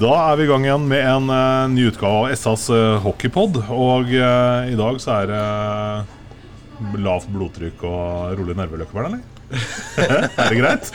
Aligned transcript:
Da 0.00 0.14
er 0.30 0.38
vi 0.40 0.46
i 0.46 0.48
gang 0.48 0.62
igjen 0.64 0.84
med 0.88 1.02
en 1.04 1.26
uh, 1.28 1.68
ny 1.68 1.82
utgave 1.90 2.22
av 2.22 2.38
SAs 2.38 2.70
uh, 2.72 2.96
hockeypod. 3.04 3.58
Og 3.68 4.08
uh, 4.08 4.70
i 4.70 4.78
dag 4.78 4.96
så 5.02 5.18
er 5.18 5.28
det 5.28 7.02
lavt 7.04 7.28
blodtrykk 7.28 7.84
og 7.84 8.38
rolig 8.38 8.56
nerveløkkevern, 8.56 9.10
eller? 9.10 9.20
er 10.00 10.54
det 10.54 10.56
greit? 10.56 10.88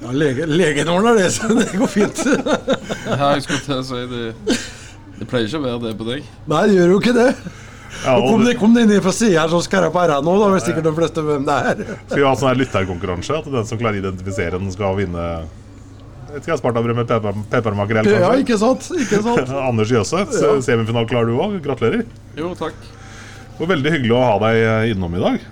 Ja, 0.00 0.14
lege, 0.16 0.46
legen 0.48 0.88
ordner 0.88 1.18
det, 1.18 1.28
så 1.34 1.50
det 1.52 1.68
går 1.76 1.92
fint. 1.92 2.24
Ja, 3.08 3.34
jeg 3.34 3.44
skulle 3.44 3.60
til 3.64 3.74
å 3.74 3.84
si 3.88 4.00
det 4.10 4.24
Det 5.18 5.26
pleier 5.28 5.46
ikke 5.48 5.60
å 5.60 5.64
være 5.64 5.84
det 5.84 5.94
på 6.00 6.08
deg. 6.08 6.26
Nei, 6.48 6.64
det 6.70 6.76
gjør 6.78 6.92
jo 6.94 6.98
ikke 7.02 7.16
det. 7.16 7.28
Ja, 7.98 8.16
Og 8.16 8.26
kom, 8.30 8.48
det, 8.48 8.58
kom 8.60 8.74
det 8.76 8.84
inn 8.86 8.96
fra 9.04 9.12
sida 9.16 9.42
her, 9.42 9.52
så 9.52 9.60
skal 9.64 9.88
jeg 9.88 9.92
på 9.92 10.08
RA 10.08 10.20
nå, 10.24 10.40
da 10.40 10.48
vet 10.54 10.64
sikkert 10.64 10.88
de 10.88 10.96
fleste 10.96 11.24
hvem 11.28 11.44
det 11.48 11.62
er. 11.72 11.86
skal 12.06 12.20
vi 12.20 12.28
ha 12.30 12.36
sånn 12.36 12.54
her 12.54 12.60
lytterkonkurranse? 12.64 13.40
At 13.42 13.48
den 13.58 13.68
som 13.68 13.80
klarer 13.80 14.00
å 14.00 14.06
identifisere 14.06 14.56
den, 14.56 14.72
skal 14.72 14.96
vinne 15.00 15.32
Vet 16.28 16.44
ikke, 16.44 16.58
Spartabrød 16.60 16.96
med 16.98 17.06
pepper, 17.08 17.36
peppermakrell, 17.52 18.08
Ja, 18.12 18.30
ikke 18.36 18.58
sant? 18.60 18.88
Ikke 18.92 19.22
sant? 19.26 19.48
Anders 19.56 19.90
Jøseth, 19.92 20.34
Ja. 20.42 20.54
semifinale 20.64 21.08
klarer 21.08 21.30
du 21.32 21.38
òg. 21.40 21.58
Gratulerer. 21.64 22.04
Jo, 22.36 22.52
takk. 22.58 22.76
Og 23.58 23.66
veldig 23.70 23.90
hyggelig 23.96 24.14
å 24.14 24.20
ha 24.22 24.34
deg 24.44 24.60
eh, 24.62 24.90
innom 24.92 25.16
i 25.18 25.22
dag. 25.24 25.46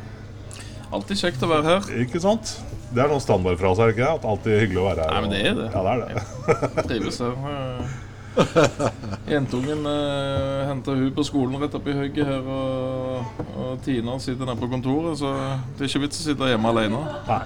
Alltid 0.94 1.18
kjekt 1.18 1.42
å 1.42 1.48
være 1.50 1.64
her. 1.66 1.88
Ikke 2.04 2.20
sant? 2.22 2.52
Det 2.94 3.02
er 3.02 3.08
noen 3.10 3.20
standardfrase, 3.24 3.82
er 3.82 3.90
det 3.90 3.96
ikke? 3.96 4.10
At 4.20 4.26
alltid 4.30 4.60
hyggelig 4.62 4.78
å 4.78 4.84
være 4.86 5.06
her. 5.08 5.14
Nei, 5.16 5.22
men 5.24 5.32
det 5.34 5.40
er 5.42 5.56
det. 5.58 5.70
Ja, 5.74 5.82
det 5.82 5.94
er 5.94 6.04
det. 6.04 6.84
Trives 6.86 7.18
her. 7.24 8.04
Jentungen 9.32 9.86
eh, 9.86 10.66
henta 10.68 10.94
hun 10.96 11.12
på 11.16 11.24
skolen 11.26 11.60
rett 11.62 11.76
oppi 11.78 11.94
hugget 11.96 12.28
her, 12.28 12.44
og, 12.44 13.40
og 13.56 13.80
Tina 13.84 14.16
sitter 14.22 14.48
nede 14.48 14.60
på 14.60 14.68
kontoret, 14.70 15.16
så 15.20 15.32
det 15.76 15.86
er 15.86 15.90
ikke 15.90 16.04
vits 16.04 16.20
å 16.20 16.26
sitte 16.28 16.50
hjemme 16.50 16.72
alene. 16.72 17.00
Nei. 17.28 17.40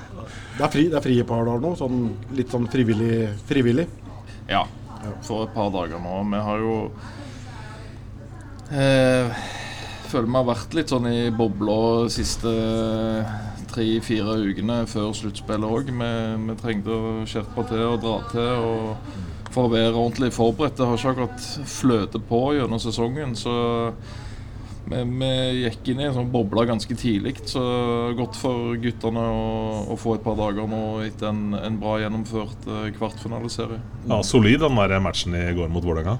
Det 0.59 0.67
er 0.67 0.75
fri, 0.75 0.85
det 0.91 0.99
er 0.99 1.07
fri 1.07 1.17
et 1.23 1.31
par 1.31 1.47
dager 1.47 1.63
nå, 1.65 1.73
sånn, 1.79 2.03
litt 2.37 2.53
sånn 2.53 2.69
frivillig. 2.73 3.31
frivillig. 3.49 3.87
Ja, 4.51 4.65
for 5.27 5.47
et 5.47 5.55
par 5.55 5.71
dager 5.75 6.03
nå. 6.03 6.19
Vi 6.35 6.43
har 6.49 6.67
jo 6.67 6.77
eh, 8.75 9.47
Føler 10.11 10.27
vi 10.27 10.35
har 10.41 10.47
vært 10.49 10.75
litt 10.75 10.91
sånn 10.91 11.07
i 11.07 11.31
bobla 11.31 11.75
de 12.03 12.11
siste 12.11 12.51
tre-fire 13.71 14.41
ukene 14.43 14.81
før 14.91 15.13
sluttspillet 15.15 15.71
òg. 15.71 15.93
Vi, 15.95 16.09
vi 16.49 16.57
trengte 16.59 16.97
å 16.97 17.13
skjerpe 17.31 17.63
til 17.71 17.85
og 17.93 18.01
dra 18.03 18.17
til. 18.33 18.65
og 18.67 19.30
For 19.51 19.67
å 19.67 19.73
være 19.73 19.95
ordentlig 19.95 20.33
forberedt. 20.37 20.79
Det 20.79 20.87
har 20.87 20.99
ikke 20.99 21.15
akkurat 21.15 21.47
fløtet 21.71 22.27
på 22.29 22.43
gjennom 22.55 22.83
sesongen. 22.83 23.33
Så 23.39 23.53
vi, 24.91 25.01
vi 25.21 25.31
gikk 25.65 25.93
inn 25.93 26.03
i 26.03 26.07
en 26.09 26.17
sånn 26.17 26.33
boble 26.33 26.65
ganske 26.71 26.97
tidlig. 26.99 27.37
Så 27.51 27.63
godt 28.19 28.39
for 28.39 28.75
guttene 28.83 29.25
å, 29.27 29.47
å 29.91 29.99
få 29.99 30.17
et 30.17 30.27
par 30.27 30.39
dager 30.39 30.71
nå 30.71 30.83
etter 31.07 31.31
en, 31.33 31.55
en 31.59 31.79
bra 31.83 31.99
gjennomført 32.03 32.69
eh, 32.71 32.91
kvartfinaliserie. 32.99 33.81
Ja, 34.07 34.21
solid 34.27 34.63
den 34.63 34.79
der 34.79 35.03
matchen 35.03 35.35
i 35.39 35.49
går 35.57 35.73
mot 35.73 35.87
Vålerenga. 35.87 36.19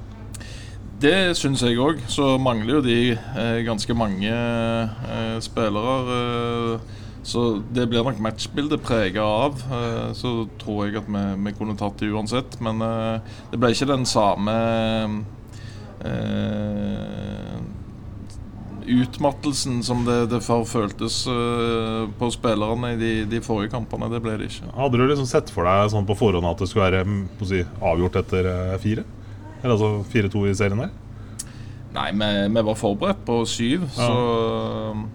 Det 1.01 1.33
syns 1.39 1.63
jeg 1.65 1.79
òg. 1.81 2.03
Så 2.13 2.35
mangler 2.43 2.77
jo 2.77 2.83
de 2.85 2.99
eh, 3.15 3.61
ganske 3.65 3.95
mange 3.97 4.31
eh, 4.31 5.37
spillere. 5.41 6.19
Eh, 6.19 6.99
så 7.23 7.63
det 7.73 7.87
blir 7.91 8.05
nok 8.05 8.21
matchbildet 8.23 8.83
prega 8.85 9.25
av. 9.25 9.61
Eh, 9.73 10.13
så 10.17 10.47
tror 10.61 10.87
jeg 10.87 11.03
at 11.03 11.11
vi, 11.11 11.25
vi 11.45 11.57
kunne 11.57 11.77
tatt 11.79 12.01
det 12.01 12.09
uansett. 12.09 12.57
Men 12.65 12.81
eh, 12.85 13.35
det 13.53 13.61
ble 13.61 13.73
ikke 13.75 13.91
den 13.91 14.07
samme 14.09 14.55
eh, 16.01 17.59
utmattelsen 18.91 19.83
som 19.87 20.07
det, 20.07 20.23
det 20.33 20.41
før 20.43 20.65
føltes 20.67 21.21
uh, 21.29 22.09
på 22.19 22.31
spillerne 22.35 22.95
i 22.95 22.97
de, 22.99 23.11
de 23.31 23.43
forrige 23.45 23.71
kampene. 23.77 24.09
Det 24.11 24.23
ble 24.25 24.39
det 24.41 24.49
ikke. 24.49 24.73
Hadde 24.75 24.99
du 24.99 25.05
liksom 25.05 25.29
sett 25.31 25.53
for 25.53 25.69
deg 25.69 25.93
sånn 25.93 26.09
på 26.09 26.17
forhånd 26.19 26.49
at 26.49 26.59
det 26.59 26.67
skulle 26.73 26.89
være 26.89 27.05
mm, 27.07 27.21
si, 27.47 27.61
avgjort 27.93 28.19
etter 28.25 28.49
fire? 28.83 29.05
Eller 29.61 29.77
altså 29.77 29.93
4-2 30.11 30.43
i 30.49 30.57
serien 30.59 30.83
der? 30.83 30.91
Nei, 31.95 32.09
vi, 32.17 32.33
vi 32.57 32.67
var 32.67 32.81
forberedt 32.81 33.23
på 33.29 33.37
syv, 33.51 33.87
så 33.95 34.11
mm, 34.97 35.07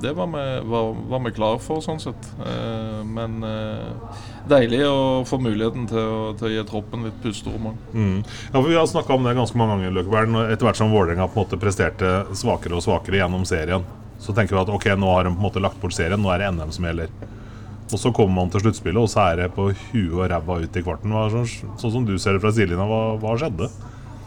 det 0.00 0.12
var 0.12 0.26
vi, 0.26 0.68
var, 0.68 0.96
var 1.08 1.22
vi 1.24 1.32
klar 1.36 1.58
for, 1.62 1.80
sånn 1.84 2.00
sett. 2.02 2.28
Eh, 2.44 3.02
men 3.06 3.38
eh, 3.46 4.16
deilig 4.50 4.82
å 4.88 4.98
få 5.28 5.38
muligheten 5.42 5.86
til 5.90 6.00
å, 6.00 6.18
til 6.38 6.48
å 6.48 6.52
gi 6.52 6.64
troppen 6.68 7.06
litt 7.08 7.16
pusterom. 7.22 7.70
Mm. 7.94 8.18
Ja, 8.52 8.60
Vi 8.60 8.76
har 8.76 8.86
snakka 8.90 9.16
om 9.16 9.24
det 9.26 9.36
ganske 9.38 9.58
mange 9.58 9.76
ganger. 9.76 9.96
Løkkeberg. 9.98 10.36
Etter 10.52 10.68
hvert 10.68 10.80
som 10.80 10.92
Vålerenga 10.92 11.28
på 11.30 11.40
en 11.40 11.46
måte 11.46 11.60
presterte 11.60 12.12
svakere 12.36 12.78
og 12.78 12.84
svakere 12.84 13.22
gjennom 13.22 13.46
serien, 13.48 13.86
så 14.20 14.34
tenker 14.36 14.56
vi 14.56 14.62
at 14.62 14.72
ok, 14.72 14.90
nå 14.98 15.10
har 15.12 15.26
de 15.26 15.32
på 15.34 15.40
en 15.40 15.48
måte 15.48 15.62
lagt 15.62 15.80
bort 15.80 15.96
serien, 15.96 16.20
nå 16.20 16.32
er 16.32 16.44
det 16.44 16.52
NM 16.56 16.72
som 16.74 16.88
gjelder. 16.88 17.12
Og 17.86 18.00
så 18.02 18.10
kommer 18.10 18.40
man 18.40 18.48
til 18.50 18.64
sluttspillet, 18.64 18.98
og 18.98 19.10
så 19.10 19.28
er 19.30 19.44
det 19.44 19.52
på 19.54 19.68
huet 19.70 20.16
og 20.16 20.24
ræva 20.32 20.58
ut 20.64 20.78
i 20.78 20.82
kvarten. 20.82 21.12
Sånn, 21.32 21.76
sånn 21.78 21.92
som 22.00 22.06
du 22.08 22.16
ser 22.18 22.34
det 22.34 22.42
fra 22.42 22.50
sidelinja, 22.54 22.88
hva, 22.88 23.02
hva 23.22 23.36
skjedde? 23.38 23.70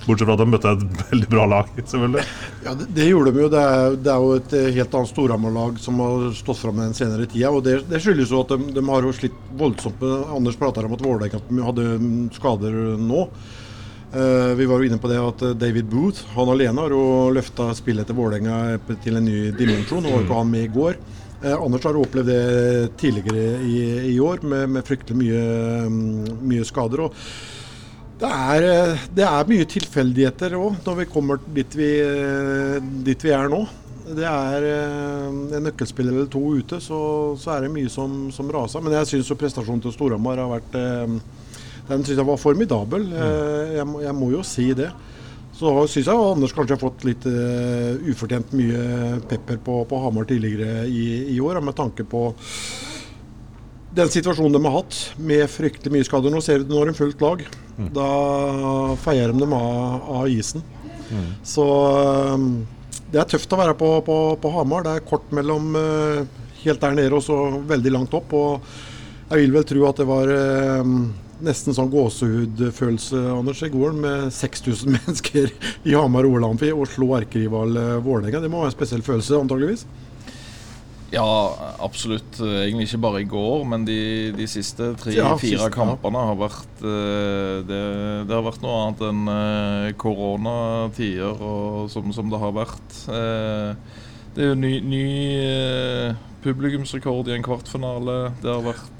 Bortsett 0.09 0.27
fra 0.27 0.35
at 0.35 0.41
de 0.41 0.49
møtte 0.49 0.73
et 0.73 0.83
veldig 1.11 1.29
bra 1.31 1.45
lag, 1.53 1.69
selvfølgelig. 1.79 2.25
Ja, 2.65 2.73
det, 2.79 2.89
det 2.97 3.07
gjorde 3.11 3.35
de 3.35 3.45
jo. 3.45 3.51
Det 3.53 3.61
er, 3.75 3.95
det 4.07 4.11
er 4.15 4.25
jo 4.25 4.33
et 4.39 4.57
eh, 4.57 4.71
helt 4.79 4.99
annet 4.99 5.13
Storhamar-lag 5.13 5.79
som 5.83 6.01
har 6.03 6.27
stått 6.37 6.61
fram 6.63 6.81
den 6.81 6.97
senere 6.97 7.29
tida. 7.29 7.53
og 7.53 7.63
Det, 7.67 7.79
det 7.89 8.01
skyldes 8.03 8.33
jo 8.33 8.43
at 8.43 8.55
de, 8.55 8.73
de 8.75 8.85
har 8.89 9.07
jo 9.07 9.15
slitt 9.15 9.39
voldsomt 9.59 10.03
Anders 10.35 10.57
prater 10.59 10.87
om 10.87 10.97
at 10.97 11.05
Vålerenga 11.05 11.65
hadde 11.69 11.87
mm, 12.01 12.19
skader 12.35 12.77
nå. 12.99 13.25
Uh, 14.09 14.55
vi 14.57 14.65
var 14.65 14.81
jo 14.81 14.87
inne 14.89 14.97
på 14.97 15.09
det 15.11 15.19
at 15.21 15.41
eh, 15.45 15.51
David 15.53 15.85
Booth 15.85 16.31
han 16.33 16.49
alene 16.49 16.81
har 16.81 16.93
jo 16.95 17.29
løfta 17.29 17.67
spillet 17.77 18.09
til 18.09 18.17
Vålerenga 18.17 18.79
til 19.03 19.19
en 19.19 19.27
ny 19.27 19.51
dimensjon. 19.53 20.01
Nå 20.01 20.15
var 20.15 20.25
ikke 20.25 20.39
han 20.39 20.49
med 20.49 20.65
i 20.65 20.71
går. 20.73 20.97
Eh, 21.43 21.53
Anders 21.53 21.85
har 21.85 21.99
opplevd 21.99 22.31
det 22.31 22.97
tidligere 22.97 23.61
i, 23.63 23.77
i 24.15 24.17
år 24.19 24.41
med, 24.41 24.65
med 24.73 24.87
fryktelig 24.87 25.19
mye, 25.21 25.43
mm, 25.93 26.41
mye 26.41 26.65
skader. 26.67 27.05
og 27.05 27.21
det 28.19 28.29
er, 28.29 28.65
eh, 28.67 29.03
det 29.15 29.23
er 29.23 29.49
mye 29.49 29.67
tilfeldigheter 29.69 30.55
òg, 30.59 30.79
når 30.85 30.97
vi 31.01 31.05
kommer 31.11 31.39
dit 31.55 31.77
vi, 31.79 31.91
eh, 32.03 32.79
dit 33.05 33.23
vi 33.23 33.31
er 33.35 33.47
nå. 33.51 33.61
Det 34.09 34.25
er 34.25 34.65
eh, 34.65 35.27
en 35.29 35.63
nøkkelspiller 35.67 36.15
eller 36.15 36.31
to 36.31 36.41
ute, 36.57 36.81
så, 36.83 36.99
så 37.39 37.53
er 37.55 37.65
det 37.65 37.73
mye 37.75 37.91
som, 37.93 38.25
som 38.35 38.49
raser. 38.51 38.83
Men 38.83 38.97
jeg 38.97 39.11
syns 39.13 39.31
prestasjonen 39.39 39.83
til 39.85 39.93
Storhamar 39.95 40.41
har 40.41 40.51
vært 40.51 40.75
Den 41.89 42.03
syns 42.03 42.17
jeg 42.17 42.27
var 42.27 42.41
formidabel. 42.41 43.07
Eh, 43.13 43.77
Jeg, 43.77 43.87
jeg 44.03 44.17
må 44.17 44.33
jo 44.33 44.43
si 44.43 44.67
det. 44.73 44.91
Så 45.59 45.71
syns 45.91 46.07
jeg 46.07 46.15
Anders 46.15 46.53
kanskje 46.55 46.77
har 46.77 46.79
fått 46.79 47.03
litt 47.03 47.25
uh, 47.27 47.97
ufortjent 48.07 48.53
mye 48.55 49.17
pepper 49.27 49.57
på, 49.59 49.81
på 49.89 49.97
Hamar 50.05 50.27
tidligere 50.29 50.85
i, 50.87 51.35
i 51.35 51.39
år, 51.43 51.59
med 51.59 51.75
tanke 51.75 52.05
på 52.07 52.29
den 53.95 54.11
situasjonen 54.11 54.53
de 54.53 54.61
har 54.65 54.75
hatt 54.79 54.97
med 55.17 55.45
fryktelig 55.49 55.93
mye 55.93 56.07
skader. 56.07 56.33
Nå 56.33 56.41
ser 56.45 56.61
du 56.61 56.69
det 56.69 56.77
har 56.77 56.89
de 56.89 56.97
fullt 56.97 57.23
lag. 57.23 57.45
Da 57.95 58.09
feier 59.01 59.31
de 59.31 59.41
dem 59.41 59.55
av, 59.55 60.03
av 60.19 60.29
isen. 60.29 60.65
Så 61.43 61.65
um, 62.35 62.51
det 63.09 63.21
er 63.21 63.29
tøft 63.29 63.53
å 63.53 63.59
være 63.59 63.75
på, 63.77 63.89
på, 64.05 64.17
på 64.41 64.51
Hamar. 64.53 64.85
Det 64.85 64.97
er 64.97 65.07
kort 65.07 65.31
mellom 65.35 65.73
uh, 65.77 66.21
helt 66.63 66.83
der 66.83 66.97
nede 66.97 67.17
og 67.17 67.25
så 67.25 67.39
veldig 67.69 67.95
langt 67.95 68.13
opp. 68.17 68.35
Og 68.37 68.69
jeg 69.29 69.45
vil 69.45 69.57
vel 69.57 69.65
tro 69.71 69.87
at 69.89 70.01
det 70.01 70.07
var 70.09 70.33
um, 70.83 70.99
nesten 71.45 71.75
sånn 71.75 71.91
gåsehudfølelse 71.93 73.23
Anders, 73.31 73.63
i 73.63 73.71
går 73.73 73.95
med 73.97 74.29
6000 74.35 74.93
mennesker 74.97 75.49
i 75.87 75.95
Hamar 75.95 76.27
og 76.29 76.45
Amfi 76.51 76.73
og 76.75 76.89
slå 76.91 77.15
erkerival 77.21 77.79
uh, 77.79 77.97
Vålerenga. 78.05 78.43
Det 78.43 78.51
må 78.51 78.61
være 78.61 78.73
en 78.73 78.77
spesiell 78.77 79.05
følelse, 79.05 79.39
antageligvis. 79.39 79.87
Ja, 81.09 81.57
absolutt. 81.81 82.37
Egentlig 82.39 82.85
ikke 82.89 82.97
bare 83.01 83.21
i 83.23 83.27
går, 83.29 83.63
men 83.69 83.85
de, 83.87 84.31
de 84.35 84.47
siste 84.49 84.95
tre-fire 84.99 85.65
ja. 85.65 85.69
kampene 85.73 86.19
har 86.29 86.37
vært 86.37 86.83
eh, 86.85 87.65
det, 87.65 87.79
det 88.29 88.35
har 88.35 88.43
vært 88.45 88.61
noe 88.65 88.75
annet 88.83 89.01
enn 89.07 89.23
eh, 89.33 89.95
koronatider 89.99 91.41
og 91.41 91.89
som, 91.93 92.13
som 92.13 92.29
det 92.29 92.39
har 92.41 92.53
vært. 92.53 92.89
Eh, 93.09 93.69
det 94.35 94.41
er 94.45 94.49
jo 94.51 94.57
ny, 94.59 94.73
ny 94.85 95.05
publikumsrekord 96.45 97.27
i 97.31 97.35
en 97.39 97.47
kvartfinale. 97.47 98.17
Det 98.43 98.51
har 98.53 98.63
vært 98.67 98.99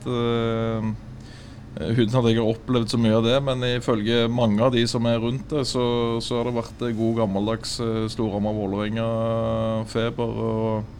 Uten 1.79 2.17
at 2.17 2.25
jeg 2.27 2.41
har 2.41 2.49
opplevd 2.49 2.89
så 2.91 2.97
mye 2.99 3.15
av 3.15 3.23
det, 3.23 3.39
men 3.45 3.63
ifølge 3.63 4.27
mange 4.33 4.63
av 4.65 4.71
de 4.73 4.81
som 4.89 5.05
er 5.07 5.19
rundt 5.21 5.49
det, 5.53 5.61
så, 5.69 5.83
så 6.19 6.35
har 6.39 6.45
det 6.49 6.57
vært 6.57 6.79
god 6.97 7.13
gammeldags 7.21 7.71
Storhamar-Vålerenga-feber. 8.17 10.29
og 10.49 10.98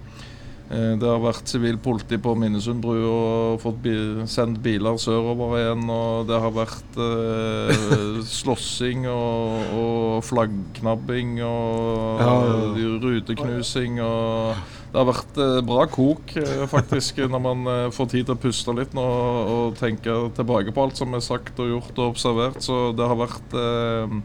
Det 0.70 1.08
har 1.08 1.18
vært 1.24 1.50
sivilt 1.50 1.80
politi 1.82 2.20
på 2.22 2.36
Minnesundbrua 2.38 3.08
og 3.10 3.62
fått 3.64 3.80
bi 3.82 3.94
sendt 4.30 4.60
biler 4.62 5.00
sørover 5.02 5.56
igjen. 5.58 5.88
Og 5.90 6.28
det 6.30 6.38
har 6.44 6.54
vært 6.54 7.00
eh, 7.02 8.20
slåssing 8.40 9.08
og, 9.10 9.72
og 9.80 10.20
flaggknabbing 10.28 11.40
og 11.42 12.22
Ja, 12.22 12.36
ja, 12.46 12.60
ja. 12.78 12.92
ruteknusing 13.02 13.98
og 14.06 14.60
Det 14.94 14.98
har 15.02 15.10
vært 15.10 15.42
eh, 15.42 15.58
bra 15.66 15.88
kok, 15.90 16.36
eh, 16.38 16.64
faktisk, 16.70 17.24
når 17.34 17.44
man 17.48 17.66
eh, 17.74 17.90
får 17.96 18.12
tid 18.14 18.30
til 18.30 18.38
å 18.38 18.42
puste 18.46 18.78
litt 18.78 18.94
nå 18.98 19.08
og 19.56 19.82
tenke 19.82 20.20
tilbake 20.38 20.74
på 20.76 20.86
alt 20.86 21.02
som 21.02 21.18
er 21.18 21.26
sagt 21.26 21.58
og 21.62 21.74
gjort 21.74 21.98
og 21.98 22.14
observert. 22.14 22.62
Så 22.66 22.92
det 22.98 23.10
har 23.10 23.18
vært 23.26 23.58
eh, 23.58 24.16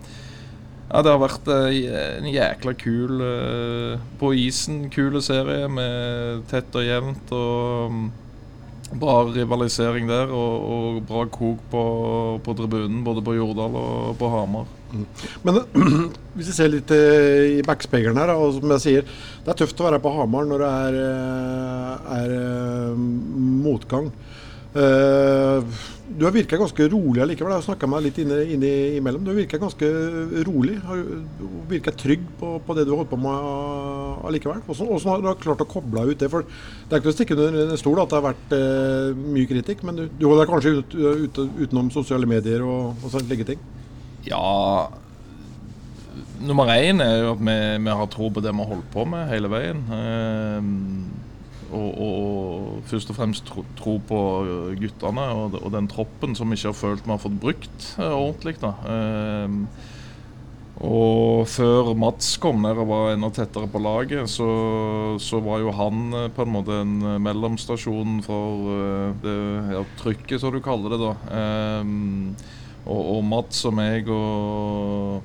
ja, 0.95 1.01
det 1.03 1.11
har 1.11 1.19
vært 1.19 1.49
eh, 1.51 1.95
en 2.21 2.29
jækla 2.31 2.75
kul 2.79 3.23
eh, 3.27 4.03
På 4.21 4.31
isen, 4.39 4.85
kule 4.95 5.23
serie 5.25 5.67
med 5.67 6.45
tett 6.53 6.77
og 6.79 6.87
jevnt 6.87 7.33
og 7.35 7.91
mm, 7.91 8.05
bra 9.01 9.17
rivalisering 9.27 10.07
der. 10.07 10.31
Og, 10.31 10.69
og 10.77 11.01
bra 11.09 11.25
kok 11.35 11.65
på, 11.73 11.83
på 12.47 12.55
tribunen, 12.61 13.03
både 13.07 13.25
på 13.27 13.35
Jordal 13.35 13.75
og 13.81 14.15
på 14.21 14.31
Hamar. 14.31 14.71
Men 15.43 15.59
hvis 16.37 16.53
vi 16.53 16.55
ser 16.55 16.71
litt 16.71 16.95
eh, 16.95 17.59
i 17.59 17.67
backspegelen 17.67 18.23
her, 18.23 18.37
og 18.39 18.61
som 18.61 18.77
jeg 18.77 18.85
sier, 18.87 19.11
det 19.43 19.51
er 19.51 19.59
tøft 19.65 19.83
å 19.83 19.89
være 19.89 20.03
på 20.05 20.15
Hamar 20.15 20.47
når 20.47 20.63
det 20.63 20.71
er, 20.87 21.03
er 22.21 22.95
motgang. 23.67 24.13
Eh, 24.75 25.83
du 26.05 26.25
har 26.27 26.35
virka 26.35 26.59
ganske 26.61 26.87
rolig 26.93 27.23
allikevel. 27.25 27.55
Jeg 27.55 27.63
har 27.63 27.65
snakka 27.65 27.89
med 27.89 28.03
deg 28.03 28.07
litt 28.07 28.19
inne, 28.21 28.39
inne 28.55 28.71
imellom. 28.99 29.23
Du 29.25 29.31
har 29.31 29.39
virka 29.39 29.61
ganske 29.61 29.89
rolig. 30.47 30.77
Du 31.39 31.45
virka 31.71 31.95
trygg 31.97 32.27
på, 32.41 32.51
på 32.67 32.77
det 32.77 32.85
du 32.85 32.93
har 32.93 33.01
holdt 33.01 33.13
på 33.15 33.21
med 33.23 34.27
allikevel. 34.29 34.61
Hvordan, 34.67 34.91
hvordan 34.91 35.13
har 35.15 35.39
du 35.39 35.45
klart 35.47 35.65
å 35.65 35.69
koble 35.71 36.05
ut 36.11 36.21
det? 36.21 36.29
For 36.33 36.45
Det 36.45 36.93
er 36.93 37.01
ikke 37.01 37.09
til 37.09 37.15
å 37.15 37.17
stikke 37.17 37.39
under 37.39 37.73
en 37.73 37.81
stol 37.81 38.03
at 38.03 38.13
det 38.13 38.21
har 38.21 38.27
vært 38.29 38.53
eh, 38.59 39.23
mye 39.37 39.49
kritikk, 39.49 39.87
men 39.89 39.97
du, 39.97 40.05
du 40.13 40.29
holder 40.29 40.45
deg 40.45 40.53
kanskje 40.53 40.75
ut, 40.77 40.99
ut, 41.25 41.43
utenom 41.65 41.89
sosiale 41.95 42.29
medier 42.29 42.67
og, 42.69 43.01
og 43.01 43.17
slike 43.17 43.49
ting? 43.55 43.65
Ja 44.29 44.91
Nummer 46.45 46.69
én 46.75 47.01
er 47.01 47.23
jo 47.23 47.33
at 47.33 47.41
vi, 47.41 47.55
vi 47.87 47.93
har 47.97 48.09
tro 48.13 48.29
på 48.29 48.43
det 48.45 48.53
vi 48.53 48.61
har 48.61 48.69
holdt 48.69 48.89
på 48.93 49.07
med 49.09 49.31
hele 49.31 49.49
veien. 49.49 49.81
Eh, 49.97 50.67
og, 51.75 51.89
og, 52.07 52.15
og 52.79 52.87
først 52.91 53.11
og 53.11 53.19
fremst 53.19 53.49
tro, 53.49 53.65
tro 53.79 53.99
på 54.09 54.21
guttene 54.81 55.27
og, 55.35 55.59
og 55.61 55.75
den 55.75 55.91
troppen 55.91 56.37
som 56.39 56.55
ikke 56.55 56.71
har 56.71 56.79
følt 56.79 57.05
vi 57.05 57.13
har 57.13 57.23
fått 57.23 57.43
brukt 57.43 57.91
eh, 57.99 58.15
ordentlig. 58.15 58.57
da. 58.63 58.73
Eh, 58.95 59.93
og 60.83 61.47
før 61.47 61.93
Mats 61.95 62.33
kom 62.43 62.65
ned 62.65 62.81
og 62.83 62.89
var 62.91 63.13
enda 63.13 63.31
tettere 63.33 63.69
på 63.71 63.79
laget, 63.79 64.27
så, 64.31 64.49
så 65.23 65.39
var 65.45 65.63
jo 65.63 65.75
han 65.75 66.09
eh, 66.19 66.33
på 66.35 66.43
en 66.43 66.51
måte 66.51 66.81
en 66.83 66.97
eh, 66.99 67.21
mellomstasjon 67.23 68.19
for 68.27 68.73
eh, 68.75 69.15
det 69.23 69.37
ja, 69.71 69.85
trykket, 70.01 70.41
som 70.43 70.55
du 70.55 70.59
kaller 70.65 70.97
det. 70.97 71.01
da. 71.05 71.15
Um, 71.81 72.35
og, 72.85 73.01
og 73.15 73.23
Mats 73.25 73.63
og 73.65 73.77
meg 73.79 74.11
og 74.13 75.23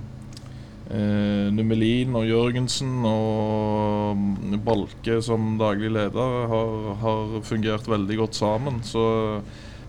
eh, 0.89 1.47
Numelin 1.53 2.15
og 2.17 2.27
Jørgensen 2.27 3.05
og 3.07 4.59
Balke 4.65 5.19
som 5.25 5.55
daglig 5.61 5.91
leder 5.95 6.47
har, 6.51 6.77
har 7.03 7.35
fungert 7.47 7.89
veldig 7.89 8.19
godt 8.23 8.39
sammen. 8.39 8.81
Så 8.85 9.03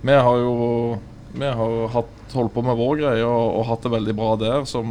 vi 0.03 0.17
har 0.17 0.43
jo 0.43 0.99
vi 1.33 1.47
har 1.47 1.89
hatt, 1.95 2.15
holdt 2.35 2.55
på 2.55 2.63
med 2.67 2.79
vår 2.79 2.97
greie 3.05 3.27
og, 3.27 3.59
og 3.61 3.69
hatt 3.69 3.85
det 3.87 3.93
veldig 3.93 4.15
bra 4.19 4.31
der, 4.41 4.65
som, 4.67 4.89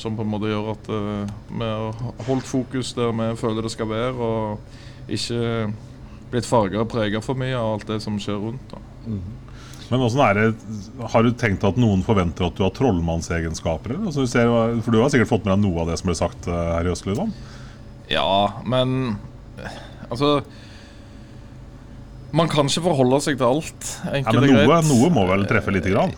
som 0.00 0.16
på 0.18 0.24
en 0.26 0.32
måte 0.32 0.50
gjør 0.50 0.72
at 0.72 0.90
eh, 0.96 1.36
vi 1.52 1.68
har 1.68 2.00
holdt 2.26 2.48
fokus 2.48 2.94
der 2.98 3.14
vi 3.14 3.28
føler 3.38 3.66
det 3.66 3.74
skal 3.74 3.90
være, 3.90 4.16
og 4.18 5.10
ikke 5.10 5.70
blitt 6.30 6.46
farga 6.46 6.82
og 6.82 6.90
prega 6.90 7.22
for 7.22 7.38
mye 7.38 7.54
av 7.58 7.76
alt 7.76 7.88
det 7.90 8.00
som 8.02 8.18
skjer 8.22 8.38
rundt. 8.42 8.74
da. 8.74 8.82
Men 9.90 10.04
er 10.06 10.38
det, 10.38 10.48
Har 11.12 11.26
du 11.26 11.32
tenkt 11.34 11.64
at 11.66 11.78
noen 11.80 12.04
forventer 12.06 12.46
at 12.46 12.56
du 12.56 12.62
har 12.62 12.72
trollmannsegenskaper? 12.76 13.96
Altså, 13.98 14.22
du 14.22 14.30
ser, 14.30 14.50
for 14.84 14.94
du 14.94 15.00
har 15.02 15.10
sikkert 15.10 15.32
fått 15.32 15.46
med 15.48 15.56
deg 15.56 15.64
noe 15.66 15.82
av 15.82 15.90
det 15.90 15.98
som 15.98 16.10
ble 16.12 16.16
sagt 16.18 16.46
eh, 16.46 16.66
her 16.76 16.86
i 16.86 16.92
Østlyland? 16.94 17.34
Ja, 18.10 18.62
men 18.66 19.16
eh, 19.58 19.80
altså 20.08 20.40
Man 22.34 22.50
kan 22.50 22.70
ikke 22.70 22.84
forholde 22.86 23.18
seg 23.24 23.40
til 23.40 23.48
alt. 23.48 23.88
Ja, 24.06 24.22
men 24.30 24.46
noe, 24.54 24.82
noe 24.86 25.10
må 25.10 25.26
vel 25.32 25.48
treffe 25.50 25.74
lite 25.74 25.90
grann? 25.90 26.14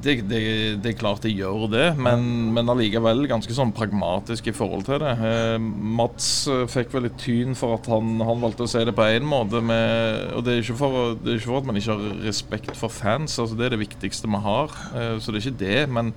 Det, 0.00 0.14
det, 0.30 0.40
det 0.80 0.94
er 0.94 0.96
klart 0.96 1.24
det 1.26 1.34
gjør 1.34 1.66
det, 1.68 1.86
men, 2.00 2.22
men 2.56 2.72
allikevel 2.72 3.26
ganske 3.28 3.52
sånn 3.52 3.72
pragmatisk 3.76 4.48
i 4.48 4.54
forhold 4.56 4.86
til 4.86 5.02
det. 5.02 5.12
Eh, 5.28 5.56
Mats 5.60 6.28
eh, 6.48 6.64
fikk 6.72 6.94
vel 6.94 7.04
litt 7.04 7.18
tyn 7.20 7.52
for 7.58 7.76
at 7.76 7.88
han, 7.92 8.14
han 8.24 8.40
valgte 8.40 8.64
å 8.64 8.70
si 8.70 8.80
det 8.86 8.94
på 8.96 9.04
én 9.04 9.26
måte. 9.28 9.60
Med, 9.60 10.30
og 10.38 10.46
det 10.46 10.56
er, 10.56 10.70
for, 10.78 11.18
det 11.20 11.34
er 11.34 11.40
ikke 11.40 11.50
for 11.50 11.60
at 11.60 11.68
man 11.68 11.80
ikke 11.80 11.96
har 11.98 12.22
respekt 12.24 12.72
for 12.80 12.92
fans, 12.92 13.36
altså 13.42 13.58
det 13.58 13.66
er 13.68 13.74
det 13.76 13.82
viktigste 13.82 14.30
vi 14.30 14.40
har. 14.46 14.72
Eh, 14.94 15.16
så 15.20 15.34
det 15.34 15.42
er 15.42 15.50
ikke 15.50 15.64
det. 15.64 15.82
Men, 15.92 16.14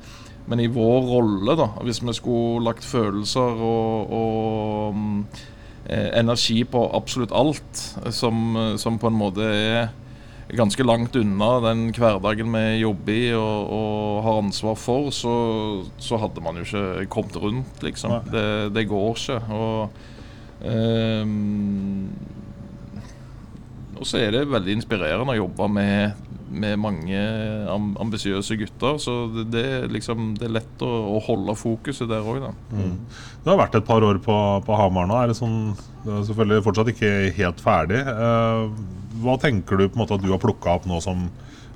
men 0.47 0.63
i 0.63 0.69
vår 0.71 1.09
rolle, 1.09 1.57
da, 1.59 1.67
hvis 1.83 1.99
vi 2.05 2.15
skulle 2.15 2.63
lagt 2.63 2.87
følelser 2.87 3.65
og, 3.67 4.15
og 4.15 4.95
mm, 4.95 5.19
eh, 5.89 6.07
energi 6.21 6.61
på 6.63 6.85
absolutt 6.95 7.35
alt, 7.35 7.83
som, 8.15 8.55
som 8.79 9.01
på 9.01 9.11
en 9.11 9.19
måte 9.25 9.51
er 9.51 9.91
ganske 10.57 10.85
langt 10.85 11.15
unna 11.19 11.49
den 11.65 11.87
hverdagen 11.95 12.51
vi 12.53 12.63
jobber 12.81 13.13
i 13.13 13.33
og, 13.37 13.71
og 13.77 14.19
har 14.25 14.41
ansvar 14.43 14.77
for, 14.79 15.09
så, 15.15 15.33
så 16.01 16.19
hadde 16.21 16.43
man 16.45 16.59
jo 16.59 16.65
ikke 16.67 17.09
kommet 17.13 17.39
rundt, 17.41 17.83
liksom. 17.85 18.19
Det, 18.31 18.45
det 18.75 18.87
går 18.91 19.17
ikke. 19.17 19.39
Og, 19.53 19.89
um, 20.63 22.09
så 24.03 24.19
er 24.19 24.33
det 24.35 24.47
veldig 24.51 24.77
inspirerende 24.79 25.35
å 25.35 25.41
jobbe 25.45 25.67
med, 25.71 26.23
med 26.53 26.79
mange 26.81 27.19
amb 27.73 27.97
ambisiøse 28.01 28.57
gutter. 28.59 28.99
Så 29.01 29.15
det, 29.33 29.45
det, 29.53 29.65
liksom, 29.93 30.33
det 30.39 30.47
er 30.47 30.55
lett 30.59 30.83
å, 30.85 30.91
å 31.15 31.21
holde 31.25 31.55
fokuset 31.57 32.09
der 32.09 32.25
òg, 32.25 32.43
da. 32.43 32.51
Du 33.43 33.51
har 33.51 33.59
vært 33.59 33.79
et 33.79 33.87
par 33.87 34.05
år 34.05 34.21
på, 34.23 34.37
på 34.65 34.77
Hamar 34.79 35.09
nå. 35.09 35.17
Er 35.19 35.31
det 35.31 35.37
sånn, 35.39 35.73
det 36.03 36.13
er 36.13 36.27
selvfølgelig 36.29 36.65
fortsatt 36.67 36.93
ikke 36.93 37.11
helt 37.39 37.63
ferdig. 37.63 38.03
Eh, 38.13 38.63
hva 39.23 39.37
tenker 39.41 39.79
du 39.79 39.87
på 39.87 39.97
en 39.97 40.03
måte 40.05 40.17
at 40.17 40.23
du 40.23 40.31
har 40.31 40.41
plukka 40.41 40.77
opp 40.77 40.87
nå 40.89 41.01
som 41.03 41.27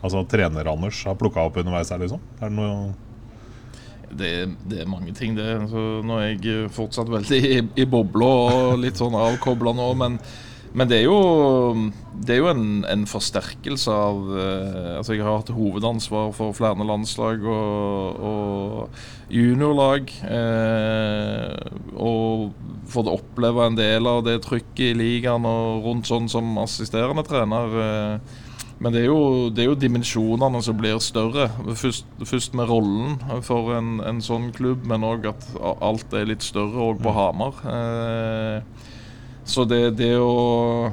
altså, 0.01 0.23
trener-Anders 0.29 1.03
har 1.09 1.19
plukka 1.19 1.47
opp 1.47 1.59
underveis 1.61 1.91
her? 1.93 2.01
liksom? 2.03 2.23
Er 2.39 2.49
det 2.49 2.57
noe 2.57 2.95
Det, 4.07 4.33
det 4.69 4.81
er 4.81 4.89
mange 4.89 5.11
ting, 5.13 5.35
det. 5.35 5.45
Så 5.71 6.01
nå 6.07 6.21
er 6.23 6.35
jeg 6.35 6.69
fortsatt 6.73 7.09
veldig 7.11 7.39
i, 7.43 7.61
i 7.83 7.85
bobla 7.85 8.27
og 8.47 8.77
litt 8.79 8.99
sånn 8.99 9.17
avkobla 9.19 9.73
nå. 9.75 9.87
Men, 9.99 10.21
men 10.77 10.89
det 10.89 10.99
er 10.99 11.07
jo, 11.07 11.17
det 12.13 12.35
er 12.35 12.41
jo 12.43 12.49
en, 12.51 12.65
en 12.85 13.05
forsterkelse 13.09 13.89
av 13.89 14.17
eh, 14.37 14.89
Altså, 14.99 15.15
jeg 15.15 15.25
har 15.25 15.39
hatt 15.39 15.53
hovedansvar 15.53 16.29
for 16.37 16.53
flere 16.57 16.85
landslag 16.85 17.41
og, 17.49 18.19
og 18.29 19.33
juniorlag. 19.33 20.11
Eh, 20.29 21.71
og 21.97 22.51
fått 22.93 23.09
oppleve 23.09 23.65
en 23.65 23.77
del 23.77 24.09
av 24.09 24.21
det 24.27 24.37
trykket 24.45 24.91
i 24.91 24.97
ligaen 24.97 25.47
og 25.49 25.87
rundt 25.87 26.09
sånn 26.09 26.29
som 26.29 26.53
assisterende 26.61 27.25
trener. 27.25 27.79
Eh, 27.87 28.43
men 28.77 28.93
det 28.93 29.01
er, 29.01 29.07
jo, 29.09 29.49
det 29.49 29.63
er 29.63 29.71
jo 29.71 29.79
dimensjonene 29.81 30.61
som 30.61 30.77
blir 30.77 30.99
større. 31.01 31.47
Først, 31.73 32.05
først 32.21 32.53
med 32.57 32.69
rollen 32.69 33.17
for 33.45 33.73
en, 33.73 33.97
en 34.05 34.21
sånn 34.21 34.51
klubb, 34.53 34.85
men 34.85 35.05
òg 35.07 35.25
at 35.31 35.49
alt 35.57 36.13
er 36.13 36.29
litt 36.29 36.45
større 36.45 36.91
òg 36.91 37.01
på 37.01 37.15
Hamar. 37.17 37.65
Eh, 37.65 38.93
så 39.47 39.63
det, 39.67 39.81
det 39.99 40.13
å 40.19 40.91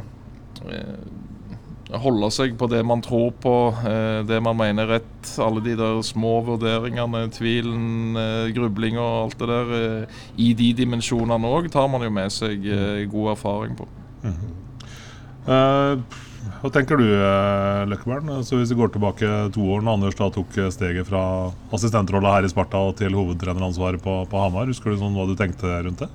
eh, 0.71 1.99
holde 2.01 2.31
seg 2.35 2.57
på 2.59 2.67
det 2.71 2.81
man 2.87 3.03
tror 3.05 3.33
på, 3.43 3.55
eh, 3.87 4.21
det 4.27 4.41
man 4.43 4.57
mener 4.59 4.87
er 4.87 5.01
rett, 5.01 5.31
alle 5.43 5.63
de 5.65 5.75
der 5.79 6.01
små 6.07 6.37
vurderingene, 6.47 7.27
tvilen, 7.35 8.17
eh, 8.19 8.51
grubling 8.57 8.99
og 8.99 9.11
alt 9.25 9.39
det 9.43 9.49
der, 9.51 9.73
i 10.41 10.53
de 10.59 10.73
dimensjonene 10.81 11.51
òg, 11.51 11.71
tar 11.75 11.91
man 11.91 12.07
jo 12.07 12.13
med 12.15 12.35
seg 12.35 12.67
eh, 12.67 13.03
god 13.11 13.35
erfaring 13.37 13.75
på. 13.79 13.89
Eh, 15.45 16.21
Hva 16.61 16.71
tenker 16.73 17.01
du, 17.01 17.07
Løkkeberg? 17.91 18.29
Altså, 18.39 18.57
hvis 18.61 18.73
vi 18.73 18.79
går 18.79 18.95
tilbake 18.95 19.29
to 19.53 19.65
år, 19.75 19.83
når 19.85 19.99
Anders 19.99 20.17
da 20.17 20.31
tok 20.33 20.55
steget 20.73 21.09
fra 21.09 21.23
assistentrolla 21.77 22.39
her 22.39 22.47
i 22.47 22.53
Sparta 22.53 22.81
til 22.97 23.17
hovedtreneransvaret 23.17 24.01
på, 24.05 24.23
på 24.31 24.41
Hamar, 24.41 24.69
husker 24.71 24.93
du 24.93 25.01
sånn 25.01 25.17
hva 25.17 25.27
du 25.29 25.35
tenkte 25.37 25.73
rundt 25.85 26.05
det? 26.05 26.11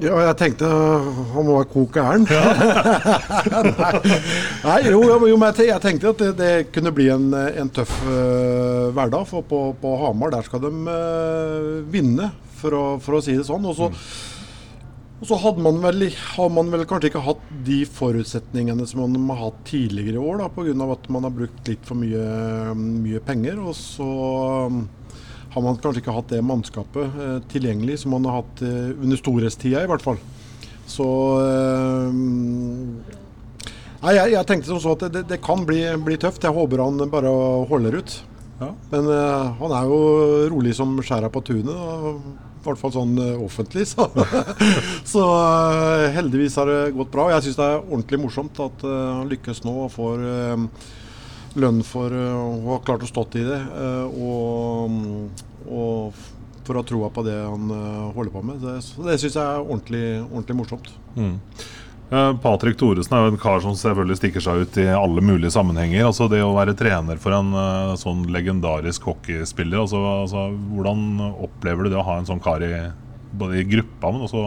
Ja, 0.00 0.14
jeg 0.24 0.36
tenkte 0.40 0.68
han 1.34 1.44
må 1.44 1.58
kok 1.68 1.92
gæren. 1.92 2.24
Nei, 3.76 3.92
Nei, 4.64 4.78
jo, 4.88 5.02
jo, 5.04 5.36
men 5.36 5.52
jeg 5.52 5.80
tenkte 5.84 6.14
at 6.14 6.22
det, 6.22 6.30
det 6.38 6.52
kunne 6.72 6.94
bli 6.96 7.10
en, 7.12 7.28
en 7.34 7.72
tøff 7.74 7.92
uh, 8.06 8.88
hverdag. 8.96 9.26
For 9.28 9.44
på, 9.44 9.60
på 9.82 9.94
Hamar 10.00 10.32
der 10.32 10.46
skal 10.48 10.64
de 10.64 10.72
uh, 10.88 11.82
vinne, 11.92 12.30
for 12.62 12.78
å, 12.78 12.84
for 13.04 13.18
å 13.18 13.24
si 13.24 13.36
det 13.36 13.44
sånn. 13.48 13.68
Og 13.68 13.76
så, 13.76 13.90
og 15.20 15.28
så 15.28 15.38
hadde 15.44 15.62
man, 15.62 15.82
vel, 15.84 16.08
har 16.08 16.48
man 16.56 16.72
vel 16.72 16.86
kanskje 16.88 17.12
ikke 17.12 17.26
hatt 17.28 17.44
de 17.68 17.82
forutsetningene 17.98 18.88
som 18.88 19.04
man 19.04 19.28
har 19.34 19.44
hatt 19.44 19.60
tidligere 19.68 20.16
i 20.16 20.24
år, 20.24 20.46
pga. 20.56 20.88
at 20.96 21.06
man 21.12 21.28
har 21.28 21.36
brukt 21.36 21.68
litt 21.68 21.84
for 21.86 22.00
mye, 22.00 22.72
mye 22.80 23.20
penger. 23.28 23.60
Og 23.60 23.76
så 23.76 24.08
har 25.52 25.64
man 25.64 25.78
kanskje 25.80 26.02
ikke 26.02 26.14
hatt 26.16 26.30
det 26.32 26.42
mannskapet 26.44 27.18
eh, 27.24 27.38
tilgjengelig 27.52 28.00
som 28.02 28.14
man 28.16 28.28
har 28.28 28.40
hatt 28.40 28.62
eh, 28.64 28.92
under 28.96 29.20
storhetstida, 29.20 29.84
i 29.84 29.90
hvert 29.90 30.04
fall. 30.04 30.20
Så 30.88 31.08
eh, 31.42 32.20
Nei, 34.02 34.16
jeg, 34.16 34.32
jeg 34.32 34.46
tenkte 34.48 34.66
som 34.66 34.80
så 34.82 34.96
at 34.96 35.04
det, 35.14 35.20
det 35.30 35.38
kan 35.44 35.60
bli, 35.62 35.78
bli 36.02 36.16
tøft. 36.18 36.42
Jeg 36.42 36.54
håper 36.56 36.80
han 36.82 36.98
bare 37.12 37.30
holder 37.70 38.00
ut. 38.00 38.16
Ja. 38.58 38.70
Men 38.90 39.10
eh, 39.10 39.52
han 39.60 39.74
er 39.76 39.90
jo 39.90 40.00
rolig 40.52 40.74
som 40.78 40.96
skjæra 41.02 41.30
på 41.32 41.42
tunet. 41.46 41.70
I 41.70 42.64
hvert 42.66 42.80
fall 42.80 42.94
sånn 42.94 43.14
eh, 43.18 43.38
offentlig. 43.42 43.86
Så, 43.90 44.08
så 45.12 45.22
eh, 45.22 46.08
heldigvis 46.16 46.58
har 46.58 46.70
det 46.70 46.96
gått 46.96 47.12
bra. 47.14 47.28
Jeg 47.34 47.46
syns 47.46 47.60
det 47.60 47.68
er 47.68 47.80
ordentlig 47.84 48.22
morsomt 48.24 48.62
at 48.62 48.84
han 48.86 49.30
lykkes 49.30 49.64
nå 49.66 49.76
og 49.86 49.94
får 49.94 50.26
lønn 51.60 51.82
for 51.86 52.14
eh, 52.14 52.36
å 52.36 52.74
ha 52.74 52.78
klart 52.86 53.04
å 53.04 53.10
stått 53.10 53.36
i 53.40 53.44
det. 53.46 53.58
eh, 53.58 54.22
og, 54.22 55.44
og 55.68 56.22
for 56.62 56.78
å 56.78 56.82
ha 56.82 56.86
troa 56.86 57.10
på 57.10 57.24
det 57.26 57.36
han 57.36 57.70
eh, 57.74 58.10
holder 58.16 58.34
på 58.34 58.42
med. 58.46 58.62
Det, 58.62 58.80
det 59.08 59.20
syns 59.20 59.38
jeg 59.38 59.42
er 59.42 59.62
ordentlig, 59.62 60.04
ordentlig 60.30 60.58
morsomt. 60.62 60.92
Mm. 61.16 61.38
Patrick 62.42 62.76
Thoresen 62.76 63.14
er 63.16 63.22
jo 63.24 63.30
en 63.32 63.40
kar 63.40 63.62
som 63.64 63.72
selvfølgelig 63.78 64.18
stikker 64.18 64.42
seg 64.44 64.66
ut 64.66 64.74
i 64.82 64.84
alle 64.92 65.22
mulige 65.24 65.54
sammenhenger. 65.54 66.04
Altså 66.04 66.26
Det 66.28 66.42
å 66.44 66.52
være 66.52 66.74
trener 66.76 67.20
for 67.20 67.32
en 67.32 67.54
eh, 67.56 67.94
sånn 68.00 68.26
legendarisk 68.34 69.08
hockeyspiller, 69.08 69.80
altså, 69.80 70.02
altså 70.20 70.46
hvordan 70.74 71.32
opplever 71.32 71.88
du 71.88 71.94
det 71.94 72.00
å 72.02 72.06
ha 72.10 72.18
en 72.20 72.28
sånn 72.28 72.42
kar 72.44 72.64
i 72.66 72.74
både 73.32 73.62
i 73.62 73.64
gruppa, 73.64 74.12
men 74.12 74.26
også 74.28 74.42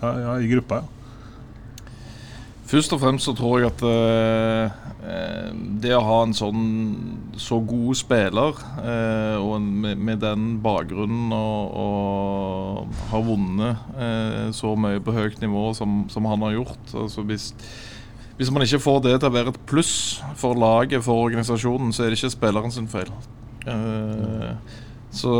ja, 0.00 0.12
ja, 0.24 0.36
i 0.40 0.48
gruppa? 0.48 0.80
ja 0.80 0.95
Først 2.66 2.92
og 2.96 2.98
fremst 2.98 3.28
så 3.28 3.32
tror 3.36 3.60
jeg 3.60 3.70
at 3.70 3.82
eh, 3.86 4.78
eh, 5.06 5.50
det 5.82 5.92
å 5.94 6.02
ha 6.02 6.16
en 6.24 6.34
sånn 6.34 6.64
så 7.38 7.60
god 7.62 7.98
spiller, 7.98 8.58
eh, 8.82 9.36
og 9.38 9.60
med, 9.62 10.00
med 10.02 10.18
den 10.24 10.48
bakgrunnen 10.64 11.30
og, 11.36 11.76
og 11.82 12.96
har 13.12 13.22
vunnet 13.28 14.00
eh, 14.02 14.48
så 14.56 14.74
mye 14.74 15.02
på 15.04 15.14
høyt 15.14 15.38
nivå 15.44 15.68
som, 15.78 16.02
som 16.10 16.26
han 16.26 16.42
har 16.48 16.56
gjort 16.56 16.96
altså 17.04 17.22
hvis, 17.28 17.52
hvis 18.40 18.50
man 18.50 18.66
ikke 18.66 18.82
får 18.82 18.98
det 19.04 19.14
til 19.20 19.30
å 19.30 19.36
være 19.36 19.54
et 19.54 19.62
pluss 19.70 19.94
for 20.36 20.58
laget, 20.58 21.04
for 21.06 21.28
organisasjonen, 21.28 21.94
så 21.94 22.04
er 22.04 22.10
det 22.10 22.18
ikke 22.18 22.34
spilleren 22.34 22.74
sin 22.74 22.90
feil. 22.90 23.14
Eh, 23.70 24.50
så 25.14 25.38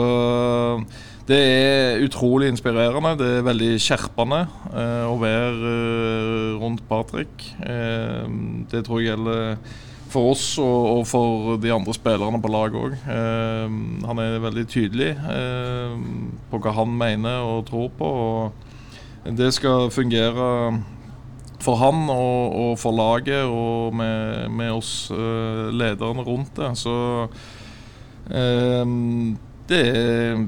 det 1.26 1.38
er 1.42 2.04
utrolig 2.06 2.52
inspirerende. 2.52 3.16
Det 3.18 3.28
er 3.38 3.46
veldig 3.46 3.72
skjerpende 3.82 4.44
eh, 4.70 5.06
å 5.08 5.16
være 5.18 5.70
eh, 5.72 6.52
rundt 6.60 6.84
Patrick. 6.86 7.48
Eh, 7.66 8.28
det 8.70 8.84
tror 8.86 9.02
jeg 9.02 9.10
gjelder 9.10 9.56
for 10.06 10.30
oss 10.30 10.44
og, 10.62 11.02
for 11.10 11.56
de 11.58 11.72
andre 11.74 11.92
spillerne 11.96 12.38
på 12.40 12.50
laget 12.54 12.78
òg. 12.78 12.92
Han 14.06 14.20
er 14.22 14.36
veldig 14.40 14.62
tydelig 14.70 15.08
på 16.46 16.60
hva 16.62 16.74
han 16.76 16.92
mener 16.94 17.42
og 17.42 17.64
tror 17.66 17.90
på. 17.98 18.10
og 19.26 19.26
Det 19.36 19.50
skal 19.52 19.90
fungere 19.90 20.46
for 21.58 21.80
han 21.82 22.06
og, 22.14 22.78
for 22.78 22.94
laget 22.96 23.50
og 23.50 23.98
med, 23.98 24.46
med 24.54 24.76
oss 24.78 25.10
lederne 25.10 26.24
rundt 26.24 26.54
det. 26.62 26.70
Så 26.78 26.94
det 29.66 29.82
er 29.82 30.46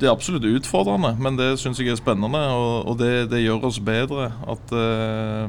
det 0.00 0.08
er 0.08 0.12
absolutt 0.12 0.44
utfordrende, 0.44 1.14
men 1.22 1.38
det 1.38 1.54
syns 1.60 1.80
jeg 1.80 1.92
er 1.92 2.00
spennende. 2.00 2.40
Og, 2.52 2.90
og 2.90 2.98
det, 3.00 3.30
det 3.32 3.44
gjør 3.44 3.68
oss 3.70 3.80
bedre. 3.80 4.30
At, 4.46 4.74
uh, 4.76 5.48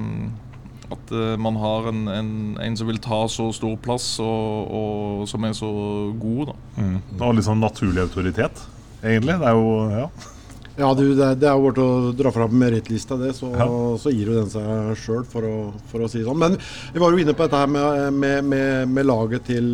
at 0.87 1.11
eh, 1.11 1.35
man 1.43 1.57
har 1.59 1.89
en, 1.91 2.05
en, 2.07 2.31
en 2.63 2.77
som 2.79 2.87
vil 2.87 3.01
ta 3.03 3.25
så 3.27 3.49
stor 3.51 3.75
plass, 3.83 4.05
og, 4.23 4.71
og 4.71 5.27
som 5.27 5.43
er 5.43 5.55
så 5.57 5.67
god. 6.15 6.53
Da. 6.53 6.87
Og 7.19 7.35
litt 7.35 7.47
sånn 7.47 7.59
naturlig 7.59 8.05
autoritet, 8.05 8.61
egentlig. 9.03 9.35
Det 9.41 9.49
er 9.51 9.57
jo 9.59 9.77
ja. 9.91 10.07
Ja, 10.77 10.91
du, 10.93 11.07
det, 11.17 11.27
det 11.41 11.47
er 11.49 11.57
jo 11.57 11.71
bare 11.71 11.83
å 11.83 12.09
dra 12.13 12.29
fram 12.29 12.53
merittlista, 12.53 13.15
det, 13.17 13.31
så, 13.33 13.49
Ja. 13.57 13.65
så 13.97 14.11
gir 14.13 14.29
jo 14.29 14.35
den 14.37 14.51
seg 14.53 14.91
sjøl, 15.01 15.23
for, 15.25 15.47
for 15.89 16.05
å 16.05 16.09
si 16.11 16.21
det 16.21 16.27
sånn. 16.27 16.37
Men 16.37 16.55
vi 16.93 17.01
var 17.01 17.11
jo 17.11 17.23
inne 17.23 17.33
på 17.33 17.47
dette 17.47 17.61
her 17.63 17.71
med, 17.73 18.13
med, 18.13 18.45
med, 18.45 18.91
med 18.93 19.07
laget 19.09 19.47
til, 19.49 19.73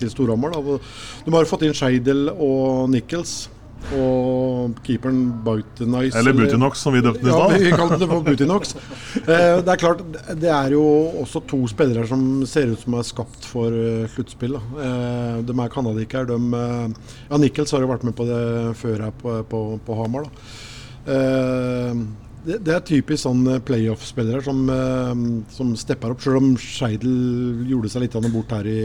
til 0.00 0.10
Storhamar. 0.10 0.56
De 0.56 1.34
har 1.34 1.44
jo 1.44 1.50
fått 1.52 1.66
inn 1.68 1.76
Scheidel 1.76 2.32
og 2.32 2.88
Nichols. 2.94 3.36
Og 3.96 4.76
keeperen 4.84 5.20
Bautenais 5.44 6.16
Eller 6.18 6.34
Butinox, 6.36 6.82
som 6.82 6.92
vi 6.92 7.00
døpte 7.00 7.22
den 7.24 7.30
i 7.32 7.36
Ja, 7.38 7.46
vi 7.54 7.70
kalte 7.72 7.96
det 8.02 8.08
for 8.10 8.26
Butinox. 8.26 8.74
Eh, 9.28 9.58
det 9.64 9.72
er 9.72 9.80
klart, 9.80 10.00
det 10.40 10.50
er 10.52 10.72
jo 10.72 10.82
også 11.22 11.40
to 11.48 11.58
spillere 11.68 12.06
som 12.08 12.20
ser 12.48 12.70
ut 12.72 12.80
som 12.80 12.94
er 12.98 13.06
skapt 13.06 13.46
for 13.48 13.72
eh, 13.72 14.06
sluttspill. 14.12 14.54
Eh, 14.56 15.38
de 15.48 15.54
er 15.56 15.72
canadiker. 15.72 16.28
De, 16.28 16.36
eh, 16.36 17.12
ja, 17.30 17.40
Nichols 17.40 17.72
har 17.74 17.84
jo 17.84 17.90
vært 17.90 18.06
med 18.06 18.16
på 18.16 18.26
det 18.28 18.42
før 18.78 19.04
her 19.06 19.14
på, 19.20 19.34
på, 19.50 19.62
på 19.84 19.98
Hamar. 19.98 20.28
det, 21.08 22.58
det 22.64 22.74
er 22.74 22.84
typisk 22.86 23.22
sånn 23.24 23.42
playoff-spillere 23.64 24.44
som, 24.44 24.60
som 25.52 25.72
stepper 25.80 26.12
opp, 26.14 26.22
selv 26.24 26.40
om 26.42 26.52
Scheidel 26.60 27.64
gjorde 27.68 27.92
seg 27.92 28.06
litt 28.06 28.18
bort 28.28 28.54
her 28.58 28.68
i 28.68 28.80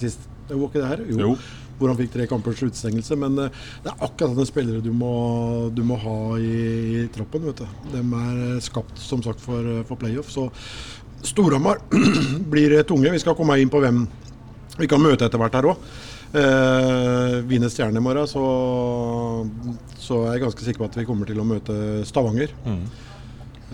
sist. 0.00 0.30
Det 0.48 0.58
var 0.58 0.70
ikke 0.70 0.82
det 0.82 0.92
her? 0.92 1.04
Jo. 1.24 1.34
Hvor 1.78 1.90
han 1.90 1.98
fikk 1.98 2.12
tre 2.14 2.26
kampers 2.30 2.62
utestengelse. 2.62 3.16
Men 3.18 3.38
eh, 3.46 3.62
det 3.84 3.92
er 3.92 4.04
akkurat 4.06 4.32
sånne 4.34 4.48
spillere 4.48 4.84
du 4.84 4.92
må, 4.94 5.14
du 5.74 5.82
må 5.86 5.98
ha 6.02 6.18
i, 6.38 6.54
i 7.02 7.06
troppen. 7.14 7.48
vet 7.50 7.62
du. 7.64 7.78
De 7.94 8.02
er 8.04 8.42
eh, 8.54 8.62
skapt 8.64 9.00
som 9.02 9.22
sagt 9.26 9.42
for, 9.42 9.60
eh, 9.60 9.84
for 9.88 10.00
playoff. 10.00 10.30
Så 10.32 10.48
Storhamar 11.24 11.80
blir 12.52 12.76
tunge. 12.88 13.12
Vi 13.14 13.22
skal 13.22 13.36
komme 13.38 13.58
inn 13.62 13.72
på 13.72 13.80
hvem 13.82 14.04
vi 14.78 14.90
kan 14.90 15.02
møte 15.02 15.26
etter 15.28 15.38
hvert 15.40 15.54
her 15.54 15.70
òg. 15.70 15.88
Eh, 16.34 17.36
vinner 17.46 17.70
Stjerne 17.70 18.00
i 18.00 18.02
morgen, 18.02 18.26
så, 18.26 18.42
så 20.02 20.24
er 20.26 20.34
jeg 20.34 20.42
ganske 20.48 20.64
sikker 20.66 20.82
på 20.82 20.88
at 20.88 20.96
vi 20.98 21.04
kommer 21.06 21.28
til 21.30 21.38
å 21.38 21.46
møte 21.46 21.76
Stavanger. 22.08 22.50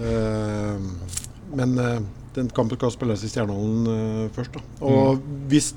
Eh, 0.00 0.76
men 1.57 1.78
eh, 1.80 2.00
den 2.37 2.50
kampen 2.54 2.78
skal 2.78 2.92
spilles 2.95 3.25
i 3.26 3.30
Stjernehallen 3.33 3.88
eh, 3.95 4.26
først. 4.37 4.54
da. 4.54 4.62
Og 4.87 5.25
hvis 5.50 5.73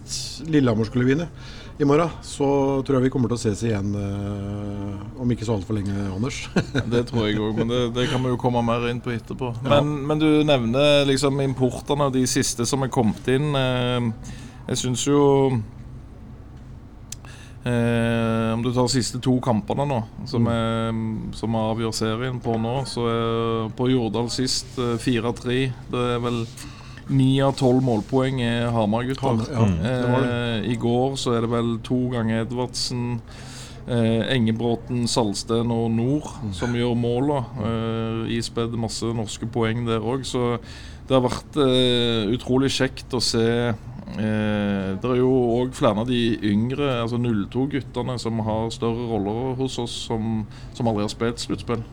Lillehammer 0.45 0.89
skulle 0.89 1.07
vinne 1.07 1.29
i 1.77 1.85
morgen, 1.85 2.09
så 2.21 2.45
tror 2.85 2.99
jeg 2.99 3.07
vi 3.07 3.09
kommer 3.13 3.31
til 3.31 3.39
å 3.39 3.41
ses 3.41 3.63
igjen 3.65 3.95
eh, 3.97 5.21
om 5.21 5.31
ikke 5.33 5.45
så 5.47 5.55
altfor 5.55 5.79
lenge, 5.79 5.95
Anders. 6.13 6.43
Det 6.93 7.01
tror 7.09 7.25
jeg 7.25 7.39
òg, 7.41 7.57
men 7.57 7.71
det, 7.71 7.79
det 7.95 8.07
kan 8.11 8.21
vi 8.21 8.29
jo 8.29 8.39
komme 8.41 8.61
mer 8.65 8.85
inn 8.91 9.01
på 9.01 9.13
etterpå. 9.15 9.49
Men, 9.65 9.89
men 10.05 10.21
du 10.21 10.27
nevner 10.45 11.07
liksom 11.09 11.41
importene, 11.41 12.11
de 12.13 12.27
siste 12.29 12.67
som 12.69 12.85
er 12.85 12.93
kommet 12.93 13.25
inn. 13.33 13.49
Eh, 13.57 14.35
jeg 14.69 14.79
syns 14.79 15.01
jo 15.09 15.23
eh, 17.65 18.53
Om 18.53 18.61
du 18.63 18.69
tar 18.69 18.85
de 18.85 18.93
siste 18.93 19.19
to 19.23 19.33
kampene 19.43 19.87
nå, 19.89 19.97
som, 20.29 20.45
er, 20.53 21.01
som 21.35 21.57
avgjør 21.57 21.97
serien 22.03 22.37
på 22.43 22.53
nå, 22.61 22.77
så 22.87 23.09
er 23.09 23.73
på 23.75 23.89
Jordal 23.91 24.29
sist 24.31 24.77
eh, 24.77 24.95
4-3. 25.01 25.59
Det 25.89 26.07
er 26.13 26.23
vel 26.23 26.43
ni 27.12 27.41
av 27.43 27.55
tolv 27.60 27.83
målpoeng 27.83 28.39
er 28.45 28.69
Hamar-gutter. 28.72 29.43
Ja. 29.51 29.65
Eh, 29.89 30.69
I 30.72 30.77
går 30.79 31.17
så 31.19 31.36
er 31.38 31.43
det 31.43 31.51
vel 31.51 31.75
to 31.83 32.00
ganger 32.13 32.45
Edvardsen. 32.45 33.19
Eh, 33.83 34.22
Engebråten, 34.31 35.03
Salsten 35.12 35.72
og 35.75 35.89
Nord 35.91 36.29
som 36.55 36.75
gjør 36.77 36.95
måla. 36.95 37.41
Eh, 37.67 38.38
ispedd 38.38 38.75
masse 38.79 39.10
norske 39.15 39.50
poeng 39.51 39.83
der 39.89 40.00
òg, 40.00 40.24
så 40.27 40.55
det 41.03 41.17
har 41.17 41.25
vært 41.25 41.57
eh, 41.60 42.29
utrolig 42.31 42.69
kjekt 42.72 43.12
å 43.12 43.19
se 43.19 43.43
eh, 43.43 44.91
Det 44.95 45.10
er 45.10 45.17
jo 45.19 45.33
òg 45.57 45.74
flere 45.75 46.05
av 46.05 46.07
de 46.07 46.22
yngre, 46.48 47.01
altså 47.01 47.19
02-guttene, 47.19 48.15
som 48.24 48.39
har 48.48 48.72
større 48.72 49.10
roller 49.12 49.57
hos 49.60 49.75
oss, 49.83 49.98
som, 50.07 50.45
som 50.72 50.88
aldri 50.88 51.03
har 51.03 51.12
spilt 51.12 51.43
sluttspill. 51.43 51.83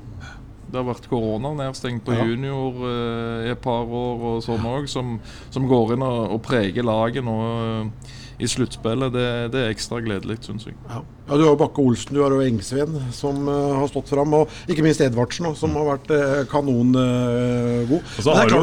Det 0.71 0.79
har 0.81 0.87
vært 0.89 1.09
korona 1.11 1.51
nedstengt 1.59 2.05
på 2.07 2.15
Ja. 2.15 2.25
junior 2.25 2.81
eh, 2.87 3.49
i 3.49 3.51
et 3.53 3.61
par 3.65 3.85
år 3.85 4.25
og 4.35 4.43
sånn 4.47 4.65
òg, 4.71 4.89
som, 4.89 5.19
som 5.51 5.67
går 5.69 5.95
inn 5.97 6.03
og, 6.07 6.21
og 6.37 6.43
preger 6.47 6.87
laget 6.87 7.25
nå 7.27 7.37
eh, 7.51 8.17
i 8.41 8.49
sluttspillet. 8.49 9.13
Det, 9.15 9.25
det 9.53 9.61
er 9.67 9.73
ekstra 9.75 10.01
gledelig, 10.05 10.39
syns 10.47 10.65
jeg. 10.67 10.75
Ja. 10.89 11.01
ja, 11.29 11.37
Du 11.37 11.45
har 11.45 11.51
jo 11.53 11.57
Bakke 11.61 11.83
Olsen, 11.85 12.15
du 12.17 12.23
har 12.25 12.33
jo 12.35 12.41
Engsveen 12.45 12.97
som 13.13 13.43
uh, 13.49 13.77
har 13.81 13.87
stått 13.93 14.09
fram. 14.13 14.33
Og 14.41 14.49
ikke 14.71 14.83
minst 14.87 15.01
Edvardsen, 15.05 15.47
også, 15.51 15.67
som 15.67 15.77
har 15.79 15.87
vært 15.93 16.11
uh, 16.15 16.41
kanongod. 16.51 16.97
Uh, 16.97 17.99
så 18.21 18.35
har 18.35 18.49
jo 18.51 18.61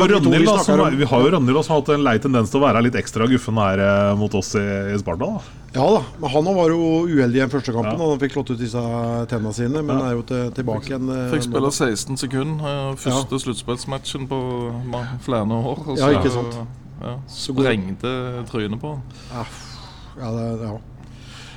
som, 0.63 0.81
er- 0.81 0.98
vi 0.98 1.05
har 1.05 1.22
jo 1.24 1.31
Rønnhild 1.36 1.62
som 1.63 1.75
har 1.77 1.81
hatt 1.81 1.93
en 1.96 2.03
lei 2.05 2.17
tendens 2.24 2.51
til 2.51 2.60
å 2.62 2.65
være 2.65 2.81
litt 2.88 2.98
ekstra 3.00 3.27
guffen 3.29 3.57
her 3.62 3.81
eh, 3.84 4.12
mot 4.19 4.34
oss 4.38 4.53
i, 4.60 4.65
i 4.93 4.98
Sparta. 5.01 5.27
Da. 5.38 5.55
Ja 5.77 5.86
da, 5.98 6.01
men 6.22 6.31
han 6.31 6.48
var 6.57 6.72
jo 6.74 6.79
uheldig 7.05 7.38
i 7.38 7.43
den 7.43 7.51
første 7.53 7.74
kampen. 7.75 8.00
Ja. 8.00 8.07
Han 8.13 8.22
fikk 8.22 8.34
slått 8.38 8.51
ut 8.55 8.60
disse 8.62 8.81
tennene 9.29 9.53
sine, 9.53 9.84
men 9.86 10.00
Ja. 10.00 10.10
er 10.10 10.17
jo 10.17 10.24
til, 10.29 10.50
tilbake 10.57 10.89
igjen. 10.91 11.10
eh, 11.13 11.27
Fikk 11.36 11.48
spille 11.50 11.72
16 11.75 12.17
sekunder. 12.24 12.98
Første 13.01 13.39
sluttspillsmatchen 13.43 14.27
på 14.31 14.39
flere 15.27 15.46
år. 15.62 15.84
og 15.88 15.98
Ja, 16.00 16.12
ikke 16.17 16.34
sant. 16.34 16.60
Ja, 16.98 17.17
Så 17.29 17.53
sprengte 17.53 18.12
trynet 18.50 18.79
på 18.81 18.96
han. 18.96 19.46
Ja, 20.19 20.31
det, 20.36 20.45
ja. 20.65 20.75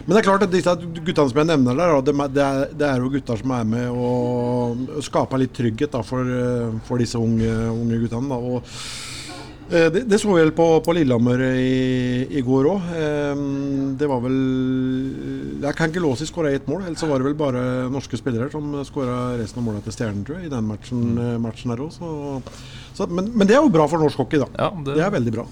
Men 0.06 0.16
det 0.16 0.20
er 0.22 0.26
klart 0.30 0.42
at 0.46 0.50
disse 0.52 0.72
guttene 0.80 1.28
som 1.28 1.38
jeg 1.42 1.46
nevner 1.50 1.76
der, 1.76 1.92
er- 1.98 2.02
det, 2.32 2.42
er, 2.42 2.70
det 2.80 2.86
er 2.88 3.02
jo 3.04 3.10
gutter 3.12 3.36
som 3.42 3.52
er 3.52 3.64
med 3.68 3.90
og 3.92 5.02
skaper 5.04 5.42
litt 5.42 5.52
trygghet 5.54 5.92
da, 5.92 6.00
for, 6.02 6.24
eh, 6.24 6.72
for 6.88 6.98
disse 7.02 7.20
unge, 7.20 7.52
unge 7.74 8.00
guttene. 8.06 8.28
Da. 8.32 8.40
Og 8.40 8.74
Eh, 9.70 9.86
Det, 9.94 10.00
det 10.10 10.18
så 10.18 10.26
vi 10.32 10.40
vel 10.40 10.50
på, 10.50 10.64
på 10.82 10.90
Lillehammer 10.96 11.38
i, 11.46 12.24
i 12.26 12.40
går 12.42 12.66
òg. 12.72 12.88
Det 14.00 14.08
var 14.10 14.18
vel 14.24 14.38
Jeg 15.62 15.76
kan 15.78 15.92
ikke 15.92 16.02
låse 16.02 16.26
i 16.26 16.26
skåra 16.26 16.50
ett 16.50 16.66
mål, 16.66 16.88
ellers 16.88 17.04
var 17.06 17.22
det 17.22 17.28
vel 17.28 17.36
bare 17.38 17.62
norske 17.94 18.18
spillere 18.18 18.50
som 18.50 18.72
skåra 18.88 19.36
resten 19.38 19.60
av 19.62 19.68
målene 19.68 19.84
til 19.86 19.94
Stjernen, 19.94 20.24
tror 20.26 20.40
jeg, 20.40 20.48
i 20.48 20.52
den 20.56 20.66
matchen, 20.66 21.04
eh, 21.22 21.36
matchen 21.38 21.70
her 21.70 21.84
òg. 21.86 22.00
Men, 23.14 23.30
men 23.30 23.46
det 23.46 23.54
er 23.54 23.62
jo 23.62 23.70
bra 23.70 23.86
for 23.86 24.02
norsk 24.02 24.18
hockey, 24.24 24.42
da. 24.42 24.50
Ja, 24.58 24.72
Det 24.90 24.98
er 25.06 25.14
veldig 25.14 25.36
bra. 25.38 25.46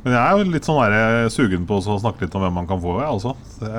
Men 0.00 0.14
jeg 0.14 0.20
er 0.20 0.38
jo 0.38 0.44
litt 0.54 0.64
sånn 0.64 0.78
der, 0.80 0.92
eh, 0.96 1.26
sugen 1.32 1.66
på 1.68 1.76
å 1.76 1.96
snakke 2.00 2.24
litt 2.24 2.36
om 2.38 2.42
hvem 2.44 2.54
man 2.56 2.68
kan 2.68 2.78
få, 2.80 2.92
jeg 3.02 3.10
også. 3.18 3.32
Det 3.60 3.70
det 3.70 3.74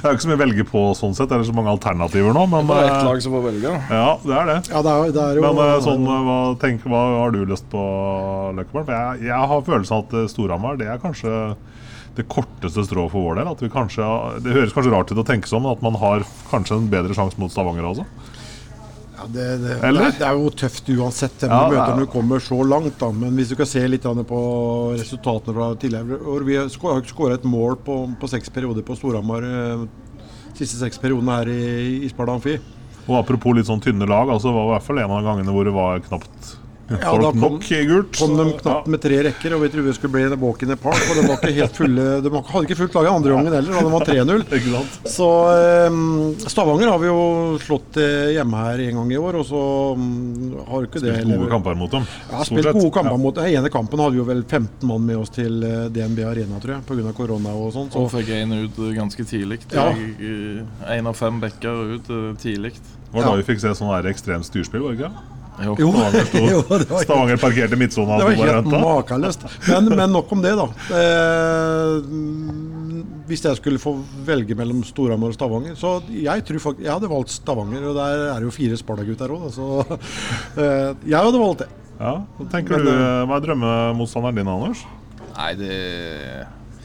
er 0.00 0.08
jo 0.08 0.14
ikke 0.14 0.24
så 0.24 0.30
mye 0.30 0.38
å 0.38 0.40
velge 0.40 0.64
på 0.70 0.80
sånn 0.96 1.16
sett. 1.16 1.28
Det 1.28 1.36
er 1.36 1.50
så 1.50 1.56
mange 1.56 1.74
alternativer 1.74 2.32
nå, 2.36 2.42
men 2.48 2.62
er 2.72 2.86
ett 2.86 2.94
eh, 2.94 3.08
lag 3.10 3.18
som 3.24 3.32
får 3.36 3.44
velge. 3.50 3.70
Ja, 3.92 4.10
det 4.24 4.34
er 4.38 4.44
det. 4.48 4.58
Ja, 4.72 4.78
det 4.86 4.92
er, 4.94 4.98
det 5.16 5.24
er 5.26 5.32
jo 5.40 5.44
Men 5.44 5.56
eh, 5.66 5.76
sånn, 5.84 6.04
hva, 6.08 6.38
tenk, 6.62 6.78
hva 6.88 7.02
har 7.18 7.30
du 7.36 7.40
lyst 7.44 7.66
på, 7.72 7.82
Løkkeberg? 8.56 8.84
For 8.88 8.94
jeg, 8.96 9.28
jeg 9.28 9.42
har 9.52 9.68
følelsen 9.68 9.94
av 9.98 10.02
at 10.08 10.32
Storhamar 10.32 10.80
det 10.80 10.88
er 10.88 11.02
kanskje 11.02 11.32
det 12.16 12.24
korteste 12.32 12.82
strået 12.88 13.12
for 13.12 13.28
vår 13.28 13.40
del. 13.40 13.52
At 13.52 13.60
vi 13.62 13.68
kanskje, 13.72 14.04
det 14.44 14.56
høres 14.56 14.74
kanskje 14.76 14.94
rart 14.96 15.12
ut 15.12 15.20
å 15.20 15.28
tenke 15.28 15.50
sånn, 15.50 15.64
men 15.66 15.76
at 15.76 15.84
man 15.84 15.96
har 16.00 16.24
kanskje 16.50 16.80
en 16.80 16.92
bedre 16.92 17.14
sjanse 17.16 17.36
mot 17.40 17.52
Stavanger 17.52 17.84
også. 17.92 18.04
Ja, 19.20 19.26
det, 19.28 19.46
det, 19.60 19.74
Eller? 19.84 20.06
er, 20.08 20.14
det 20.16 20.24
er 20.24 20.38
jo 20.40 20.50
tøft 20.56 20.86
uansett 20.96 21.42
hvem 21.44 21.50
Ja, 21.52 21.58
du 21.68 21.74
er- 21.74 21.80
møter 21.80 21.96
når 21.98 22.06
du 22.06 22.12
kommer 22.14 22.40
så 22.40 22.56
langt. 22.64 22.98
da 22.98 23.10
Men 23.12 23.36
hvis 23.36 23.50
du 23.52 23.56
kan 23.56 23.66
se 23.68 23.82
litt 23.86 24.02
på 24.02 24.40
resultatene 24.96 25.54
fra 25.54 25.74
tidligere 25.76 26.20
år 26.24 26.44
Vi 26.46 26.56
har 26.56 26.66
skå- 26.72 27.04
skåra 27.04 27.34
et 27.34 27.44
mål 27.44 27.76
på, 27.84 27.98
på 28.18 28.28
seks 28.28 28.48
perioder 28.48 28.82
på 28.82 28.96
Storhamar 28.96 29.44
eh, 29.44 29.84
siste 30.54 30.78
seks 30.80 30.96
periodene 30.98 31.36
her 31.36 31.48
i 31.52 32.04
Isbard 32.06 32.28
Amfi. 32.30 32.58
Og 33.08 33.16
apropos 33.18 33.54
litt 33.56 33.66
sånn 33.66 33.80
tynne 33.82 34.06
lag, 34.08 34.28
altså 34.28 34.52
var 34.52 34.64
det 34.64 34.68
i 34.70 34.74
hvert 34.78 34.86
fall 34.88 34.98
en 35.04 35.10
av 35.10 35.22
gangene 35.24 35.52
hvor 35.52 35.64
det 35.64 35.72
var 35.74 36.00
knapt 36.00 36.56
Ja, 36.90 37.12
da 37.14 37.30
kom- 37.30 37.38
nok 37.40 37.62
gult. 37.86 38.16
Kom 38.18 38.32
de 38.36 38.44
knapt 38.58 38.86
med 38.90 39.00
tre 39.00 39.18
rekker, 39.22 39.52
og 39.54 39.60
vi 39.62 39.68
trodde 39.70 39.86
det 39.86 39.94
skulle 39.94 40.10
bli 40.12 40.22
en 40.26 40.34
walk 40.40 40.62
in 40.64 40.68
the 40.72 40.76
park. 40.76 40.98
Og 41.10 41.14
de 41.20 41.22
var 41.28 41.36
ikke 41.38 41.52
helt 41.54 41.76
fulle 41.78 42.06
De 42.24 42.30
hadde 42.34 42.64
ikke 42.66 42.76
fullt 42.80 42.94
laget 42.98 43.12
andre 43.14 43.30
gangen 43.36 43.52
heller, 43.54 43.72
da 43.72 43.80
de 43.86 43.92
var 43.94 44.04
3-0. 44.08 44.42
ja, 44.50 44.56
ikke 44.58 44.72
sant? 44.74 45.10
Så 45.14 45.28
eh, 45.54 46.48
Stavanger 46.50 46.90
har 46.90 46.98
vi 46.98 47.06
jo 47.06 47.20
slått 47.62 47.96
eh, 48.02 48.32
hjemme 48.34 48.58
her 48.64 48.82
en 48.88 48.98
gang 49.00 49.12
i 49.14 49.20
år, 49.22 49.38
og 49.40 49.46
så 49.46 49.62
mm, 49.96 50.66
har 50.66 50.88
ikke 50.88 51.00
det 51.04 51.14
Spilt 51.20 51.36
gode 51.38 51.50
kamper 51.54 51.78
mot 51.78 51.90
dem. 51.94 52.06
Ja, 52.32 52.42
spilt 52.44 52.64
sett. 52.66 52.74
gode 52.80 52.90
kamper 52.98 53.14
Ja. 53.16 53.22
mot 53.22 53.34
Den 53.40 53.46
ene 53.54 53.70
kampen 53.70 53.98
hadde 54.02 54.12
vi 54.18 54.22
jo 54.24 54.28
vel 54.28 54.42
15 54.42 54.88
mann 54.90 55.06
med 55.06 55.16
oss 55.22 55.30
til 55.30 55.62
eh, 55.62 55.88
DNB 55.94 56.24
Arena, 56.26 56.58
tror 56.58 56.74
jeg, 56.80 56.86
pga. 56.90 57.12
korona 57.14 57.54
og 57.54 57.72
sånn. 57.72 57.90
Så 57.94 58.02
Og 58.02 58.10
fikk 58.10 58.34
en 58.42 58.52
ut 58.66 58.78
eh, 58.82 58.94
ganske 58.98 59.24
tidlig. 59.30 59.60
Ja. 59.72 59.92
Én 60.90 61.06
av 61.06 61.14
fem 61.14 61.38
backer 61.40 61.94
ut 61.96 62.06
tidlig. 62.10 62.38
tidlig. 62.42 62.72
Var 63.12 63.22
da 63.22 63.30
Ja. 63.30 63.36
vi 63.36 63.42
fikk 63.46 63.60
se 63.60 63.68
sånn 63.78 63.90
ekstremt 64.10 64.44
styrspill, 64.46 64.82
var 64.82 64.92
det 64.94 65.00
ikke? 65.06 65.12
Jo. 65.60 65.74
jo, 65.78 65.90
Stavanger 65.92 66.24
sto- 66.30 66.44
jo, 66.50 66.60
det 66.70 66.88
var, 66.90 67.02
Stavanger 67.04 67.40
parkerte 67.42 67.76
midtsona 67.80 68.16
det 68.20 68.28
var 68.30 68.36
helt 68.54 68.70
makeløst. 68.84 69.42
Men, 69.68 69.90
men 69.98 70.14
nok 70.14 70.30
om 70.32 70.40
det, 70.44 70.54
da. 70.56 70.66
Eh, 71.00 71.96
hvis 73.30 73.44
jeg 73.46 73.58
skulle 73.60 73.78
få 73.82 73.92
velge 74.26 74.56
mellom 74.58 74.80
Storhamar 74.86 75.30
og 75.32 75.36
Stavanger, 75.36 75.76
så 75.78 75.98
jeg 76.10 76.42
tror 76.48 76.62
faktisk 76.64 76.84
Jeg 76.86 76.92
hadde 76.96 77.10
valgt 77.12 77.30
Stavanger, 77.34 77.84
og 77.90 77.98
der 77.98 78.24
er 78.32 78.38
det 78.40 78.48
jo 78.48 78.54
fire 78.56 78.78
Sparta-gutter 78.80 79.34
òg, 79.36 79.44
så 79.54 79.68
eh, 80.64 80.94
jeg 81.06 81.18
hadde 81.18 81.42
valgt 81.44 81.64
det. 81.66 81.68
Ja, 82.00 82.14
hva 82.38 82.48
tenker 82.54 82.78
Men, 82.78 82.86
du, 82.88 82.94
eh, 82.96 83.20
Hva 83.28 83.36
er 83.36 83.44
drømmemotstanderen 83.44 84.40
din, 84.40 84.48
Anders? 84.54 84.86
Nei, 85.36 85.52
det 85.60 85.76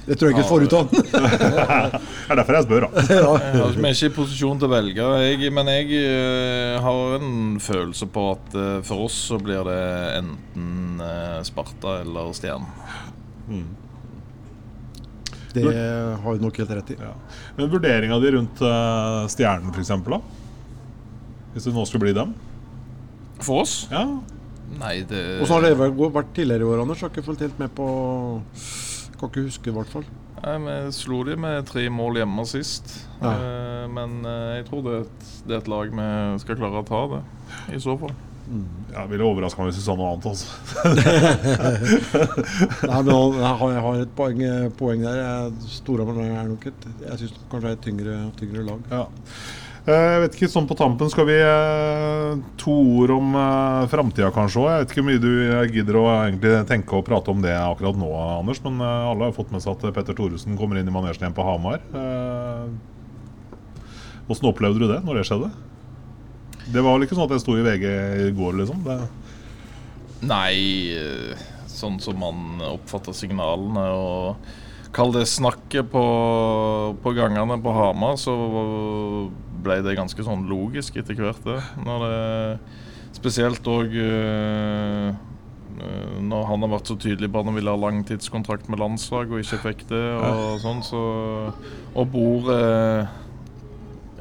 Det 0.06 0.16
tror 0.20 0.30
jeg 0.30 0.38
ikke 0.38 0.50
får 0.50 0.66
ut 0.66 0.74
av 0.78 0.92
den. 0.92 1.06
Det 2.26 2.34
er 2.34 2.40
derfor 2.40 2.58
jeg 2.58 2.66
spør, 2.66 2.86
da. 2.86 3.04
Jeg 3.10 3.22
ja, 3.24 3.70
Vi 3.74 3.88
er 3.88 3.96
ikke 3.96 4.10
i 4.10 4.14
posisjon 4.14 4.60
til 4.62 4.68
å 4.68 4.74
velge, 4.74 5.08
jeg, 5.26 5.50
men 5.54 5.70
jeg 5.70 5.98
eh, 5.98 6.76
har 6.82 7.16
en 7.18 7.58
følelse 7.62 8.08
på 8.14 8.26
at 8.34 8.58
eh, 8.58 8.78
for 8.86 9.06
oss 9.08 9.18
så 9.32 9.40
blir 9.42 9.66
det 9.66 9.80
enten 10.20 11.02
eh, 11.06 11.40
Sparta 11.46 12.00
eller 12.04 12.30
Stjernen. 12.38 13.66
Det 15.56 15.64
har 15.66 16.36
du 16.36 16.44
nok 16.44 16.58
helt 16.60 16.74
rett 16.76 16.94
i. 16.94 16.98
Ja. 17.00 17.14
Men 17.58 17.70
vurderinga 17.72 18.18
di 18.22 18.34
rundt 18.36 18.64
Stjernen, 19.32 19.72
f.eks., 19.72 19.94
da? 20.10 20.22
Hvis 21.54 21.70
det 21.70 21.76
nå 21.78 21.86
skulle 21.88 22.10
bli 22.10 22.16
dem? 22.18 22.34
For 23.40 23.64
oss? 23.64 23.86
Ja. 23.94 24.04
Nei, 24.76 24.98
det 25.08 25.22
Åssen 25.44 25.56
har 25.56 25.64
det 25.64 25.78
vært 25.80 26.02
vært 26.18 26.34
tidligere 26.36 26.66
i 26.66 26.74
år, 26.74 26.82
Anders? 26.84 27.06
Har 27.06 27.14
ikke 27.14 27.24
fulgt 27.26 27.46
helt 27.46 27.62
med 27.62 27.72
på 27.78 27.88
Kan 29.20 29.30
ikke 29.32 29.46
huske, 29.48 29.72
i 29.72 29.76
hvert 29.76 29.92
fall. 29.92 30.06
Nei, 30.44 30.58
Vi 30.86 30.92
slo 30.94 31.24
de 31.26 31.36
med 31.40 31.66
tre 31.70 31.88
mål 31.90 32.20
hjemme 32.20 32.44
sist. 32.50 32.92
Ja. 33.22 33.32
Eh, 33.32 33.86
men 33.96 34.20
eh, 34.28 34.58
jeg 34.60 34.66
tror 34.70 34.84
det 34.86 34.94
er, 34.98 35.04
et, 35.08 35.26
det 35.48 35.56
er 35.56 35.62
et 35.64 35.70
lag 35.72 35.92
vi 35.96 36.40
skal 36.44 36.60
klare 36.60 36.82
å 36.84 36.88
ta 36.88 37.02
det, 37.16 37.22
i 37.78 37.80
så 37.82 37.96
fall. 38.02 38.14
Jeg 38.46 39.10
ville 39.10 39.26
overraska 39.26 39.64
meg 39.64 39.72
hvis 39.72 39.80
du 39.82 39.86
sa 39.88 39.96
noe 39.98 40.12
annet. 40.12 40.26
altså. 40.30 40.48
Nei, 42.86 43.00
men 43.02 43.10
jeg 43.42 43.82
har, 43.82 44.02
et 44.04 44.12
poeng, 44.18 44.42
poeng 44.78 45.02
der. 45.02 45.18
Jeg- 45.22 45.70
Storhamar 45.80 46.20
er 46.22 46.48
nok 46.52 46.68
et 46.70 46.86
Jeg 47.08 47.18
syns 47.24 47.34
kanskje 47.50 47.62
det 47.66 47.72
er 47.72 47.78
et 47.80 47.86
tyngre, 47.88 48.18
tyngre 48.38 48.66
lag. 48.68 48.82
Ja. 48.92 49.06
Eh, 49.86 49.94
Jeg 49.94 50.22
vet 50.24 50.36
ikke, 50.38 50.50
sånn 50.50 50.66
på 50.66 50.78
tampen 50.80 51.12
Skal 51.14 51.28
vi 51.30 51.36
eh, 51.38 52.40
to 52.58 52.74
ord 53.04 53.12
om 53.14 53.36
uh, 53.38 53.86
framtida 53.92 54.32
kanskje 54.34 54.64
òg? 54.64 54.70
Jeg 54.72 54.82
vet 54.82 54.94
ikke 54.94 55.04
hvor 55.04 55.10
mye 55.12 55.22
du 55.22 55.30
eh, 55.46 55.68
gidder 55.76 56.00
å 56.00 56.06
tenke 56.66 56.98
og 56.98 57.06
prate 57.06 57.30
om 57.30 57.44
det 57.44 57.54
akkurat 57.54 58.00
nå, 58.00 58.10
Anders. 58.40 58.64
Men 58.66 58.82
eh, 58.82 59.06
alle 59.12 59.30
har 59.30 59.36
fått 59.38 59.54
med 59.54 59.62
seg 59.62 59.76
at 59.78 59.94
Petter 59.94 60.18
Thoresen 60.18 60.58
kommer 60.58 60.82
inn 60.82 60.90
i 60.90 60.96
manesjen 60.96 61.28
igjen 61.28 61.38
på 61.38 61.46
Hamar. 61.46 61.86
Eh, 61.94 62.66
Åssen 64.26 64.50
opplevde 64.50 64.82
du 64.82 64.90
det 64.90 65.04
når 65.06 65.20
det 65.20 65.28
skjedde? 65.30 65.52
Det 66.74 66.82
var 66.82 66.96
vel 66.96 67.06
ikke 67.06 67.14
sånn 67.14 67.28
at 67.28 67.36
jeg 67.36 67.44
sto 67.44 67.54
i 67.60 67.66
VG 67.68 67.84
i 68.26 68.32
går, 68.34 68.56
liksom? 68.64 68.82
Det, 68.88 68.98
Nei, 70.26 70.96
eh, 70.98 71.44
sånn 71.70 72.00
som 72.02 72.18
man 72.18 72.64
oppfatta 72.72 73.14
signalene 73.14 73.84
og 73.94 74.50
Kall 74.96 75.12
det 75.12 75.26
snakket 75.28 75.90
på, 75.92 76.04
på 77.04 77.14
gangene 77.18 77.60
på 77.60 77.74
Hamar, 77.76 78.16
så 78.22 78.34
ble 79.66 79.82
det 79.84 79.98
ganske 79.98 80.24
sånn 80.24 80.46
logisk 80.48 80.96
etter 81.02 81.20
hvert. 81.20 81.44
det. 81.44 81.62
Når 81.84 82.06
det 82.06 82.18
Spesielt 83.16 83.64
òg 83.72 83.94
når 86.26 86.48
han 86.50 86.64
har 86.64 86.72
vært 86.72 86.90
så 86.90 86.96
tydelig 87.00 87.30
på 87.32 87.42
at 87.42 87.50
han 87.50 87.58
ville 87.58 87.74
ha 87.74 87.80
langtidskontrakt 87.80 88.70
med 88.72 88.82
landslag 88.82 89.32
og 89.32 89.42
ikke 89.42 89.62
fikk 89.64 89.86
det. 89.92 90.04
Og 90.16 90.60
sånn, 90.64 90.82
så 90.86 91.02
Og 91.96 92.08
bor 92.12 92.50
eh, 92.54 93.08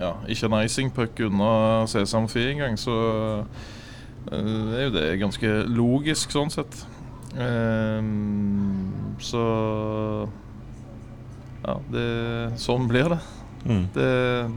ja, 0.00 0.12
ikke 0.30 0.50
en 0.50 0.58
icingpuck 0.64 1.24
unna 1.28 1.52
Sesam 1.90 2.28
Fi 2.30 2.48
engang, 2.52 2.78
så 2.80 2.96
eh, 4.30 4.50
det 4.70 4.78
er 4.78 4.84
jo 4.88 4.94
det 4.96 5.06
ganske 5.22 5.52
logisk 5.70 6.34
sånn 6.34 6.52
sett. 6.54 6.84
Så 9.24 9.42
ja, 11.64 11.78
det, 11.92 12.08
sånn 12.60 12.88
blir 12.90 13.14
det. 13.14 13.20
Mm. 13.64 13.84
det. 13.94 14.08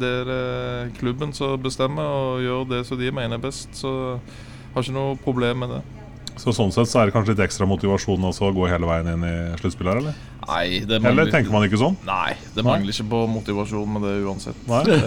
Det 0.02 0.08
er 0.22 0.26
det 0.28 0.96
klubben 1.00 1.32
som 1.36 1.56
bestemmer 1.64 2.04
og 2.04 2.42
gjør 2.44 2.66
det 2.74 2.82
som 2.90 3.00
de 3.00 3.12
mener 3.16 3.40
er 3.40 3.46
best. 3.48 3.72
Så 3.80 3.92
har 4.74 4.84
ikke 4.84 4.98
noe 4.98 5.16
problem 5.24 5.64
med 5.64 5.78
det. 5.78 5.84
så 6.38 6.52
sånn 6.54 6.70
sett 6.76 6.90
så 6.92 7.00
er 7.02 7.10
det 7.10 7.16
kanskje 7.16 7.34
litt 7.34 7.46
ekstra 7.48 7.66
motivasjon 7.66 8.28
også 8.30 8.50
å 8.50 8.54
gå 8.54 8.68
hele 8.70 8.86
veien 8.86 9.08
inn 9.16 9.24
i 9.26 9.36
sluttspillet 9.58 10.02
eller? 10.04 10.18
Nei, 10.48 10.84
det 10.88 11.00
Eller 11.04 11.32
tenker 11.32 11.52
man 11.52 11.66
ikke 11.66 11.80
sånn? 11.82 11.98
nei, 12.08 12.36
det 12.56 12.64
mangler 12.64 12.94
ikke 12.94 13.08
på 13.10 13.24
motivasjon 13.32 13.96
med 13.96 14.06
det 14.06 14.14
uansett. 14.24 14.60
Det, 14.86 15.00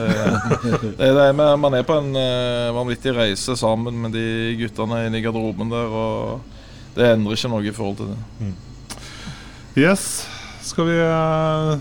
det 0.99 1.07
er 1.07 1.15
det 1.17 1.29
med, 1.39 1.55
man 1.63 1.77
er 1.79 1.87
på 1.87 1.97
en 2.01 2.11
eh, 2.19 2.73
vanvittig 2.77 3.15
reise 3.17 3.55
sammen 3.57 4.03
med 4.03 4.17
de 4.17 4.27
guttene 4.59 5.05
inne 5.07 5.21
i 5.21 5.25
garderoben 5.25 5.71
der, 5.73 5.95
og 6.03 6.99
det 6.99 7.13
endrer 7.15 7.39
ikke 7.39 7.53
noe 7.55 7.63
i 7.65 7.73
forhold 7.79 8.03
til 8.03 8.11
det. 8.11 8.53
Yes. 9.79 10.27
Skal 10.71 10.87
vi 10.87 10.99
eh, 11.03 11.79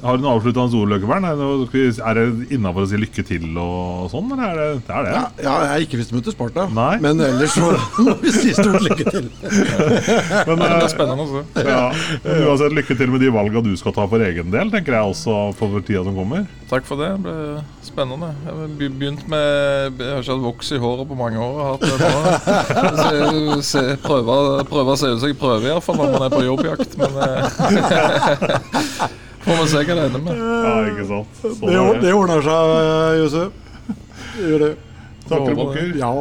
Har 0.00 0.16
du 0.16 0.22
noe 0.24 0.38
avsluttende 0.38 0.72
ord, 0.78 0.88
Løkkebern? 0.88 1.24
Er 1.28 1.36
det- 1.36 1.98
er 2.00 2.54
innafor 2.56 2.86
å 2.86 2.88
si 2.88 2.96
lykke 2.96 3.22
til 3.28 3.44
og 3.60 4.08
sånn, 4.10 4.30
eller 4.32 4.48
er 4.48 4.56
det 4.56 4.68
det? 4.86 4.94
Er 4.96 5.02
det? 5.04 5.12
Ja, 5.12 5.24
ja, 5.44 5.56
jeg 5.66 5.72
er 5.74 5.84
ikke 5.86 5.98
hvis 6.00 6.08
du 6.08 6.14
møter 6.16 6.32
Sparta, 6.32 6.64
Nei. 6.72 6.96
men 7.04 7.20
ellers 7.20 7.52
så 7.52 7.60
må 8.00 8.14
vi 8.22 8.32
si 8.32 8.54
stort 8.56 8.80
lykke 8.80 9.04
til. 9.10 9.28
Men, 10.48 10.58
Det 10.58 10.70
er 10.70 10.78
blir 10.80 10.88
spennende 10.88 11.22
å 11.22 11.28
se. 11.28 11.66
ja, 11.68 11.92
uansett, 12.24 12.72
lykke 12.72 12.96
til 12.96 13.12
med 13.12 13.20
de 13.20 13.28
valga 13.36 13.62
du 13.62 13.76
skal 13.76 13.92
ta 13.92 14.06
for 14.08 14.18
egen 14.24 14.50
del, 14.50 14.70
tenker 14.72 14.96
jeg 14.96 15.12
også 15.12 15.36
for 15.60 15.80
tida 15.84 16.02
som 16.08 16.16
kommer. 16.16 16.46
Takk 16.72 16.86
for 16.88 16.96
det. 16.96 17.10
Det 17.12 17.22
ble 17.26 17.62
spennende. 17.84 18.32
Jeg 18.46 18.54
har 18.56 18.68
begynt 18.96 19.28
med 19.28 19.98
Jeg 20.00 20.08
har 20.08 20.22
ikke 20.22 20.32
hatt 20.32 20.46
voks 20.46 20.72
i 20.72 20.78
håret 20.80 21.08
på 21.10 21.18
mange 21.20 21.36
år. 21.36 21.76
Hatt 21.76 21.84
det 21.84 21.98
bra. 22.00 23.60
Se, 23.60 23.82
prøve 24.00 24.88
å 24.88 24.96
se 24.96 25.12
ut 25.12 25.20
som 25.20 25.28
jeg 25.28 25.36
prøver, 25.38 25.68
iallfall 25.68 26.00
når 26.00 26.14
man 26.16 26.22
er 26.26 26.32
på 26.32 26.46
jobbjakt. 26.48 26.96
Men 26.96 27.12
eh, 27.28 27.42
får 29.44 29.58
vi 29.62 29.66
se 29.72 29.82
hva 29.82 29.94
det 29.98 30.06
ender 30.08 30.22
med. 30.28 30.38
Ja, 30.38 30.72
ikke 30.92 31.04
sant. 31.10 31.42
Sånn 31.42 31.60
Det, 31.66 31.74
er 31.82 32.00
det 32.06 32.14
ordner 32.14 32.40
seg, 32.46 32.56
Josef. 33.22 33.52
Det 34.38 34.48
gjør 34.48 34.64
det. 34.68 34.72
Takker 35.28 35.52
Håper 35.52 35.60
bukker. 35.64 35.92
Ja, 36.00 36.12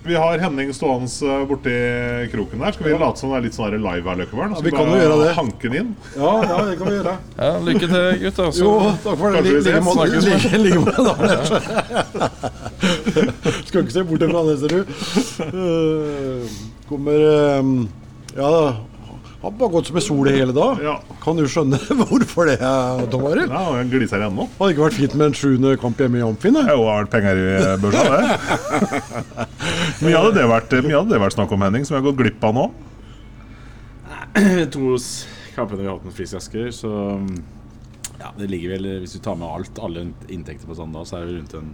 Vi 0.00 0.14
har 0.16 0.38
Henning 0.40 0.70
stående 0.72 1.12
eh, 1.28 1.42
borti 1.46 1.72
kroken 2.32 2.62
der. 2.64 2.72
Skal 2.72 2.86
vi 2.88 2.94
late 2.98 3.20
som 3.20 3.28
det 3.34 3.36
er 3.36 3.42
litt 3.44 3.56
sånn 3.58 3.74
live 3.76 4.06
her, 4.08 4.16
Løkkebern? 4.22 4.54
Ja, 4.56 4.62
vi 4.64 4.72
kan 4.72 4.88
jo 4.88 4.96
gjøre 4.96 5.18
det. 5.20 5.34
Hanke 5.36 5.68
den 5.68 5.76
inn. 5.82 5.90
ja, 6.16 6.32
ja, 6.48 6.56
det 6.70 6.76
kan 6.80 6.88
vi 6.88 6.94
gjøre. 6.96 7.14
Ja, 7.36 7.50
lykke 7.68 7.86
til, 7.92 8.06
gutter. 8.24 8.48
Så 8.56 8.64
Jo, 8.64 8.72
takk 9.04 9.20
for 9.20 9.28
det. 9.36 9.40
Like 9.60 9.82
måte. 9.84 10.06
Like- 10.24 10.62
like 10.64 10.80
måte, 10.80 11.00
da. 11.04 11.12
Skal 13.68 13.82
ikke 13.84 13.92
se 13.98 14.06
bort 14.08 14.24
fra 14.32 14.42
det, 14.48 14.56
ser 14.62 14.70
du. 14.72 14.80
Eh, 15.50 16.48
Kommer 16.88 17.18
eh, 17.28 17.62
Ja, 19.40 19.48
har 19.48 19.54
bare 19.56 19.72
gått 19.72 19.86
som 19.88 19.96
en 19.96 20.02
sol 20.04 20.28
i 20.28 20.32
hele 20.36 20.52
dag. 20.52 20.80
Ja. 20.84 20.98
Kan 21.22 21.38
du 21.38 21.46
skjønne 21.48 21.78
hvorfor 22.10 22.44
det, 22.50 22.58
Tom 23.08 23.22
Arild? 23.24 23.48
Ja, 23.48 23.62
og 23.70 23.78
jeg 23.78 23.88
gliser 23.94 24.20
ennå. 24.26 24.44
Hadde 24.58 24.74
ikke 24.74 24.84
vært 24.84 24.98
fint 24.98 25.14
med 25.16 25.30
en 25.30 25.36
sjuende 25.38 25.70
kamp 25.80 26.02
hjemme 26.02 26.20
i 26.20 26.24
Amfin? 26.26 26.58
Jo, 26.60 26.60
Det 26.60 26.68
har 26.68 26.76
jo 26.76 26.84
vært 26.90 27.14
penger 27.14 27.40
i 27.40 27.46
børsa, 27.80 28.02
det. 28.12 28.20
Mye 30.04 30.20
hadde 30.20 30.34
det 30.36 30.44
vært, 30.50 30.76
mye 30.84 30.98
hadde 30.98 31.14
det 31.14 31.22
vært 31.24 31.38
snakk 31.38 31.54
om, 31.56 31.64
Henning, 31.64 31.88
som 31.88 31.96
vi 31.96 32.02
har 32.02 32.06
gått 32.10 32.20
glipp 32.20 32.44
av 32.50 32.56
nå. 32.58 32.66
to 34.76 34.92
kampene 35.56 35.80
vi 35.80 35.88
har 35.88 35.96
hatt 35.96 36.04
med 36.10 36.16
Frisk 36.20 36.36
Asker, 36.36 36.68
så 36.76 36.92
ja, 38.20 38.28
det 38.36 38.50
ligger 38.52 38.76
vel 38.76 38.88
Hvis 39.00 39.16
du 39.16 39.22
tar 39.24 39.40
med 39.40 39.48
alt, 39.48 39.80
alle 39.80 40.04
inntekter 40.28 40.68
på 40.68 40.76
sånn 40.76 40.92
da, 40.92 41.06
så 41.08 41.16
er 41.16 41.30
det 41.30 41.38
rundt 41.38 41.56
en 41.56 41.72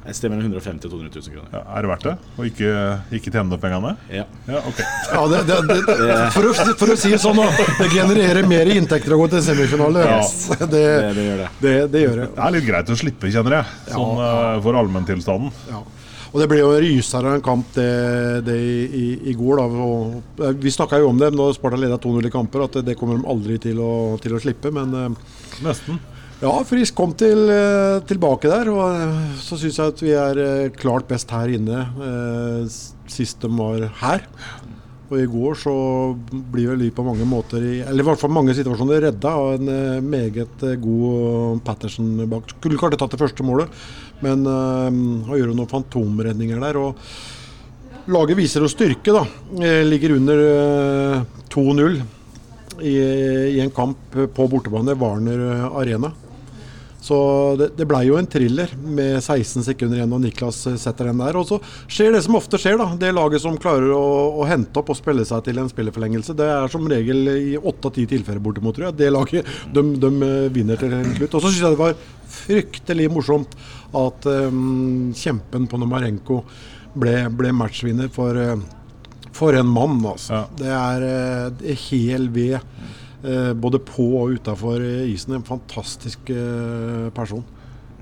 et 0.00 0.16
sted 0.16 0.32
mellom 0.32 0.46
150 0.48 0.88
000 0.88 0.88
og 0.88 1.12
200 1.12 1.20
000 1.20 1.34
kroner. 1.34 1.50
Ja, 1.52 1.60
er 1.76 1.84
det 1.84 1.90
verdt 1.90 2.06
det? 2.08 2.14
Og 2.38 2.46
ikke, 2.48 2.70
ikke 3.18 3.32
tjene 3.34 3.56
opp 3.56 3.60
pengene? 3.64 3.92
Ja. 4.08 4.24
Ja, 4.48 4.62
okay. 4.70 4.86
Ja, 5.12 5.22
det, 5.28 5.40
det, 5.50 5.58
det, 5.68 6.16
for, 6.34 6.48
å, 6.48 6.74
for 6.80 6.94
å 6.94 6.96
si 6.98 7.12
det 7.12 7.20
sånn, 7.20 7.36
da. 7.36 7.68
Det 7.82 7.90
genererer 7.92 8.48
mer 8.48 8.70
inntekter 8.72 9.12
å 9.16 9.20
gå 9.20 9.28
til 9.34 9.44
semifinale. 9.44 10.06
Yes. 10.16 10.34
Det, 10.60 10.68
Det, 10.70 10.84
det 11.16 11.24
gjør 11.26 11.40
det. 11.44 11.48
det, 11.60 11.72
det 11.92 12.04
gjør 12.06 12.20
det. 12.22 12.28
Det 12.36 12.44
er 12.46 12.54
litt 12.56 12.68
greit 12.68 12.92
å 12.92 12.98
slippe, 13.00 13.32
kjenner 13.32 13.58
jeg, 13.60 13.78
sånn 13.92 14.22
eh, 14.24 14.60
for 14.64 14.78
allmenntilstanden. 14.80 15.52
Ja. 15.70 15.80
Og 16.30 16.38
det 16.38 16.46
ble 16.46 16.60
jo 16.60 16.70
en 16.76 16.82
ryser 16.84 17.26
av 17.26 17.36
en 17.36 17.42
kamp 17.42 17.72
det, 17.74 17.86
det 18.46 18.54
i, 18.62 18.76
i, 18.86 19.06
i 19.32 19.34
går. 19.34 19.58
Da. 19.58 19.84
Og, 19.84 20.20
eh, 20.46 20.54
vi 20.62 20.70
snakka 20.70 21.00
jo 21.02 21.10
om 21.10 21.18
det 21.18 21.32
da 21.34 21.48
Sparta 21.56 21.80
leda 21.80 21.98
2-0 22.00 22.28
i 22.28 22.32
kamper, 22.32 22.64
at 22.68 22.78
det, 22.78 22.84
det 22.92 22.96
kommer 23.00 23.18
de 23.18 23.26
aldri 23.34 23.58
til 23.62 23.82
å, 23.82 23.92
til 24.22 24.36
å 24.38 24.42
slippe. 24.42 24.70
Men 24.74 24.94
eh, 24.94 25.36
Nesten. 25.66 25.98
Ja, 26.40 26.52
Frisk 26.64 26.96
kom 26.96 27.12
til, 27.18 27.48
eh, 27.52 28.00
tilbake 28.08 28.48
der. 28.50 28.70
Og 28.72 28.82
eh, 28.88 29.22
så 29.40 29.58
syns 29.60 29.78
jeg 29.78 29.94
at 29.94 30.02
vi 30.04 30.12
er 30.16 30.42
eh, 30.44 30.72
klart 30.74 31.08
best 31.10 31.30
her 31.34 31.52
inne 31.52 31.84
sist 33.10 33.42
de 33.42 33.50
var 33.50 33.88
her. 34.00 34.26
Og 35.10 35.18
i 35.18 35.26
går 35.26 35.56
så 35.58 35.72
blir 36.52 36.70
vel 36.70 36.84
vi 36.84 36.92
på 36.94 37.02
mange 37.02 37.26
måter, 37.26 37.64
i, 37.66 37.80
eller 37.82 38.04
i 38.04 38.06
hvert 38.06 38.20
fall 38.20 38.30
mange 38.30 38.54
situasjoner, 38.54 39.02
redda 39.08 39.32
av 39.34 39.56
en 39.56 40.04
meget 40.06 40.62
god 40.78 41.58
Patterson 41.66 42.12
bak. 42.30 42.54
Skulle 42.54 42.78
kanskje 42.78 43.00
tatt 43.00 43.16
det 43.16 43.18
første 43.18 43.42
målet, 43.42 43.74
men 44.22 44.46
han 44.46 45.34
gjør 45.34 45.50
noen 45.50 45.72
fantomredninger 45.72 46.62
der. 46.62 46.78
og 46.78 48.06
Laget 48.10 48.38
viser 48.38 48.62
jo 48.64 48.70
styrke, 48.70 49.12
da. 49.12 49.24
Ligger 49.84 50.14
under 50.16 50.40
eh, 50.46 51.26
2-0 51.52 52.00
i, 52.80 52.94
i 52.94 53.60
en 53.60 53.74
kamp 53.74 54.14
på 54.14 54.46
bortebane, 54.50 54.94
Warner 54.94 55.66
Arena. 55.74 56.14
Så 57.00 57.16
det, 57.56 57.70
det 57.78 57.86
blei 57.88 58.02
jo 58.06 58.18
en 58.20 58.28
thriller 58.28 58.72
med 58.76 59.18
16 59.22 59.64
sekunder 59.64 59.98
igjen 59.98 60.12
og 60.12 60.20
Niklas 60.20 60.58
setter 60.82 61.08
den 61.08 61.22
der. 61.22 61.38
Og 61.40 61.46
så 61.48 61.60
skjer 61.88 62.12
det 62.14 62.22
som 62.26 62.36
ofte 62.36 62.60
skjer, 62.60 62.76
da. 62.80 62.90
Det 63.00 63.12
laget 63.16 63.44
som 63.44 63.56
klarer 63.60 63.92
å, 63.96 64.04
å 64.42 64.48
hente 64.48 64.82
opp 64.82 64.92
og 64.92 64.98
spille 64.98 65.24
seg 65.28 65.46
til 65.46 65.62
en 65.62 65.70
spillerforlengelse, 65.70 66.36
det 66.36 66.48
er 66.52 66.72
som 66.72 66.88
regel 66.90 67.32
i 67.32 67.54
åtte 67.56 67.88
av 67.88 67.96
ti 67.96 68.04
tilfeller 68.10 68.42
bortimot, 68.44 68.76
tror 68.76 68.90
jeg. 68.90 68.98
Det 69.00 69.12
laget 69.14 69.54
de, 69.72 69.86
de 70.02 70.12
eh, 70.28 70.50
vinner 70.52 70.80
til 70.80 70.98
slutt. 71.16 71.38
Og 71.38 71.46
så 71.46 71.46
syns 71.48 71.62
jeg 71.62 71.76
det 71.76 71.84
var 71.84 72.02
fryktelig 72.30 73.08
morsomt 73.10 73.56
at 73.96 74.28
um, 74.30 75.10
kjempen 75.16 75.64
på 75.66 75.80
Nomarenko 75.80 76.44
ble, 77.00 77.14
ble 77.34 77.50
matchvinner 77.56 78.10
for 78.12 78.38
eh, 78.38 78.68
for 79.40 79.56
en 79.56 79.68
mann, 79.70 80.00
altså. 80.04 80.34
Ja. 80.34 80.42
Det 80.58 80.72
er 80.76 81.04
eh, 81.08 81.84
hel 81.88 82.28
ved, 82.34 82.58
både 83.54 83.80
på 83.84 84.06
og 84.22 84.36
utafor 84.38 84.82
isen. 85.04 85.34
En 85.36 85.46
fantastisk 85.46 86.30
eh, 86.32 87.08
person. 87.16 87.44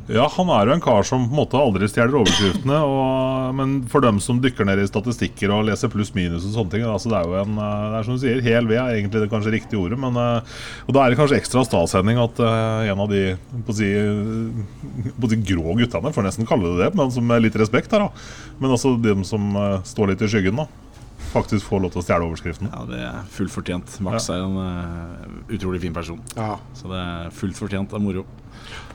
Ja, 0.08 0.24
han 0.32 0.48
er 0.48 0.64
jo 0.64 0.72
en 0.72 0.80
kar 0.80 1.04
som 1.04 1.26
på 1.26 1.34
en 1.34 1.36
måte 1.36 1.58
aldri 1.60 1.84
stjeler 1.90 2.16
overskriftene. 2.22 2.78
Og, 2.88 3.50
men 3.58 3.74
for 3.92 4.04
dem 4.04 4.20
som 4.24 4.40
dykker 4.40 4.64
ned 4.64 4.80
i 4.80 4.86
statistikker 4.88 5.52
og 5.52 5.66
leser 5.68 5.92
pluss-minus 5.92 6.46
og 6.48 6.54
sånne 6.54 6.72
ting 6.72 6.86
altså 6.88 7.12
Det 7.12 7.18
er 7.18 7.28
jo 7.28 7.36
en, 7.42 7.58
eh, 7.60 7.84
det 7.92 7.98
er 7.98 8.06
som 8.06 8.16
du 8.16 8.22
sier, 8.22 8.40
hel 8.46 8.70
ved 8.70 8.80
er 8.80 8.96
egentlig 8.96 9.22
det 9.24 9.30
kanskje 9.32 9.52
riktige 9.52 9.82
ordet. 9.82 10.00
Men, 10.00 10.16
eh, 10.16 10.56
og 10.86 10.96
da 10.96 11.04
er 11.04 11.12
det 11.12 11.20
kanskje 11.20 11.36
ekstra 11.42 11.66
stashending 11.68 12.20
at 12.24 12.40
eh, 12.40 12.88
en 12.94 13.04
av 13.04 13.12
de 13.12 13.22
på 13.68 13.74
å 13.74 13.78
si, 13.82 13.90
eh, 13.92 15.12
på 15.12 15.28
å 15.28 15.32
si 15.34 15.40
grå 15.52 15.76
guttene, 15.82 16.14
får 16.16 16.28
nesten 16.30 16.48
kalle 16.48 16.72
det 16.72 16.86
det, 16.86 16.90
men 16.96 17.12
som 17.12 17.28
med 17.28 17.44
litt 17.44 17.60
respekt 17.60 17.92
her, 17.92 18.08
da. 18.08 18.28
Men 18.62 18.72
altså 18.78 18.96
de 18.96 19.18
som 19.28 19.52
eh, 19.60 19.80
står 19.92 20.14
litt 20.14 20.24
i 20.24 20.32
skyggen, 20.32 20.64
da. 20.64 20.87
Faktisk 21.28 21.68
får 21.68 21.82
lov 21.84 21.92
til 21.92 22.00
å 22.00 22.04
stjele 22.06 22.26
overskriften. 22.28 22.70
Ja, 22.72 22.82
det 22.88 22.98
er 23.04 23.24
fullt 23.34 23.52
fortjent. 23.52 23.98
Max 24.04 24.30
er 24.32 24.42
en 24.44 24.56
uh, 24.56 25.40
utrolig 25.52 25.82
fin 25.82 25.94
person. 25.96 26.20
Ja. 26.36 26.54
Så 26.78 26.88
det 26.90 27.00
er 27.00 27.32
fullt 27.36 27.58
fortjent 27.58 27.90
Det 27.92 27.98
er 27.98 28.04
moro. 28.04 28.24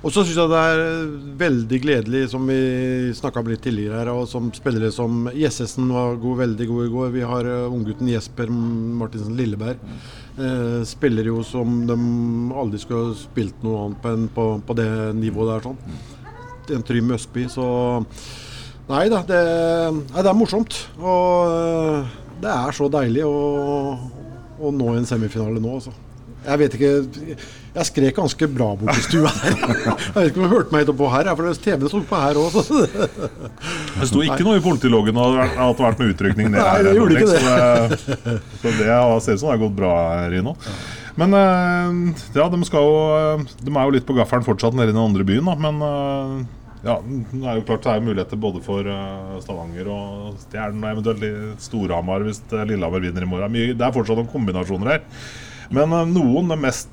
Og 0.04 0.12
så 0.12 0.26
syns 0.26 0.36
jeg 0.36 0.52
det 0.52 0.62
er 0.69 0.82
veldig 1.39 1.78
gledelig, 1.86 2.24
som 2.34 2.50
vi 2.50 2.58
snakka 3.15 3.39
om 3.39 3.52
litt 3.54 3.62
tidligere 3.63 4.02
her, 4.02 4.12
og 4.12 4.26
som 4.30 4.50
spillere 4.54 4.91
som 4.93 5.30
Jessesen 5.34 5.88
var 5.93 6.17
god, 6.22 6.41
veldig 6.43 6.67
god 6.69 6.88
i 6.88 6.91
går. 6.98 7.13
Vi 7.15 7.24
har 7.30 7.50
uh, 7.50 7.72
unggutten 7.72 8.12
Jesper 8.12 8.52
Martinsen 8.52 9.38
Lilleberg. 9.39 9.80
eh, 10.34 10.82
spiller 10.89 11.30
jo 11.30 11.43
som 11.46 11.84
de 11.88 11.96
aldri 12.58 12.80
skulle 12.82 13.13
spilt 13.17 13.62
noe 13.65 13.86
annet 13.86 14.02
på 14.02 14.13
enn 14.15 14.30
på, 14.34 14.48
på 14.65 14.76
det 14.78 14.89
nivået 15.19 15.54
der. 15.54 15.67
sånn. 15.69 15.78
En 16.74 16.86
Trym 16.88 17.12
Østby, 17.13 17.46
så 17.52 17.67
Nei 18.84 19.06
da, 19.08 19.22
det, 19.24 19.39
nei, 20.12 20.19
det 20.19 20.28
er 20.28 20.36
morsomt. 20.36 20.76
Og 21.00 21.54
eh, 21.54 22.10
det 22.43 22.53
er 22.53 22.75
så 22.75 22.89
deilig 22.91 23.23
å, 23.27 23.36
å 24.60 24.71
nå 24.75 24.95
en 24.97 25.08
semifinale 25.10 25.62
nå, 25.63 25.77
altså. 25.79 25.93
Jeg 26.43 26.60
vet 26.60 26.73
ikke 26.75 26.88
Jeg 27.73 27.86
skrek 27.88 28.17
ganske 28.17 28.47
bra 28.51 28.65
bort 28.75 28.97
i 28.99 29.03
stua 29.06 29.29
der. 29.32 29.53
Jeg 29.63 30.15
vet 30.17 30.25
ikke 30.27 30.41
om 30.41 30.43
du 30.43 30.51
hørte 30.51 30.75
meg 30.75 30.84
etterpå 30.84 31.08
her, 31.13 31.29
for 31.39 31.62
TV-en 31.63 31.91
sto 31.93 32.01
på 32.10 32.19
her 32.19 32.39
òg. 32.41 32.58
Det 32.58 34.10
sto 34.10 34.25
ikke 34.25 34.43
noe 34.45 34.58
i 34.60 34.63
politiloggen 34.65 35.21
at 35.23 35.38
det 35.38 35.62
har 35.62 35.77
vært 35.79 36.03
med 36.03 36.12
utrykning 36.12 36.51
ned 36.51 36.60
Nei, 36.60 36.82
det 36.84 36.93
gjorde 36.97 37.15
ikke 37.15 37.29
Så 37.32 37.38
det, 37.39 38.36
så 38.60 38.75
det 38.82 38.89
har- 38.91 39.23
ser 39.23 39.38
ut 39.38 39.39
som 39.39 39.47
det 39.47 39.56
har 39.56 39.63
gått 39.63 39.77
bra, 39.79 39.93
Rino. 40.34 40.58
Men 41.15 41.34
eh, 41.38 42.19
ja, 42.36 42.49
de, 42.49 42.60
skal 42.67 42.84
jo, 42.89 43.47
de 43.63 43.71
er 43.71 43.88
jo 43.88 43.95
litt 43.95 44.06
på 44.10 44.15
gaffelen 44.17 44.45
fortsatt 44.45 44.75
nede 44.75 44.91
i 44.91 44.95
den 44.97 45.01
andre 45.03 45.23
byen, 45.27 45.45
da. 45.47 45.56
Men 45.63 45.82
eh, 45.88 46.62
ja, 46.84 46.98
det 47.00 47.48
er 47.48 47.62
jo 47.62 47.63
klart 47.63 47.86
det 47.86 47.91
er 47.93 48.02
muligheter 48.04 48.39
både 48.43 48.60
for 48.63 48.88
eh, 48.91 49.38
Stavanger 49.46 49.88
og 49.93 50.34
Stjernen 50.41 50.84
og 50.84 50.89
eventuelt 50.91 51.62
Storhamar 51.63 52.26
hvis 52.28 52.41
eh, 52.52 52.65
Lillehammer 52.67 53.00
vinner 53.06 53.24
i 53.24 53.30
morgen. 53.30 53.56
Det 53.56 53.86
er 53.88 53.96
fortsatt 53.96 54.19
noen 54.19 54.34
kombinasjoner 54.34 54.88
her. 54.91 55.02
Men 55.74 55.88
eh, 55.96 56.04
noen, 56.12 56.52
de, 56.52 56.58
mest, 56.60 56.91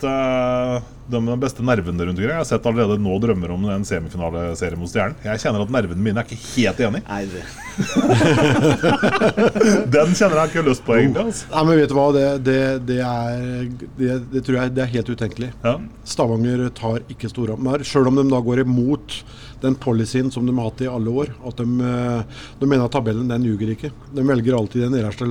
de 1.11 1.21
beste 1.43 1.67
nervene 1.67 2.07
rundt 2.07 2.15
omkring, 2.15 2.31
jeg 2.31 2.39
har 2.39 2.47
sett 2.47 2.69
allerede 2.71 3.03
nå 3.03 3.19
drømmer 3.19 3.51
om 3.57 3.67
en 3.75 3.89
semifinaleserie 3.89 4.79
mot 4.79 4.87
Stjernen. 4.93 5.19
Jeg 5.27 5.43
kjenner 5.43 5.67
at 5.67 5.75
nervene 5.75 6.07
mine 6.07 6.23
er 6.23 6.31
ikke 6.31 6.39
helt 6.53 6.79
enig. 6.87 7.03
Nei, 7.11 7.27
det 7.35 7.43
Den 9.91 10.15
kjenner 10.15 10.45
jeg 10.45 10.53
ikke 10.53 10.67
lyst 10.71 10.87
på, 10.87 10.95
egentlig. 11.01 11.27
Altså. 11.33 11.51
Nei, 11.51 11.63
men 11.67 11.83
vet 11.83 11.91
du 11.91 11.99
hva, 11.99 12.09
det, 12.15 12.29
det, 12.47 12.63
det 12.87 13.03
er 13.03 13.67
det, 13.99 14.23
det 14.37 14.47
tror 14.47 14.61
jeg 14.61 14.71
det 14.79 14.87
er 14.87 14.95
helt 14.95 15.11
utenkelig. 15.19 15.51
Ja. 15.67 15.75
Stavanger 16.15 16.69
tar 16.79 17.03
ikke 17.11 17.27
Storhamar, 17.35 17.83
sjøl 17.83 18.15
om 18.15 18.23
de 18.23 18.29
da 18.31 18.39
går 18.47 18.63
imot 18.69 19.19
den 19.63 19.77
policyen 19.81 20.31
som 20.33 20.47
de 20.47 20.55
har 20.57 20.71
hatt 20.71 20.85
i 20.85 20.89
alle 20.91 21.11
år. 21.23 21.35
At 21.47 21.61
de, 21.61 21.67
eh, 21.91 22.41
de 22.61 22.69
mener 22.69 22.87
at 22.87 22.95
tabellen 22.95 23.29
den 23.31 23.45
ljuger 23.47 23.75
ikke. 23.75 23.93
De 24.15 24.25
velger 24.27 24.57
alltid 24.57 24.87
det 24.87 24.95
nederste, 24.97 25.29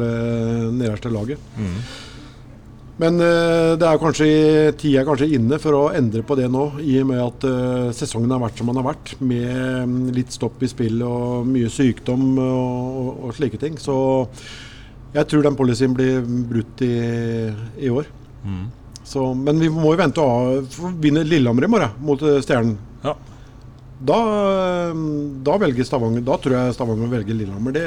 nederste 0.76 1.12
laget. 1.14 1.52
Men 3.00 3.16
eh, 3.24 3.74
det 3.80 3.88
er 3.88 4.00
kanskje 4.02 4.26
tida 4.80 5.02
er 5.02 5.08
kanskje 5.08 5.30
inne 5.38 5.60
for 5.64 5.78
å 5.78 5.84
endre 5.96 6.24
på 6.28 6.36
det 6.36 6.50
nå, 6.52 6.66
i 6.84 6.98
og 7.00 7.08
med 7.14 7.22
at 7.24 7.46
eh, 7.48 7.92
sesongen 7.96 8.34
har 8.36 8.42
vært 8.44 8.60
som 8.60 8.68
den 8.68 8.82
har 8.82 8.90
vært. 8.90 9.14
Med 9.24 9.86
mm, 9.88 10.02
litt 10.18 10.36
stopp 10.36 10.60
i 10.66 10.72
spill 10.72 11.00
og 11.08 11.48
mye 11.48 11.72
sykdom 11.72 12.34
og, 12.44 13.14
og, 13.14 13.32
slike 13.38 13.62
ting. 13.62 13.80
Så 13.80 13.96
jeg 15.16 15.32
tror 15.32 15.48
den 15.48 15.58
policyen 15.60 15.96
blir 15.96 16.20
brutt 16.28 16.84
i, 16.86 16.92
i 17.80 17.94
år. 17.94 18.12
Så, 19.10 19.24
men 19.34 19.64
vi 19.64 19.72
må 19.74 19.96
jo 19.96 20.00
vente 20.00 20.22
og 20.22 20.76
vinne 21.02 21.24
Lillehammer 21.26 21.66
i 21.66 21.72
morgen 21.72 21.96
mot 22.06 22.22
Stjernen. 22.44 22.76
Da, 24.00 24.16
eh, 24.16 24.94
da 25.44 25.58
velger 25.60 25.84
Stavanger 25.84 26.24
Da 26.24 26.38
tror 26.40 26.54
jeg 26.56 26.76
Stavanger 26.78 27.10
velger 27.12 27.36
Lillehammer. 27.36 27.76
Det, 27.76 27.84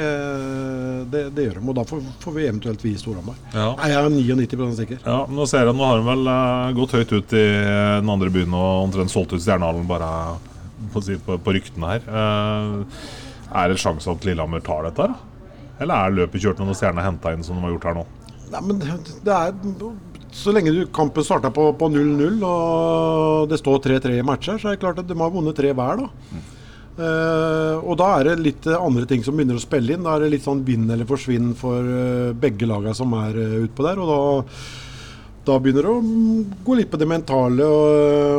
det, 1.09 1.23
det 1.33 1.47
gjør 1.47 1.57
de. 1.57 1.65
Og 1.71 1.77
da 1.79 1.85
får, 1.89 2.03
får 2.21 2.35
vi 2.35 2.45
eventuelt 2.45 2.85
vi 2.85 2.93
Storhamar. 3.01 3.39
Ja. 3.55 3.71
Nei, 3.79 3.89
Jeg 3.89 3.99
er 3.99 4.45
99% 4.45 4.77
sikker. 4.83 5.01
Ja, 5.07 5.19
nå 5.25 5.47
ser 5.49 5.65
jeg, 5.65 5.75
nå 5.77 5.89
har 5.89 5.99
de 6.01 6.07
vel 6.11 6.31
eh, 6.35 6.71
gått 6.77 6.95
høyt 6.99 7.15
ut 7.17 7.37
i 7.39 7.43
den 8.03 8.13
andre 8.13 8.33
byen 8.33 8.57
og 8.59 8.87
omtrent 8.87 9.13
solgt 9.13 9.33
ut 9.33 9.41
Stjernehallen 9.41 9.89
bare 9.89 10.11
på, 10.93 11.01
på, 11.01 11.39
på 11.41 11.57
ryktene 11.57 11.95
her. 11.95 12.05
Eh, 12.05 13.13
er 13.63 13.69
det 13.73 13.81
sjanse 13.81 14.13
at 14.13 14.25
Lillehammer 14.29 14.61
tar 14.65 14.85
dette, 14.89 15.09
da? 15.09 15.29
Eller 15.81 15.97
er 15.97 16.17
løpet 16.21 16.43
kjørt 16.43 16.61
når 16.61 16.77
Stjerna 16.77 17.01
er 17.01 17.09
henta 17.09 17.33
inn, 17.33 17.41
som 17.45 17.57
de 17.57 17.65
har 17.65 17.73
gjort 17.73 17.89
her 17.89 17.97
nå? 17.97 18.05
Nei, 18.53 18.61
men 18.69 18.79
det, 18.81 18.93
det 19.25 19.33
er 19.33 19.55
Så 20.33 20.51
lenge 20.51 20.73
du, 20.73 20.81
kampen 20.89 21.23
starta 21.23 21.51
på 21.53 21.67
på 21.77 21.87
0-0 21.93 22.41
og 22.47 23.51
det 23.51 23.59
står 23.61 23.83
3-3 23.85 24.17
i 24.17 24.25
matcher, 24.25 24.57
så 24.57 24.71
er 24.71 24.75
det 24.75 24.83
klart 24.83 24.99
at 25.03 25.07
de 25.09 25.17
har 25.19 25.31
vunnet 25.33 25.55
tre 25.57 25.71
hver, 25.77 26.01
da. 26.01 26.41
Eh, 26.93 27.75
og 27.81 27.97
da 27.97 28.09
er 28.19 28.27
det 28.27 28.43
litt 28.45 28.67
andre 28.69 29.07
ting 29.09 29.23
som 29.25 29.37
begynner 29.37 29.57
å 29.57 29.63
spille 29.63 29.95
inn. 29.95 30.05
Da 30.05 30.15
er 30.15 30.25
det 30.25 30.33
litt 30.35 30.45
sånn 30.45 30.63
vinn 30.65 30.85
eller 30.93 31.09
forsvinn 31.09 31.53
for 31.57 31.81
uh, 31.81 32.33
begge 32.37 32.69
lagene 32.69 32.93
som 32.97 33.13
er 33.17 33.39
uh, 33.39 33.55
utpå 33.65 33.85
der. 33.87 34.01
Og 34.03 34.11
da, 34.11 34.51
da 35.49 35.57
begynner 35.61 35.87
det 35.87 35.95
å 35.95 36.03
mm, 36.03 36.59
gå 36.65 36.77
litt 36.77 36.91
på 36.91 36.99
det 37.01 37.09
mentale 37.09 37.65
og, 37.65 37.87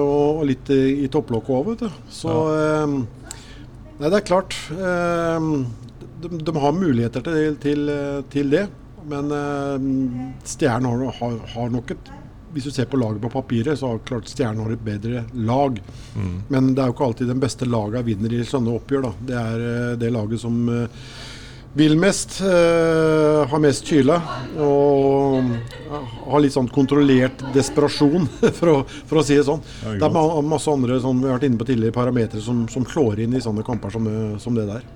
og, 0.04 0.28
og 0.42 0.46
litt 0.50 0.70
i, 0.74 0.82
i 1.02 1.10
topplokket 1.10 1.56
òg, 1.56 1.72
vet 1.72 1.84
du. 1.86 1.98
Så 2.14 2.38
eh, 2.54 2.96
Nei, 3.94 4.08
det 4.10 4.16
er 4.18 4.24
klart. 4.26 4.56
de, 4.74 6.28
de 6.42 6.52
har 6.58 6.72
muligheter 6.74 7.22
til, 7.22 7.58
til, 7.62 7.92
til 8.32 8.48
det. 8.50 8.64
Men 9.10 9.32
uh, 9.32 10.36
Stjernen 10.44 10.88
har, 10.90 11.18
har, 11.20 11.40
har 11.54 11.72
nok 11.74 11.94
et 11.96 12.12
Hvis 12.54 12.68
du 12.68 12.70
ser 12.70 12.86
på 12.86 12.98
laget 13.00 13.18
på 13.22 13.32
papiret, 13.32 13.78
så 13.78 13.88
har 13.90 14.02
klart 14.06 14.28
Stjernen 14.30 14.62
har 14.62 14.72
et 14.72 14.82
bedre 14.86 15.24
lag. 15.34 15.80
Men 16.54 16.68
det 16.74 16.82
er 16.82 16.90
jo 16.90 16.94
ikke 16.94 17.06
alltid 17.08 17.32
den 17.32 17.40
beste 17.42 17.66
laget 17.66 18.06
vinner 18.06 18.30
i 18.30 18.44
sånne 18.46 18.76
oppgjør. 18.78 19.08
da. 19.08 19.14
Det 19.30 19.38
er 19.40 19.64
uh, 19.64 19.96
det 19.98 20.12
laget 20.14 20.42
som 20.44 20.60
uh, 20.70 21.08
vil 21.74 21.96
mest, 21.98 22.40
eh, 22.40 23.48
har 23.50 23.58
mest 23.62 23.86
kyla 23.86 24.20
og 24.62 25.40
eh, 25.42 26.12
har 26.30 26.42
litt 26.42 26.54
sånn 26.54 26.70
kontrollert 26.70 27.42
desperasjon, 27.54 28.28
for 28.58 28.70
å, 28.70 28.76
for 29.10 29.20
å 29.20 29.24
si 29.26 29.34
det 29.38 29.46
sånn. 29.48 29.62
Ja, 29.82 29.96
det 29.98 30.08
er 30.08 30.46
masse 30.46 30.70
andre 30.70 31.00
som 31.02 31.18
vi 31.18 31.28
har 31.28 31.40
vært 31.40 31.48
inne 31.48 31.58
på 31.58 31.66
tidligere 31.68 31.96
parametere 31.96 32.44
som, 32.44 32.64
som 32.70 32.86
slår 32.86 33.24
inn 33.26 33.34
i 33.34 33.42
sånne 33.42 33.66
kamper 33.66 33.94
som, 33.94 34.06
som 34.42 34.54
det 34.54 34.68
der. 34.70 34.86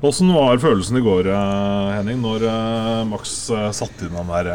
Åssen 0.00 0.30
var 0.30 0.60
følelsen 0.62 1.00
i 1.00 1.02
går, 1.02 1.26
eh, 1.34 1.88
Henning, 1.96 2.20
når 2.22 2.44
eh, 2.46 3.00
Max 3.10 3.32
eh, 3.50 3.70
satte 3.74 4.06
inn 4.06 4.14
den 4.14 4.30
der 4.30 4.50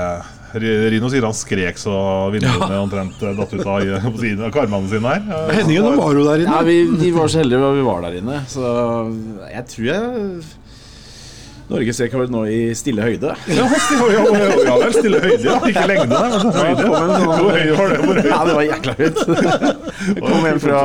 Rino 0.53 1.09
sier 1.09 1.25
han 1.25 1.33
skrek 1.35 1.79
så 1.81 1.93
vinduene 2.31 2.77
omtrent 2.79 3.19
eh, 3.25 3.33
datt 3.35 3.51
ut 3.57 3.65
av, 3.65 3.81
av 4.05 4.53
karmene 4.53 4.87
sine 4.91 5.15
her. 5.17 5.49
Henningen 5.57 5.97
var 5.97 6.15
jo 6.15 6.23
der 6.29 6.43
inne. 6.45 6.53
Ja, 6.53 6.61
vi, 6.67 6.77
de 7.01 7.11
var 7.15 7.31
så 7.33 7.41
heldige 7.41 7.59
at 7.65 7.75
vi 7.75 7.85
var 7.89 8.05
der 8.05 8.19
inne. 8.21 8.37
Så 8.47 8.63
jeg 9.49 9.65
tror 9.73 9.89
jeg 9.89 10.43
Norgesrekord 11.69 12.31
nå 12.33 12.41
i 12.51 12.59
stille 12.75 13.01
høyde. 13.05 13.31
Ja, 13.47 13.67
stille, 13.71 14.07
ja, 14.11 14.23
ja, 14.35 14.49
ja 14.67 14.73
vel, 14.81 14.93
stille 14.97 15.19
høyde, 15.23 15.43
ja. 15.47 15.55
Ikke 15.69 15.85
lengde, 15.89 16.07
men 16.09 16.31
høyde. 16.57 16.83
kom 16.83 16.95
en 16.97 17.13
sånn- 17.13 17.27
Hvor 17.39 17.51
høy 17.55 17.71
var 17.77 17.87
det? 17.93 17.99
Hvor 18.03 18.15
høy? 18.19 18.27
Ja, 18.27 18.39
det 18.43 18.53
var 18.57 18.63
jækla 18.67 18.93
høyt. 18.99 19.19
Kom 20.23 20.45
en 20.49 20.59
fra 20.59 20.79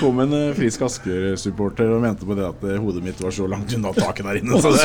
kom 0.00 0.20
en 0.24 0.32
eh, 0.36 0.50
Frisk 0.56 0.82
Asker-supporter 0.84 1.88
og 1.94 2.02
mente 2.04 2.28
på 2.28 2.36
det 2.38 2.44
at 2.46 2.64
eh, 2.68 2.78
hodet 2.82 3.02
mitt 3.04 3.20
var 3.22 3.32
så 3.34 3.48
langt 3.50 3.72
unna 3.76 3.92
taket 3.96 4.28
der 4.28 4.40
inne. 4.40 4.60
Så 4.60 4.72
det, 4.74 4.84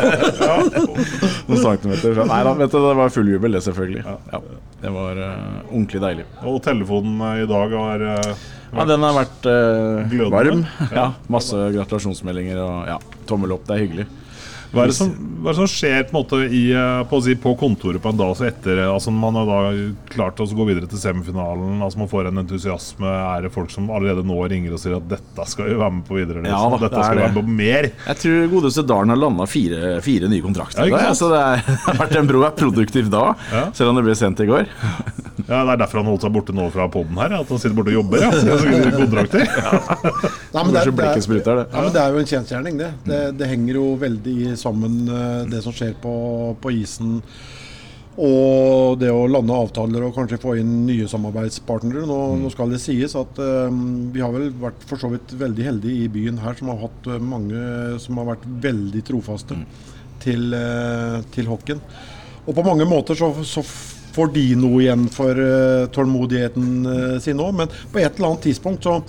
noen 1.49 1.61
centimeter 1.61 2.15
fra 2.15 2.27
Nei 2.29 2.41
da, 2.47 2.55
vet 2.61 2.73
du, 2.73 2.79
det 2.85 2.95
var 3.01 3.13
full 3.13 3.31
jubel, 3.35 3.57
det, 3.57 3.63
selvfølgelig. 3.67 4.03
Ja, 4.07 4.41
det 4.85 4.93
var 4.95 5.19
uh, 5.19 5.31
ordentlig 5.71 6.03
deilig. 6.03 6.27
Og 6.45 6.61
telefonen 6.65 7.43
i 7.43 7.47
dag 7.49 7.75
var 7.75 8.05
eh, 8.13 8.45
Ja, 8.75 8.85
den 8.89 9.05
har 9.07 9.15
vært 9.15 9.47
eh, 9.47 10.29
varm. 10.33 10.65
Ja, 10.91 11.09
masse 11.31 11.55
gratulasjonsmeldinger 11.77 12.59
og 12.59 12.87
ja, 12.93 12.99
tommel 13.29 13.55
opp. 13.55 13.65
Det 13.69 13.77
er 13.79 13.83
hyggelig. 13.87 14.07
Hva 14.75 14.83
er, 14.83 14.89
det 14.91 14.95
som, 14.97 15.11
er 15.45 15.53
det 15.53 15.55
som 15.55 15.67
skjer 15.71 16.01
på, 16.09 16.15
måte 16.17 16.37
i, 16.51 16.63
eh, 16.75 17.01
på, 17.07 17.19
si, 17.23 17.35
på 17.39 17.53
kontoret 17.55 18.01
på 18.03 18.09
en 18.11 18.17
dag 18.19 18.33
så 18.35 18.47
etter 18.49 18.81
eh, 18.81 18.89
altså 18.91 19.13
Man 19.13 19.37
har 19.39 19.45
da 19.47 19.59
klart 20.11 20.41
å 20.43 20.47
gå 20.51 20.65
videre 20.67 20.89
til 20.91 20.99
semifinalen. 20.99 21.77
Altså 21.85 22.01
Man 22.01 22.09
får 22.11 22.27
en 22.27 22.41
entusiasme. 22.41 23.07
Er 23.07 23.45
det 23.45 23.53
folk 23.55 23.71
som 23.71 23.87
allerede 23.93 24.25
nå 24.27 24.35
ringer 24.51 24.75
og 24.75 24.81
sier 24.81 24.97
at 24.97 25.07
dette 25.13 25.45
skal 25.47 25.69
vi 25.69 25.77
være 25.79 25.95
med 26.01 26.03
på 26.09 26.17
videre? 26.19 26.43
Ja, 26.43 26.57
Liksom. 26.59 26.75
da, 26.75 26.81
dette 26.81 26.91
det 26.91 26.99
er 26.99 27.07
skal 27.07 27.15
det. 27.15 27.23
være 27.23 27.35
med 27.37 27.39
på 27.39 27.55
mer. 27.61 27.87
Jeg 28.09 28.21
tror 28.25 28.51
godeste 28.57 28.85
Dalen 28.91 29.15
har 29.15 29.21
landa 29.23 29.47
fire, 29.47 29.93
fire 30.09 30.31
nye 30.33 30.43
kontrakter. 30.43 30.81
Ja, 30.83 30.91
ikke 30.91 31.05
da, 31.05 31.13
sant? 31.13 31.21
så 31.23 31.31
det 31.31 31.39
er- 31.45 31.63
det 31.71 31.79
har 31.87 32.01
vært 32.03 32.19
en 32.19 32.31
bro 32.33 32.43
produktiv 32.59 33.09
da, 33.15 33.23
Ja. 33.53 33.63
selv 33.79 33.93
om 33.93 34.01
det 34.01 34.07
ble 34.09 34.17
sendt 34.25 34.43
i 34.43 34.49
går. 34.51 34.67
Ja, 35.45 35.59
Det 35.61 35.73
er 35.75 35.81
derfor 35.83 36.01
han 36.01 36.07
holdt 36.09 36.23
seg 36.25 36.33
borte 36.33 36.53
nå 36.57 36.63
fra 36.73 36.87
poden 36.89 37.17
her. 37.21 37.35
At 37.37 37.51
han 37.53 37.59
sitter 37.61 37.75
borte 37.77 37.91
og 37.93 37.99
jobber. 37.99 38.23
Ja. 38.23 38.31
Kontrakter. 38.95 39.43
Nei, 40.55 40.63
men 40.63 40.71
det, 40.73 40.81
er- 40.81 40.95
det, 40.95 41.09
er, 41.11 41.21
spruter, 41.25 41.59
det. 41.61 41.65
ja, 41.75 41.83
det 41.93 42.01
er 42.01 42.15
jo 42.15 42.23
en 42.23 42.31
kjensgjerning, 42.31 42.79
det. 42.81 42.89
det. 43.05 43.19
Det 43.41 43.51
henger 43.51 43.77
jo 43.77 43.85
veldig 44.01 44.55
sammen, 44.57 45.03
eh, 45.05 45.43
det 45.51 45.61
som 45.65 45.75
skjer 45.75 45.93
på, 46.01 46.15
på 46.63 46.73
isen. 46.79 47.19
Og 48.15 48.95
det 49.01 49.09
å 49.11 49.25
lande 49.27 49.51
avtaler 49.59 50.05
og 50.07 50.13
kanskje 50.15 50.39
få 50.39 50.53
inn 50.61 50.85
nye 50.87 51.07
samarbeidspartnere. 51.11 52.05
Nå, 52.07 52.19
nå 52.39 52.51
skal 52.53 52.71
det 52.71 52.79
sies 52.79 53.11
at 53.19 53.41
um, 53.43 53.81
vi 54.15 54.23
har 54.23 54.31
vel 54.31 54.53
vært 54.61 54.85
for 54.87 55.01
så 55.01 55.09
vidt 55.11 55.33
veldig 55.35 55.65
heldige 55.67 56.05
i 56.05 56.11
byen 56.13 56.39
her 56.39 56.55
som 56.55 56.71
har 56.71 56.79
hatt 56.87 57.09
eh, 57.11 57.19
mange 57.19 57.99
som 58.01 58.21
har 58.21 58.29
vært 58.31 58.45
veldig 58.63 59.03
trofaste 59.11 59.57
til, 60.23 60.47
uh, 60.55 61.19
til 61.35 61.51
hockeyen. 61.51 61.83
Og 62.45 62.55
på 62.55 62.63
mange 62.63 62.87
måter 62.87 63.19
så, 63.19 63.33
så 63.43 63.65
får 64.15 64.33
de 64.35 64.47
noe 64.59 64.81
igjen 64.83 65.07
for 65.13 65.37
uh, 65.37 65.85
tålmodigheten 65.95 66.67
uh, 66.87 67.15
sin 67.23 67.41
òg, 67.43 67.55
men 67.61 67.71
på 67.91 68.01
et 68.01 68.11
eller 68.15 68.33
annet 68.33 68.45
tidspunkt 68.49 68.87
så 68.87 68.99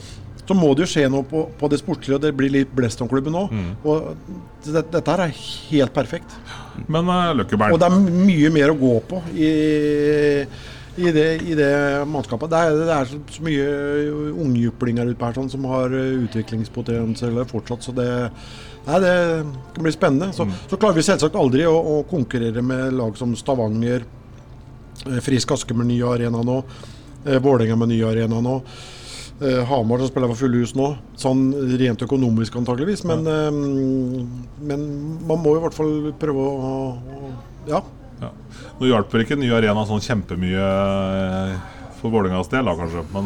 så 0.47 0.55
må 0.55 0.69
det 0.79 0.85
jo 0.85 0.91
skje 0.93 1.09
noe 1.11 1.27
på, 1.27 1.41
på 1.59 1.69
det 1.73 1.81
sportslige, 1.81 2.21
og 2.21 2.23
det 2.23 2.31
blir 2.39 2.53
litt 2.55 2.71
blest 2.71 3.01
om 3.03 3.09
klubben 3.11 3.35
nå. 3.35 3.41
Og 3.83 4.13
det, 4.63 4.85
dette 4.93 5.11
her 5.11 5.25
er 5.25 5.33
helt 5.73 5.91
perfekt. 5.91 6.37
Men 6.87 7.11
uh, 7.11 7.33
Og 7.75 7.81
det 7.83 7.89
er 7.89 7.97
mye 7.99 8.53
mer 8.55 8.71
å 8.71 8.77
gå 8.79 8.93
på 9.11 9.19
i, 9.35 9.49
i, 11.03 11.11
det, 11.17 11.27
i 11.51 11.57
det 11.59 11.73
mannskapet. 12.07 12.53
Det 12.53 12.61
er, 12.63 12.79
det 12.79 12.95
er 12.95 13.11
så, 13.11 13.19
så 13.35 13.49
mye 13.49 13.67
ungjuplinger 14.45 15.11
ute 15.11 15.27
her 15.27 15.35
sånn, 15.41 15.51
som 15.51 15.67
har 15.73 15.99
utviklingspotensial 15.99 17.43
fortsatt, 17.51 17.91
så 17.91 17.97
det 17.99 18.09
Nei, 18.87 19.01
det 19.03 19.15
kan 19.75 19.83
bli 19.83 19.91
spennende. 19.91 20.29
Så, 20.31 20.45
så 20.71 20.79
klarer 20.79 20.95
vi 20.95 21.03
selvsagt 21.03 21.35
aldri 21.35 21.65
å, 21.67 21.75
å 21.75 21.95
konkurrere 22.07 22.63
med 22.63 22.95
lag 22.95 23.17
som 23.19 23.33
Stavanger, 23.35 24.05
Frisk 25.25 25.53
Aske 25.57 25.75
med 25.77 25.89
ny 25.91 26.01
arena 26.07 26.43
nå, 26.45 26.61
eh, 27.25 27.39
Vålerenga 27.43 27.77
med 27.81 27.89
ny 27.93 28.01
arena 28.07 28.41
nå. 28.45 28.61
Eh, 29.41 29.61
Hamar 29.69 30.01
som 30.01 30.09
spiller 30.09 30.31
for 30.33 30.41
fulle 30.47 30.63
hus 30.63 30.73
nå, 30.79 30.95
sånn 31.21 31.51
rent 31.79 32.03
økonomisk 32.07 32.57
antageligvis. 32.57 33.05
Men, 33.09 33.27
ja. 33.29 33.51
men 34.71 34.87
man 35.29 35.43
må 35.45 35.57
i 35.57 35.63
hvert 35.65 35.77
fall 35.77 36.13
prøve 36.21 36.47
å, 36.47 36.73
Ja. 37.69 37.83
ja. 38.23 38.31
Nå 38.81 38.89
hjelper 38.89 39.25
ikke 39.25 39.37
ny 39.41 39.51
arena 39.53 39.85
sånn 39.89 40.01
kjempemye 40.05 40.65
eh, 40.65 41.55
for 42.01 42.13
Vålerengas 42.15 42.49
del, 42.53 42.65
da 42.65 42.77
kanskje. 42.81 43.05
Men 43.13 43.25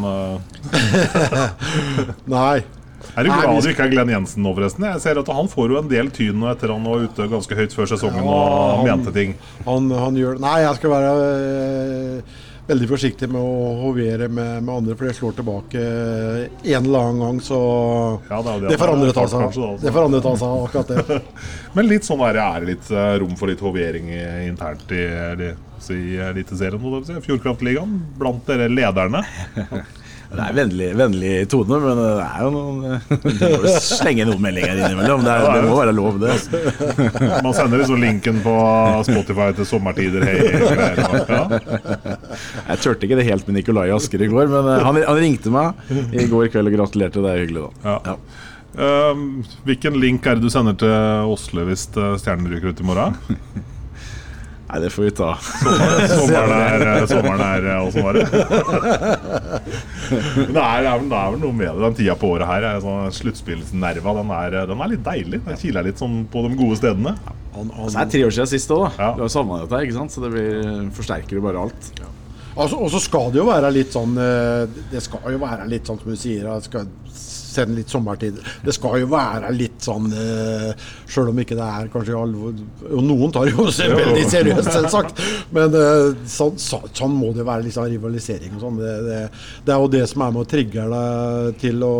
Nei. 2.38 2.79
Er 3.16 3.24
du 3.26 3.30
glad 3.30 3.62
du 3.64 3.70
ikke 3.72 3.86
er 3.88 3.92
Glenn 3.94 4.12
Jensen 4.12 4.42
nå, 4.44 4.52
forresten? 4.56 4.84
Jeg 4.90 5.00
ser 5.04 5.18
at 5.22 5.28
Han 5.34 5.48
får 5.50 5.72
jo 5.74 5.80
en 5.80 5.88
del 5.90 6.10
tyn 6.14 6.38
nå 6.40 6.50
etter 6.52 6.72
han 6.74 6.84
var 6.86 7.06
ute 7.08 7.26
ganske 7.32 7.56
høyt 7.58 7.74
før 7.76 7.90
sesongen 7.90 8.22
Ja, 8.22 8.36
og 8.36 8.76
han- 8.84 8.86
mente 9.00 9.12
ting. 9.16 9.34
Han, 9.66 9.90
han 9.90 10.14
gjør 10.16 10.38
Nei, 10.42 10.60
jeg 10.62 10.78
skal 10.80 10.90
være 10.94 11.10
øh, 11.18 12.22
veldig 12.70 12.86
forsiktig 12.86 13.26
med 13.32 13.40
å 13.42 13.70
hovere 13.80 14.28
med, 14.30 14.62
med 14.62 14.70
andre, 14.76 14.94
for 14.94 15.08
det 15.08 15.16
slår 15.16 15.32
tilbake 15.40 15.80
en 15.80 16.84
eller 16.84 17.00
annen 17.08 17.22
gang. 17.24 17.40
Så 17.42 17.56
Ja, 18.30 18.38
det 18.46 18.52
er 18.52 18.60
det 18.60 18.68
det 18.70 18.78
han 18.78 18.88
er. 18.88 18.92
andre 18.94 19.14
ta 19.16 19.24
seg 19.32 19.46
altså. 19.48 19.70
Det 19.82 19.94
får 19.96 20.06
andre 20.06 20.20
ta 20.22 20.34
seg 20.38 20.66
akkurat 20.68 20.92
det. 20.94 21.20
Men 21.74 21.88
litt 21.90 22.06
sånn 22.06 22.22
er 22.28 22.38
det 22.38 22.46
litt 22.68 22.90
eh, 22.94 23.14
rom 23.24 23.34
for 23.40 23.50
litt 23.50 23.60
hovering 23.64 24.12
internt 24.46 24.94
i, 24.94 25.02
i 25.96 26.02
Eliteserien? 26.30 27.22
Fjordkraftligaen, 27.26 27.96
blant 28.20 28.46
dere 28.46 28.70
lederne. 28.70 29.24
Det 30.30 30.42
er 30.44 30.54
vennlig, 30.54 30.88
vennlig 30.94 31.30
tone, 31.50 31.78
men 31.82 31.98
det 31.98 32.10
er 32.22 32.42
jo 32.44 32.50
noen 32.54 33.00
Du 33.40 33.46
må 33.64 33.72
slenge 33.82 34.26
noen 34.28 34.42
meldinger 34.44 34.78
innimellom. 34.78 35.24
Det, 35.26 35.32
er, 35.34 35.46
det 35.58 35.70
må 35.70 35.78
være 35.80 35.94
lov, 35.96 36.20
det. 36.22 36.36
Man 37.46 37.56
sender 37.56 37.82
liksom 37.82 37.98
linken 38.02 38.38
på 38.44 38.54
Spotify 39.08 39.48
til 39.58 39.66
sommertider. 39.66 40.26
Hei, 40.28 40.36
hei, 40.70 41.58
Jeg 42.68 42.84
turte 42.84 43.08
ikke 43.08 43.18
det 43.18 43.26
helt 43.26 43.50
med 43.50 43.58
Nikolai 43.58 43.88
Asker 43.96 44.22
i 44.22 44.30
går, 44.30 44.52
men 44.52 44.70
eh, 44.70 44.86
han, 44.86 45.00
han 45.08 45.18
ringte 45.18 45.50
meg 45.54 45.90
i 46.14 46.28
går 46.30 46.52
kveld 46.54 46.70
og 46.70 46.78
gratulerte. 46.78 47.26
Det 47.26 47.34
er 47.34 47.44
hyggelig, 47.44 47.66
da. 47.66 47.98
Ja. 48.06 48.16
Um, 48.70 49.42
hvilken 49.66 49.98
link 49.98 50.26
er 50.30 50.38
det 50.38 50.46
du 50.46 50.52
sender 50.52 50.76
til 50.78 51.26
Osle 51.32 51.64
hvis 51.66 51.88
eh, 51.98 52.14
Stjernen 52.22 52.46
ryker 52.52 52.70
ut 52.70 52.84
i 52.84 52.86
morgen? 52.86 53.18
Nei, 54.70 54.80
det 54.84 54.90
får 54.94 55.02
vi 55.02 55.10
ta. 55.18 55.28
Sommeren 55.40 56.52
er, 56.54 56.82
eh, 56.86 57.06
sommeren 57.10 57.40
er 57.42 57.64
også 57.80 58.02
bare 58.04 58.20
det? 58.22 58.42
Men 60.36 60.52
det 60.54 60.62
er, 60.62 60.84
det, 60.84 60.92
er 60.92 61.00
vel, 61.00 61.40
noe 61.42 61.50
med 61.50 61.66
det. 61.66 61.80
Den 61.82 61.96
tida 61.98 62.14
på 62.20 62.30
året 62.36 62.46
her 62.46 62.66
er 62.68 62.84
sånn 62.84 63.10
sluttspillsnerva. 63.16 64.14
Den, 64.20 64.30
eh, 64.36 64.58
den 64.70 64.84
er 64.84 64.92
litt 64.92 65.02
deilig. 65.08 65.42
Den 65.48 65.58
kiler 65.58 65.88
litt 65.88 65.98
sånn 65.98 66.20
på 66.30 66.44
de 66.46 66.54
gode 66.60 66.78
stedene. 66.78 67.16
Han, 67.56 67.72
Så 67.80 67.96
det 67.96 68.04
er 68.04 68.12
tre 68.14 68.22
år 68.28 68.36
siden 68.36 68.52
sist 68.52 68.70
òg, 68.76 68.84
da. 68.84 68.92
Ja. 69.02 69.10
Du 69.18 69.24
har 69.24 69.34
savna 69.34 69.58
dette, 69.64 69.82
ikke 69.88 69.98
sant? 69.98 70.14
så 70.14 70.22
det 70.22 70.30
blir, 70.36 70.70
forsterker 70.94 71.40
jo 71.40 71.44
bare 71.48 71.66
alt. 71.66 71.90
altså, 72.54 72.78
og 72.78 72.94
så 72.94 73.02
skal 73.02 73.34
det 73.34 73.42
jo 73.42 73.48
være 73.50 73.72
litt 73.74 73.90
sånn 73.94 74.14
eh, 74.22 74.70
Det 74.92 75.02
skal 75.02 75.34
jo 75.34 75.42
være 75.42 75.66
litt 75.70 75.90
sånn 75.90 75.98
som 75.98 76.14
du 76.14 76.18
sier, 76.18 76.46
Det 76.46 76.70
skal 76.70 76.86
sende 77.50 77.78
litt 77.78 77.92
sommertid. 77.92 78.40
Det 78.64 78.74
skal 78.74 79.00
jo 79.02 79.10
være 79.12 79.52
litt 79.54 79.80
sånn 79.84 80.10
uh, 80.12 80.70
Sjøl 81.10 81.30
om 81.32 81.40
ikke 81.42 81.56
det 81.58 81.66
er 81.66 81.88
kanskje 81.92 82.16
alvor 82.18 82.54
Og 82.90 83.04
noen 83.04 83.32
tar 83.34 83.50
jo 83.50 83.66
seg 83.74 83.94
veldig 83.96 84.24
seriøst, 84.30 84.70
selvsagt. 84.70 85.22
Men 85.54 85.74
eh, 85.76 86.10
sånn, 86.30 86.58
så, 86.60 86.80
sånn 86.96 87.14
må 87.16 87.32
det 87.36 87.46
være 87.46 87.72
sånn 87.74 87.90
rivalisering 87.90 88.56
og 88.56 88.64
sånn. 88.64 88.80
Det, 88.80 88.96
det, 89.06 89.20
det 89.66 89.74
er 89.74 89.82
jo 89.82 89.92
det 89.92 90.04
som 90.10 90.24
er 90.24 90.34
med 90.34 90.44
å 90.44 90.50
trigge 90.50 90.86
deg 90.94 91.56
til 91.60 91.86
å 91.86 91.94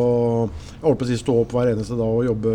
å 0.81 0.95
si, 1.05 1.19
stå 1.21 1.35
opp 1.43 1.55
hver 1.55 1.75
eneste 1.75 1.99
dag 1.99 2.09
og 2.09 2.25
jobbe 2.25 2.55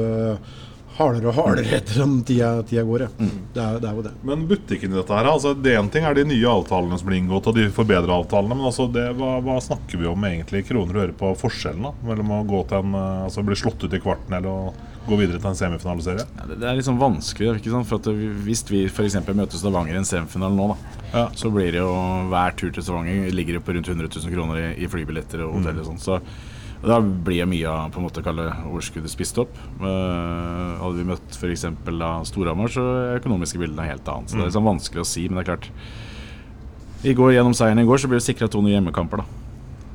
hardere 0.95 1.27
og 1.31 1.35
hardere 1.35 1.75
etter 1.79 1.97
som 2.01 2.15
tida, 2.27 2.53
tida 2.67 2.83
går. 2.87 3.05
Ja. 3.05 3.09
Det, 3.19 3.61
er, 3.61 3.79
det 3.83 3.89
er 3.89 3.97
jo 3.99 4.03
det. 4.05 4.13
Men 4.27 4.45
butikken 4.49 4.93
i 4.93 4.99
dette 4.99 5.17
her, 5.17 5.27
altså 5.31 5.51
det 5.57 5.73
ene 5.75 5.91
ting 5.91 6.07
er 6.07 6.15
de 6.15 6.23
nye 6.29 6.47
avtalene 6.51 6.97
som 7.01 7.09
blir 7.09 7.19
inngått, 7.19 7.49
og 7.51 7.57
de 7.59 7.67
forbedra 7.75 8.15
avtalene, 8.21 8.55
men 8.55 8.69
altså 8.71 8.87
det, 8.91 9.09
hva, 9.19 9.35
hva 9.43 9.57
snakker 9.63 9.99
vi 10.01 10.07
om 10.11 10.23
egentlig 10.29 10.63
i 10.63 10.67
kroner 10.69 10.95
og 11.01 11.03
øre 11.07 11.17
på 11.19 11.31
forskjellen 11.43 11.89
da, 11.89 11.93
mellom 12.07 12.31
å 12.37 12.43
gå 12.47 12.61
til 12.71 12.79
en, 12.83 12.95
eh, 12.99 13.23
altså 13.27 13.43
bli 13.47 13.59
slått 13.59 13.83
ut 13.83 13.93
i 13.97 14.01
kvarten 14.03 14.37
eller 14.39 14.51
å 14.51 14.73
gå 15.05 15.19
videre 15.19 15.37
til 15.37 15.51
en 15.51 15.59
semifinaliserie? 15.59 16.23
Ja, 16.39 16.47
det, 16.49 16.55
det 16.63 16.71
er 16.71 16.79
sånn 16.87 16.97
vanskelig. 17.01 17.51
Ikke 17.59 17.75
sant? 17.75 17.85
For 17.91 17.99
at 17.99 18.07
det, 18.09 18.15
Hvis 18.47 18.63
vi 18.71 18.85
f.eks. 18.89 19.19
møter 19.27 19.59
Stavanger 19.61 19.93
i 19.93 20.01
en 20.01 20.07
semifinale 20.09 20.55
nå, 20.57 20.71
da, 20.73 21.01
Ja. 21.15 21.27
så 21.37 21.51
blir 21.53 21.69
det 21.75 21.83
jo 21.83 21.91
hver 22.31 22.55
tur 22.57 22.71
til 22.73 22.83
Stavanger 22.87 23.29
ligger 23.35 23.59
det 23.59 23.65
på 23.67 23.75
rundt 23.75 23.87
100 23.91 24.09
000 24.09 24.33
kroner 24.33 24.63
i, 24.63 24.71
i 24.83 24.89
flybilletter 24.89 25.43
og 25.45 25.59
hotell 25.59 25.83
og 25.83 25.91
sånt, 25.91 26.01
Så 26.07 26.17
Da 26.85 26.99
blir 27.01 27.47
mye 27.49 27.69
av 27.69 27.93
på 27.93 28.01
en 28.01 28.05
måte 28.05 28.21
kalle 28.25 28.49
overskuddet 28.69 29.09
spist 29.09 29.39
opp. 29.41 29.53
Uh, 29.81 30.75
hadde 30.81 30.99
vi 30.99 31.07
møtt 31.09 31.37
f.eks. 31.37 31.65
Storhamar, 32.29 32.69
så 32.73 32.83
er 32.83 33.21
økonomiske 33.21 33.61
bildene 33.61 33.87
helt 33.89 34.05
annet. 34.11 34.29
Så 34.29 34.37
Det 34.37 34.43
er 34.43 34.51
liksom 34.51 34.69
vanskelig 34.69 35.01
å 35.01 35.09
si, 35.09 35.25
men 35.29 35.39
det 35.39 35.45
er 35.45 35.49
klart 35.55 35.71
I 37.05 37.15
går, 37.17 37.33
Gjennom 37.35 37.57
seieren 37.57 37.81
i 37.81 37.87
går 37.87 38.01
så 38.01 38.09
blir 38.11 38.21
det 38.21 38.27
sikra 38.27 38.49
to 38.51 38.61
nye 38.61 38.77
hjemmekamper. 38.77 39.23
da 39.23 39.45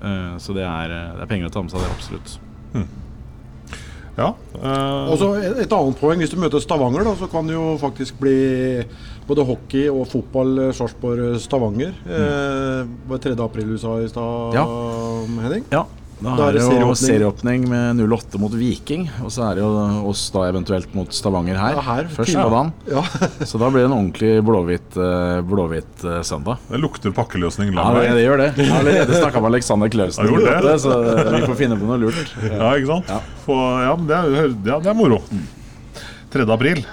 Eh, 0.01 0.37
Så 0.39 0.55
det 0.57 0.65
er, 0.65 0.91
eh, 0.91 1.15
det 1.17 1.23
er 1.23 1.31
penger 1.31 1.51
å 1.51 1.53
ta 1.53 1.63
med 1.63 1.71
seg, 1.71 1.81
det 1.81 1.91
absolutt. 1.93 2.39
Ja. 4.19 4.35
Uh... 4.53 5.13
Og 5.13 5.17
så 5.21 5.29
et, 5.39 5.63
et 5.65 5.73
annet 5.73 6.01
poeng, 6.01 6.21
hvis 6.21 6.33
du 6.33 6.37
møter 6.41 6.61
Stavanger, 6.61 7.07
da, 7.07 7.15
så 7.17 7.29
kan 7.31 7.47
det 7.49 7.55
jo 7.55 7.77
faktisk 7.81 8.19
bli 8.21 8.83
både 9.29 9.45
hockey 9.47 9.87
og 9.89 10.09
fotball 10.11 10.59
eh, 10.67 10.73
Sarpsborg-Stavanger. 10.77 11.95
Eh, 12.05 12.91
var 13.09 13.21
det 13.21 13.31
3. 13.31 13.37
april 13.45 13.71
du 13.71 13.79
sa 13.81 13.95
i 14.03 14.09
stad, 14.11 14.59
Ja. 14.59 14.67
Henning? 15.41 15.65
Ja, 15.73 15.87
da, 16.21 16.35
Da 16.37 16.49
er 16.51 16.53
det 16.53 16.61
det 16.61 16.65
jo 16.65 16.95
serieåpning. 16.95 17.01
serieåpning 17.01 17.63
med 17.71 18.01
08 18.13 18.39
mot 18.43 18.53
Viking. 18.53 19.07
Og 19.25 19.31
så 19.33 19.47
er 19.49 19.57
det 19.57 19.63
jo 19.65 19.71
oss 20.11 20.23
da 20.35 20.43
eventuelt 20.51 20.93
mot 20.95 21.13
Stavanger 21.17 21.57
her, 21.57 21.79
Ja, 21.79 21.85
her, 21.87 22.11
først 22.13 22.37
på 22.37 22.51
dagen. 22.53 22.73
Ja. 22.91 23.03
Så 23.51 23.61
da 23.61 23.71
blir 23.73 23.87
det 23.87 23.89
en 23.89 23.97
ordentlig 23.97 24.33
blåhvit, 24.45 24.91
blå 24.95 25.49
blåhvit 25.55 26.05
eh, 26.05 26.21
søndag. 26.27 26.59
det 26.69 26.81
lukter 26.83 27.15
pakkeløsning 27.17 27.73
lang 27.75 27.95
det, 27.97 28.05
Ja, 28.05 28.15
det 28.19 28.25
gjør 28.27 28.43
det. 28.43 28.51
Jeg 28.61 28.69
har 28.69 28.83
allerede 28.85 29.21
snakka 29.23 29.41
med 29.41 29.53
Alexander 29.55 29.89
Klausen, 29.89 30.29
Har 30.29 30.45
det. 30.45 30.61
det? 30.69 30.77
så 30.85 30.99
vi 31.39 31.43
får 31.47 31.59
finne 31.63 31.79
på 31.81 31.89
noe 31.89 32.01
lurt. 32.05 32.35
Ja, 32.45 32.75
ikke 32.77 32.91
sant? 32.93 33.09
Ja. 33.09 33.21
For, 33.47 33.63
ja, 33.87 33.95
det 34.11 34.19
er, 34.21 34.57
ja, 34.73 34.81
det 34.81 34.93
er 34.93 34.99
moro. 34.99 35.23
3. 36.31 36.45
april. 36.53 36.85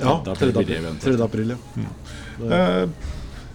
ja 0.00 0.14
3. 0.24 0.34
april, 0.34 0.76
eventuelt. 0.78 1.18
3. 1.18 1.24
april 1.26 1.56
ja. 1.56 1.90
Eh, 2.42 3.10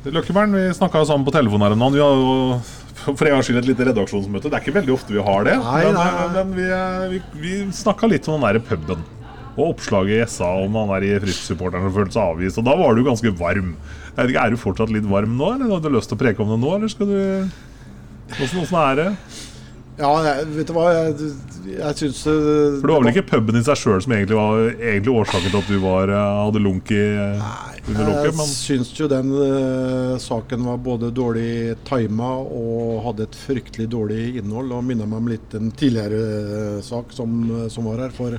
Løkkebern, 0.08 0.54
vi 0.56 0.68
snakka 0.76 1.02
sammen 1.06 1.26
på 1.28 1.34
telefonen 1.36 1.66
her 1.68 1.74
om 1.76 1.82
dagen. 1.82 1.96
Vi 1.98 2.04
har 2.04 2.14
jo 2.16 2.60
for 3.18 3.28
en 3.28 3.38
gangs 3.38 3.48
skyld 3.50 3.62
et 3.62 3.70
lite 3.70 3.88
redaksjonsmøte. 3.90 4.50
Det 4.50 4.58
er 4.58 4.66
ikke 4.66 4.78
veldig 4.80 4.96
ofte 4.96 5.16
vi 5.16 5.24
har 5.24 5.48
det. 5.48 5.58
Nei, 5.64 5.84
men 5.88 5.96
nei, 5.98 6.08
nei. 6.18 6.26
men 6.36 6.58
vi, 6.58 6.66
eh, 6.78 7.06
vi, 7.14 7.22
vi 7.44 7.60
snakka 7.76 8.10
litt 8.12 8.28
om 8.28 8.42
den 8.42 8.58
der 8.58 8.64
puben. 8.64 9.06
Og 9.58 9.72
oppslaget 9.72 10.20
i 10.20 10.30
SA 10.30 10.52
om 10.66 10.76
han 10.78 10.92
der 10.94 11.06
i 11.08 11.14
Frisk-supporteren 11.24 11.88
som 11.88 11.96
følte 11.96 12.18
seg 12.18 12.34
avvist. 12.36 12.60
Og 12.62 12.68
da 12.68 12.76
var 12.78 12.94
du 12.94 13.06
ganske 13.08 13.32
varm. 13.40 13.72
Jeg 14.12 14.18
vet 14.20 14.34
ikke, 14.34 14.44
Er 14.44 14.54
du 14.54 14.62
fortsatt 14.62 14.94
litt 14.94 15.08
varm 15.10 15.38
nå, 15.40 15.54
eller 15.56 15.74
har 15.74 15.82
du 15.82 15.90
lyst 15.96 16.12
til 16.12 16.18
å 16.20 16.22
preke 16.22 16.44
om 16.44 16.52
det 16.54 16.60
nå? 16.62 16.76
Eller 16.78 16.94
skal 16.94 17.10
du 17.10 17.20
åssen 18.38 18.78
er 18.82 19.00
det? 19.00 19.08
Ja, 19.98 20.10
jeg, 20.22 20.46
vet 20.54 20.70
du 20.70 20.74
hva, 20.78 20.84
jeg, 20.94 21.30
jeg 21.72 21.96
syns 21.98 22.20
For 22.22 22.84
det 22.86 22.92
var 22.92 23.02
vel 23.02 23.10
ikke 23.16 23.24
puben 23.32 23.58
i 23.58 23.64
seg 23.66 23.80
sjøl 23.82 24.04
som 24.06 24.14
egentlig 24.14 24.38
var 24.38 24.60
egentlig 24.76 25.14
årsaken 25.24 25.48
til 25.50 25.58
at 25.58 25.72
du 25.74 25.80
var, 25.82 26.12
eh, 26.14 26.42
hadde 26.46 26.62
lunk 26.62 26.92
i 26.94 27.00
under 27.88 28.04
Jeg 28.04 28.10
lokket, 28.12 28.36
men 28.38 28.52
syns 28.52 28.92
jo 29.00 29.08
den 29.10 29.32
uh, 29.34 30.18
saken 30.22 30.66
var 30.68 30.78
både 30.86 31.10
dårlig 31.16 31.78
tima 31.88 32.30
og 32.44 33.00
hadde 33.08 33.26
et 33.26 33.38
fryktelig 33.40 33.88
dårlig 33.94 34.22
innhold. 34.42 34.74
Og 34.76 34.86
minner 34.86 35.08
meg 35.10 35.22
om 35.24 35.32
litt 35.32 35.56
en 35.58 35.72
tidligere 35.72 36.20
uh, 36.78 36.82
sak 36.86 37.16
som, 37.16 37.40
som 37.74 37.88
var 37.90 38.04
her. 38.06 38.14
For 38.14 38.38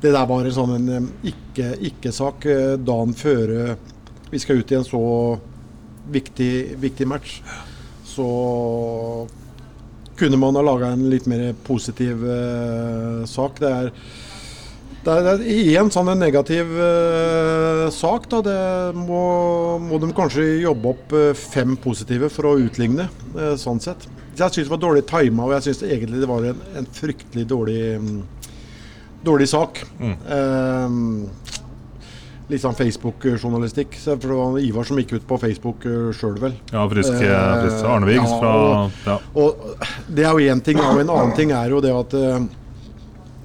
det 0.00 0.14
der 0.14 0.28
var 0.30 0.46
en 0.48 0.54
sånn 0.56 0.76
en 0.78 0.88
eh, 0.96 1.08
ikke- 1.34 1.74
ikke-sak 1.90 2.46
eh, 2.48 2.76
dagen 2.80 3.12
før 3.12 3.52
vi 4.30 4.38
skal 4.40 4.62
ut 4.62 4.70
i 4.72 4.78
en 4.78 4.86
så 4.86 5.02
viktig, 6.14 6.52
viktig 6.80 7.08
match. 7.10 7.40
Så 8.08 8.30
kunne 10.20 10.40
man 10.40 10.58
ha 10.58 10.64
laga 10.64 10.92
en 10.94 11.08
litt 11.12 11.28
mer 11.30 11.54
positiv 11.66 12.22
uh, 12.26 13.24
sak. 13.28 13.62
Det 13.62 13.70
er 13.70 13.94
det 15.00 15.12
er, 15.12 15.22
det 15.24 15.30
er 15.32 15.44
igjen 15.48 15.88
sånn 15.92 16.10
en 16.12 16.20
negativ 16.20 16.72
uh, 16.76 17.86
sak. 17.94 18.26
Da. 18.32 18.42
Det 18.44 18.56
må, 18.98 19.22
må 19.80 20.00
de 20.02 20.10
kanskje 20.16 20.44
jobbe 20.60 20.92
opp 20.92 21.14
eh, 21.16 21.30
fem 21.36 21.72
positive 21.80 22.28
for 22.32 22.50
å 22.50 22.58
utligne, 22.60 23.08
uh, 23.36 23.54
sånn 23.60 23.80
sett. 23.80 24.04
Jeg 24.36 24.52
syns 24.52 24.68
det 24.68 24.74
var 24.74 24.82
dårlig 24.82 25.06
tima, 25.08 25.46
og 25.46 25.54
jeg 25.56 25.70
syns 25.70 25.82
egentlig 25.88 26.20
det 26.20 26.28
var 26.28 26.44
en, 26.50 26.60
en 26.76 26.90
fryktelig 26.96 27.46
dårlig, 27.48 27.80
um, 27.96 28.20
dårlig 29.24 29.48
sak. 29.50 29.80
Eh, 30.00 30.98
litt 32.50 32.62
sånn 32.62 32.76
Facebook-journalistikk. 32.78 33.94
Så 34.00 34.16
For 34.20 34.28
det 34.32 34.38
var 34.38 34.58
Ivar 34.60 34.88
som 34.88 34.98
gikk 35.00 35.14
ut 35.18 35.26
på 35.28 35.38
Facebook 35.40 35.86
uh, 35.86 36.10
sjøl, 36.16 36.36
vel. 36.42 36.54
ja, 36.72 36.84
frisk, 36.90 37.12
Eh, 37.20 37.62
frisk 37.64 37.84
Arnevig 37.86 38.16
ja, 38.18 38.26
fra 38.40 38.54
og- 38.56 38.90
ja. 39.06 39.18
Og 39.34 39.76
det 40.08 40.24
er 40.26 40.32
jo 40.34 40.54
én 40.54 40.62
ting, 40.64 40.78
og 40.80 41.00
en 41.00 41.10
annen 41.10 41.36
ting 41.36 41.52
er 41.52 41.68
jo 41.70 41.80
det 41.80 41.92
at 41.94 42.14
eh, 42.14 42.38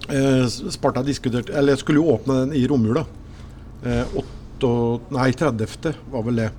eh, 0.09 0.45
Sparta 0.47 1.03
diskuterte 1.03 1.53
Eller 1.53 1.75
skulle 1.75 2.01
jo 2.01 2.11
åpne 2.17 2.45
den 2.45 2.53
i 2.53 2.65
romjula. 2.67 3.05
Eh, 3.85 4.03
nei, 5.11 5.31
30. 5.31 5.93
var 6.11 6.23
vel 6.23 6.35
det. 6.35 6.51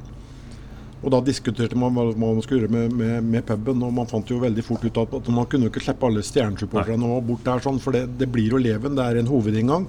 Og 1.04 1.10
da 1.12 1.20
diskuterte 1.20 1.76
man 1.78 1.94
hva 1.94 2.04
man 2.16 2.42
skulle 2.42 2.64
gjøre 2.64 2.72
med, 2.72 2.92
med, 2.96 3.24
med 3.24 3.44
puben, 3.46 3.82
og 3.84 3.92
man 3.94 4.08
fant 4.10 4.30
jo 4.30 4.40
veldig 4.42 4.64
fort 4.64 4.84
ut 4.84 4.96
at, 5.02 5.12
at 5.14 5.28
man 5.28 5.46
kunne 5.46 5.68
jo 5.68 5.70
ikke 5.70 5.84
slippe 5.84 6.06
alle 6.08 6.22
stjernesupporterne 6.24 7.10
bort 7.26 7.44
der, 7.46 7.60
sånn, 7.62 7.78
for 7.82 7.92
det, 7.94 8.06
det 8.18 8.28
blir 8.32 8.54
jo 8.56 8.58
leven. 8.62 8.96
Det 8.96 9.04
er 9.04 9.20
en 9.20 9.28
hovedinngang. 9.30 9.86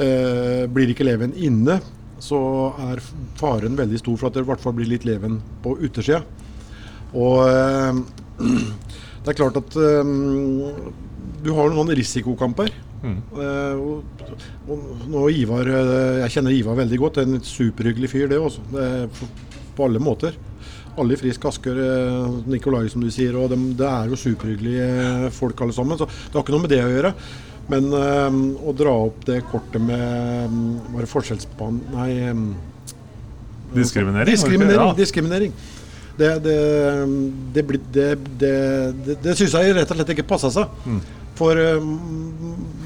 Eh, 0.00 0.66
blir 0.72 0.92
ikke 0.92 1.04
leven 1.04 1.34
inne, 1.36 1.80
så 2.20 2.38
er 2.90 3.02
faren 3.40 3.76
veldig 3.76 3.98
stor 4.00 4.16
for 4.20 4.28
at 4.28 4.36
det 4.36 4.44
i 4.44 4.48
hvert 4.48 4.62
fall 4.62 4.76
blir 4.76 4.88
litt 4.88 5.06
leven 5.08 5.40
på 5.64 5.74
utersida. 5.80 6.22
Og 7.16 7.42
eh, 7.44 8.00
det 9.24 9.32
er 9.32 9.38
klart 9.38 9.58
at 9.60 9.76
eh, 9.76 10.12
du 11.44 11.50
har 11.56 11.72
noen 11.72 11.92
risikokamper. 11.96 12.72
Eh, 13.00 13.80
og, 13.80 14.24
og 14.68 15.04
nå 15.08 15.24
Ivar, 15.32 15.68
Jeg 16.20 16.36
kjenner 16.36 16.54
Ivar 16.56 16.78
veldig 16.80 17.00
godt. 17.00 17.20
En 17.24 17.40
superhyggelig 17.44 18.12
fyr, 18.12 18.28
det 18.30 18.40
også. 18.40 18.64
Det 18.72 18.88
på 19.76 19.86
alle 19.86 20.00
måter. 20.02 20.36
Alle 21.00 21.14
i 21.14 21.20
Frisk 21.20 21.44
Asker, 21.48 21.78
Nikolai 22.50 22.88
som 22.92 23.00
du 23.00 23.08
sier, 23.14 23.36
og 23.38 23.52
de, 23.52 23.56
det 23.78 23.86
er 23.86 24.10
jo 24.10 24.18
superhyggelige 24.18 25.30
folk 25.32 25.60
alle 25.64 25.76
sammen. 25.76 26.00
Så 26.00 26.08
det 26.10 26.34
har 26.34 26.44
ikke 26.44 26.56
noe 26.56 26.64
med 26.66 26.74
det 26.74 26.82
å 26.84 26.90
gjøre. 26.90 27.14
Men 27.70 27.86
øh, 27.94 28.38
å 28.66 28.74
dra 28.76 28.94
opp 29.06 29.22
det 29.28 29.40
kortet 29.50 29.82
med 29.82 30.50
mm, 30.50 30.94
Var 30.94 31.04
det 31.04 31.10
forskjellsbehandling 31.10 31.94
Nei. 31.94 32.10
Øh, 32.30 32.42
Diskriminering? 33.70 34.34
Diskriminering. 34.34 34.88
Ja. 34.88 34.94
diskriminering. 34.98 35.52
Det, 36.18 36.30
det, 36.42 37.62
det, 37.94 38.06
det, 38.40 39.14
det, 39.22 39.34
syns 39.38 39.54
jeg 39.54 39.76
rett 39.76 39.92
og 39.92 40.00
slett 40.00 40.10
ikke 40.16 40.26
passa 40.26 40.50
seg. 40.50 40.72
For 41.38 41.56
øh, 41.56 41.86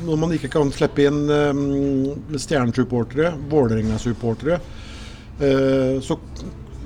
når 0.04 0.20
man 0.20 0.34
ikke 0.36 0.50
kan 0.52 0.68
slippe 0.74 1.06
inn 1.08 1.24
um, 1.24 2.36
Stjernesupportere, 2.36 3.32
Vålerenga-supportere, 3.50 4.60
eh, 5.40 5.96
så 6.04 6.18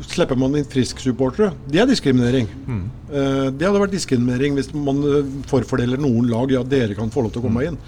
slipper 0.07 0.39
man 0.39 0.55
inn 0.59 0.69
Frisk-supportere. 0.69 1.53
Det 1.67 1.83
er 1.83 1.89
diskriminering. 1.91 2.47
Mm. 2.69 2.85
det 3.09 3.67
hadde 3.67 3.81
vært 3.81 3.95
diskriminering 3.97 4.55
hvis 4.59 4.71
man 4.77 5.01
eh, 5.07 5.33
forfordeler 5.51 6.01
noen 6.01 6.29
lag. 6.31 6.53
Ja, 6.55 6.63
dere 6.63 6.97
kan 6.99 7.11
få 7.15 7.25
lov 7.25 7.35
til 7.35 7.43
å 7.43 7.49
komme 7.49 7.67
inn. 7.67 7.79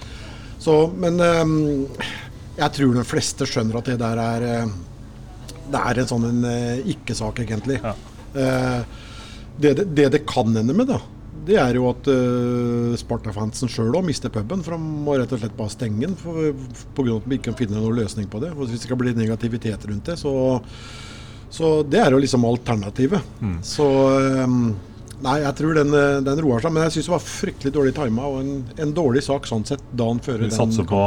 Så, 0.60 0.74
men 1.00 1.16
um, 1.20 1.54
jeg 2.58 2.76
tror 2.76 2.96
de 2.96 3.04
fleste 3.08 3.46
skjønner 3.48 3.78
at 3.80 3.88
det 3.88 4.00
der 4.02 4.20
er 4.20 4.46
eh, 4.48 4.72
det 5.70 5.80
er 5.80 6.02
en 6.02 6.10
sånn 6.10 6.26
en 6.28 6.44
eh, 6.48 6.82
ikke-sak, 6.94 7.40
egentlig. 7.44 7.78
Ja. 7.80 7.94
Eh, 8.34 8.82
det, 9.60 9.74
det, 9.94 10.10
det 10.16 10.24
kan 10.28 10.50
ende 10.56 10.74
med, 10.76 10.90
da, 10.90 10.98
det 11.46 11.56
er 11.60 11.76
jo 11.76 11.86
at 11.90 12.08
uh, 12.10 12.96
Sparta-fansen 13.00 13.70
sjøl 13.72 13.94
òg 13.96 14.04
mister 14.06 14.32
puben. 14.32 14.60
For 14.64 14.76
de 14.76 15.04
må 15.06 15.16
rett 15.18 15.32
og 15.34 15.40
slett 15.40 15.56
bare 15.56 15.72
stenge 15.72 16.04
den 16.04 16.16
pga. 16.20 17.16
at 17.16 17.28
de 17.28 17.38
ikke 17.38 17.48
kan 17.48 17.58
finne 17.58 17.80
noen 17.80 17.96
løsning 17.96 18.28
på 18.30 18.42
det. 18.42 18.52
Og 18.54 18.66
Hvis 18.66 18.76
det 18.76 18.82
skal 18.84 19.00
bli 19.00 19.14
negativitet 19.16 19.86
rundt 19.88 20.10
det, 20.10 20.18
så, 20.20 20.32
så 21.50 21.80
det 21.82 21.98
er 22.04 22.14
jo 22.14 22.22
liksom 22.22 22.46
alternativet. 22.46 23.34
Mm. 23.42 23.58
Så 23.66 23.88
um, 24.46 24.62
Nei, 25.20 25.34
jeg 25.42 25.52
tror 25.58 25.76
den, 25.76 25.92
eh, 25.92 26.18
den 26.24 26.40
roer 26.40 26.62
seg. 26.64 26.72
Men 26.72 26.86
jeg 26.86 26.94
syns 26.94 27.08
det 27.10 27.12
var 27.12 27.24
fryktelig 27.24 27.72
dårlig 27.74 27.92
tima 27.96 28.24
og 28.28 28.38
en, 28.40 28.52
en 28.80 28.94
dårlig 28.96 29.22
sak 29.26 29.48
sånn 29.48 29.66
sett 29.68 29.82
dagen 29.92 30.20
før 30.24 30.40
Vi 30.40 30.48
den 30.48 30.54
satser 30.54 30.86
på, 30.88 31.00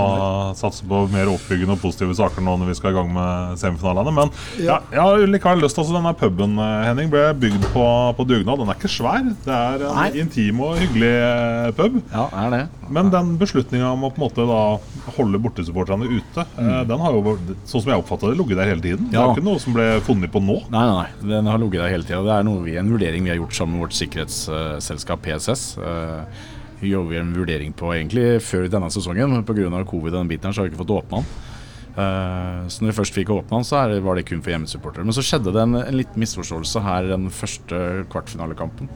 satser 0.59 0.89
på 0.89 0.99
mer 1.13 1.31
oppbyggende 1.31 1.77
og 1.77 1.81
positive 1.81 2.13
saker 2.19 2.45
nå 2.45 2.55
når 2.61 2.69
vi 2.69 2.77
skal 2.77 2.93
i 2.93 2.97
gang 2.99 3.09
med 3.15 3.57
semifinalene. 3.61 4.13
Men 4.13 4.33
ja. 4.61 4.75
Ja. 4.75 4.77
jeg 4.93 5.01
har 5.01 5.33
likevel 5.33 5.65
lyst 5.65 5.77
til 5.77 5.85
altså, 5.85 5.97
Denne 5.97 6.13
puben 6.19 6.57
eh, 6.61 6.75
Henning, 6.89 7.09
ble 7.13 7.25
bygd 7.41 7.67
på, 7.73 7.87
på 8.19 8.27
dugnad. 8.29 8.61
Den 8.61 8.73
er 8.73 8.77
ikke 8.77 8.93
svær. 8.93 9.25
Det 9.47 9.57
er 9.57 9.87
en 9.89 9.97
Nei. 9.97 10.07
intim 10.21 10.61
og 10.65 10.77
hyggelig 10.81 11.13
eh, 11.17 11.71
pub. 11.79 11.99
Ja, 12.13 12.27
er 12.45 12.53
det. 12.53 12.63
Men 12.89 13.11
den 13.13 13.35
beslutninga 13.39 13.91
om 13.93 14.05
å 14.07 14.09
på 14.13 14.19
en 14.19 14.25
måte 14.25 14.45
da 14.47 15.13
holde 15.17 15.39
bortesupporterne 15.43 16.07
ute, 16.09 16.45
mm. 16.57 16.71
den 16.89 17.03
har 17.03 17.15
jo, 17.15 17.35
sånn 17.69 17.83
som 17.83 17.93
jeg 17.93 18.03
oppfatta 18.03 18.31
det, 18.31 18.39
ligget 18.39 18.59
der 18.59 18.71
hele 18.73 18.83
tiden. 18.83 19.07
Det 19.11 19.19
er 19.19 19.35
ikke 19.35 19.45
noe 19.45 19.61
som 19.63 19.77
ble 19.77 19.87
funnet 20.07 20.33
på 20.33 20.41
nå. 20.43 20.59
Nei, 20.73 20.83
nei, 20.89 20.97
nei. 21.03 21.29
Den 21.35 21.51
har 21.51 21.61
ligget 21.61 21.85
der 21.85 21.93
hele 21.93 22.07
tida. 22.07 22.23
Det 22.25 22.35
er 22.35 22.65
vi, 22.67 22.75
en 22.81 22.91
vurdering 22.95 23.23
vi 23.27 23.33
har 23.33 23.39
gjort 23.39 23.57
sammen 23.59 23.77
med 23.77 23.87
vårt 23.87 23.97
sikkerhetsselskap 23.99 25.23
PSS. 25.27 25.65
Eh, 25.79 26.43
Vi 26.83 26.89
gjorde 26.91 27.15
en 27.15 27.31
vurdering 27.31 27.71
på 27.79 27.93
egentlig 27.95 28.41
før 28.43 28.65
denne 28.67 28.89
sesongen, 28.91 29.31
men 29.31 29.45
pga. 29.47 29.85
covid 29.87 30.13
og 30.13 30.19
den 30.19 30.27
biten 30.27 30.49
her, 30.49 30.53
så 30.53 30.61
har 30.61 30.67
vi 30.67 30.73
ikke 30.73 30.83
fått 30.83 30.97
åpna 30.97 31.21
den. 31.21 31.52
Eh, 31.93 32.63
Så 32.73 32.81
når 32.81 32.89
vi 32.91 32.97
først 33.01 33.13
fikk 33.13 33.29
åpna 33.35 33.59
den, 33.59 33.67
så 33.67 33.81
var 34.01 34.15
det 34.17 34.25
kun 34.25 34.41
for 34.41 34.49
hjemmesupportere. 34.53 35.05
Men 35.05 35.13
så 35.13 35.21
skjedde 35.25 35.53
det 35.53 35.61
en, 35.61 35.75
en 35.77 35.97
liten 35.99 36.19
misforståelse 36.23 36.81
her 36.81 37.09
den 37.11 37.27
første 37.29 37.81
kvartfinalekampen 38.09 38.89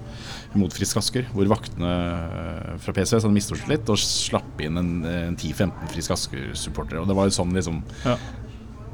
mot 0.58 0.74
Frisk 0.74 0.98
Asker, 0.98 1.28
hvor 1.36 1.46
vaktene 1.52 1.92
eh, 1.92 2.74
fra 2.82 2.96
PCS 2.96 3.22
hadde 3.28 3.36
misforstått 3.36 3.70
litt 3.70 3.92
og 3.94 4.00
slapp 4.02 4.64
inn 4.66 4.80
en, 4.82 4.92
en 5.06 5.38
10-15 5.38 5.92
Frisk 5.94 6.16
Asker-supportere. 6.18 7.04
Og 7.04 7.08
det 7.12 7.18
var 7.20 7.30
jo 7.30 7.36
sånn 7.38 7.54
liksom 7.54 7.84
Ja. 8.08 8.16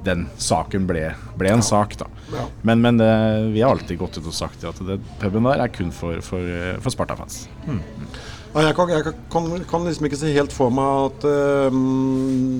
den 0.03 0.25
saken 0.35 0.83
ble, 0.89 1.13
ble 1.39 1.53
en 1.53 1.61
sak, 1.63 1.95
da. 2.01 2.09
Ja. 2.33 2.43
Men, 2.67 2.81
men 2.83 2.97
det, 2.99 3.07
vi 3.53 3.61
har 3.63 3.71
alltid 3.77 4.01
gått 4.01 4.17
ut 4.19 4.27
og 4.27 4.35
sagt 4.35 4.65
at 4.67 4.81
det, 4.83 4.97
puben 5.21 5.47
der 5.47 5.63
er 5.63 5.71
kun 5.71 5.93
for, 5.95 6.19
for, 6.25 6.43
for 6.83 6.91
Sparta-fans. 6.91 7.45
Ja, 7.69 7.77
jeg 8.61 8.75
kan, 8.77 8.91
jeg 8.93 9.03
kan, 9.33 9.45
kan 9.69 9.87
liksom 9.87 10.05
ikke 10.09 10.19
se 10.19 10.33
helt 10.35 10.53
for 10.53 10.73
meg 10.73 11.07
at 11.07 11.23
uh, 11.25 11.77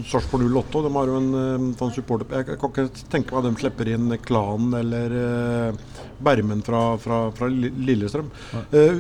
Sarpsborg 0.10 0.48
08 0.50 0.82
De 0.88 0.92
har 0.96 1.12
jo 1.12 1.20
en 1.20 1.28
uh, 1.38 1.68
sånn 1.78 1.94
supporter 1.94 2.40
Jeg 2.40 2.58
kan 2.62 2.72
ikke 2.72 2.88
tenke 3.14 3.30
meg 3.36 3.44
at 3.44 3.50
de 3.50 3.62
slipper 3.62 3.92
inn 3.94 4.16
Klanen 4.26 4.74
eller 4.80 5.14
uh, 5.14 6.02
Bermen 6.24 6.64
fra, 6.66 6.82
fra, 7.02 7.28
fra 7.36 7.50
Lillestrøm. 7.52 8.30
Uh, 8.74 9.00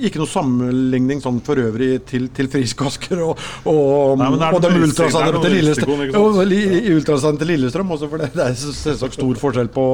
ikke 0.00 0.20
noe 0.22 0.30
sammenligning 0.30 1.20
sånn 1.20 1.42
for 1.44 1.60
øvrig 1.60 1.90
til, 2.08 2.28
til 2.32 2.48
Friskasker 2.48 3.20
og, 3.20 3.40
og, 3.68 4.14
Nei, 4.20 4.28
og 4.48 4.62
de 4.64 4.70
ultrasenderne 4.86 5.40
er 5.42 5.44
til 5.44 5.56
Lillestrøm. 5.58 6.04
Jo, 6.14 6.22
li- 6.48 7.34
til 7.42 7.50
Lillestrøm 7.52 7.92
også, 7.96 8.08
for 8.08 8.22
det, 8.22 8.30
det 8.36 8.46
er 8.46 8.56
selvsagt 8.56 9.18
stor 9.18 9.42
forskjell 9.42 9.68
på, 9.74 9.88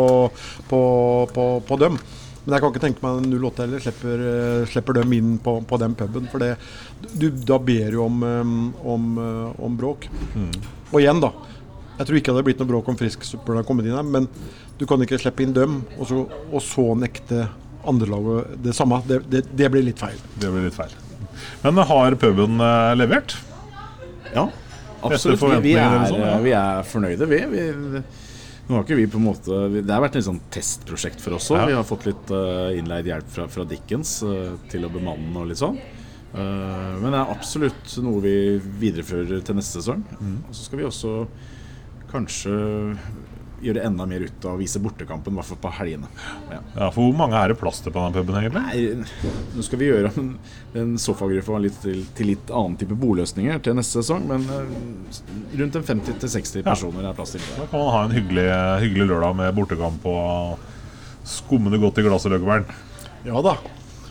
på, 0.70 0.82
på, 1.34 1.48
på 1.66 1.80
dem. 1.82 1.98
Men 2.44 2.56
jeg 2.56 2.60
kan 2.60 2.72
ikke 2.74 2.82
tenke 2.82 3.04
meg 3.04 3.22
at 3.22 3.26
08 3.32 3.64
heller 3.64 3.80
slipper, 3.80 4.22
eh, 4.28 4.66
slipper 4.68 4.98
dem 4.98 5.12
inn 5.16 5.36
på, 5.40 5.56
på 5.64 5.78
den 5.80 5.94
puben. 5.96 6.26
For 6.28 6.42
det, 6.42 6.50
du, 7.16 7.30
da 7.32 7.56
ber 7.56 7.94
du 7.94 8.02
om, 8.04 8.18
eh, 8.28 8.50
om, 8.94 9.06
eh, 9.22 9.62
om 9.64 9.78
bråk. 9.80 10.04
Og 10.90 10.98
igjen, 11.00 11.22
da. 11.24 11.32
Jeg 11.96 12.08
tror 12.08 12.18
ikke 12.18 12.32
det 12.32 12.34
hadde 12.36 12.48
blitt 12.50 12.60
noe 12.60 12.68
bråk 12.68 12.90
om 12.90 12.98
Frisk-supporterne 13.00 13.62
hadde 13.62 13.68
kommet 13.70 13.88
inn 13.88 13.96
her, 13.96 14.04
men 14.04 14.28
du 14.76 14.84
kan 14.90 15.00
ikke 15.00 15.20
slippe 15.22 15.44
inn 15.44 15.54
dem, 15.56 15.78
og 15.96 16.08
så, 16.10 16.24
og 16.50 16.60
så 16.66 16.84
nekte 16.98 17.46
andrelaget 17.88 18.58
det 18.66 18.74
samme. 18.76 18.98
Det, 19.08 19.22
det, 19.30 19.44
det 19.54 19.70
blir 19.72 19.86
litt 19.86 20.02
feil. 20.02 20.18
Det 20.34 20.50
blir 20.50 20.66
litt 20.66 20.76
feil. 20.76 20.92
Men 21.62 21.80
har 21.86 22.18
puben 22.20 22.60
levert? 22.98 23.38
Ja, 24.34 24.48
absolutt. 25.06 25.40
Vi, 25.40 25.70
vi, 25.70 25.74
er, 25.80 26.42
vi 26.44 26.52
er 26.58 26.84
fornøyde, 26.90 27.30
vi. 27.30 27.40
vi 27.54 27.64
nå 28.64 28.76
har 28.76 28.84
ikke 28.86 28.96
vi 28.96 29.08
på 29.12 29.20
en 29.20 29.26
måte 29.26 29.56
Det 29.74 29.92
har 29.92 30.00
vært 30.04 30.16
et 30.16 30.24
sånn 30.24 30.40
testprosjekt 30.54 31.20
for 31.20 31.36
oss 31.36 31.50
òg. 31.52 31.60
Ja. 31.60 31.66
Vi 31.68 31.76
har 31.76 31.84
fått 31.88 32.06
litt 32.08 32.32
eh, 32.32 32.78
innleid 32.78 33.10
hjelp 33.10 33.28
fra, 33.34 33.44
fra 33.52 33.66
Dickens 33.68 34.16
eh, 34.24 34.54
til 34.72 34.86
å 34.86 34.92
bemanne 34.92 35.42
og 35.42 35.50
litt 35.50 35.60
sånn. 35.60 35.76
Eh, 36.34 36.94
men 37.02 37.10
det 37.10 37.18
er 37.20 37.34
absolutt 37.34 37.96
noe 38.06 38.22
vi 38.24 38.36
viderefører 38.80 39.44
til 39.44 39.58
neste 39.60 39.82
sesong. 39.82 40.00
Og 40.48 40.56
så 40.56 40.64
skal 40.64 40.80
vi 40.80 40.88
også 40.88 41.12
kanskje 42.14 42.54
gjøre 43.64 43.84
enda 43.88 44.06
mer 44.08 44.26
ut 44.26 44.46
av 44.46 44.56
å 44.56 44.60
vise 44.60 44.80
bortekampen, 44.82 45.34
i 45.34 45.40
hvert 45.40 45.50
fall 45.50 45.60
på 45.62 45.72
helgene. 45.78 46.10
Ja. 46.50 46.60
Ja, 46.60 46.88
for 46.94 47.00
Hvor 47.00 47.16
mange 47.18 47.40
er 47.40 47.52
det 47.52 47.58
plass 47.60 47.80
til 47.84 47.94
på 47.94 48.04
den 48.04 48.16
puben, 48.16 48.38
egentlig? 48.40 48.62
Nei, 48.64 49.32
nå 49.54 49.66
skal 49.66 49.80
vi 49.80 49.90
gjøre 49.90 50.12
den, 50.74 50.94
sofagruppa 51.00 51.60
litt 51.62 51.80
til, 51.82 52.02
til 52.16 52.32
litt 52.32 52.52
annen 52.52 52.76
type 52.80 52.96
boløsninger 52.98 53.62
til 53.64 53.78
neste 53.78 54.02
sesong, 54.02 54.26
men 54.30 54.46
eh, 54.52 54.76
rundt 55.60 55.80
en 55.80 55.88
50-60 55.90 56.66
personer 56.66 57.08
er 57.08 57.16
plass 57.16 57.36
til. 57.36 57.44
Da 57.56 57.68
kan 57.70 57.82
man 57.82 57.92
ha 57.96 58.04
en 58.06 58.16
hyggelig, 58.16 58.48
hyggelig 58.84 59.10
lørdag 59.12 59.38
med 59.40 59.54
bortekamp 59.56 60.08
og 60.10 60.70
skummende 61.24 61.80
godt 61.80 62.00
i 62.00 62.06
glasset, 62.06 62.32
Løkkebern. 62.34 62.66
Ja 63.24 63.40
da. 63.44 63.56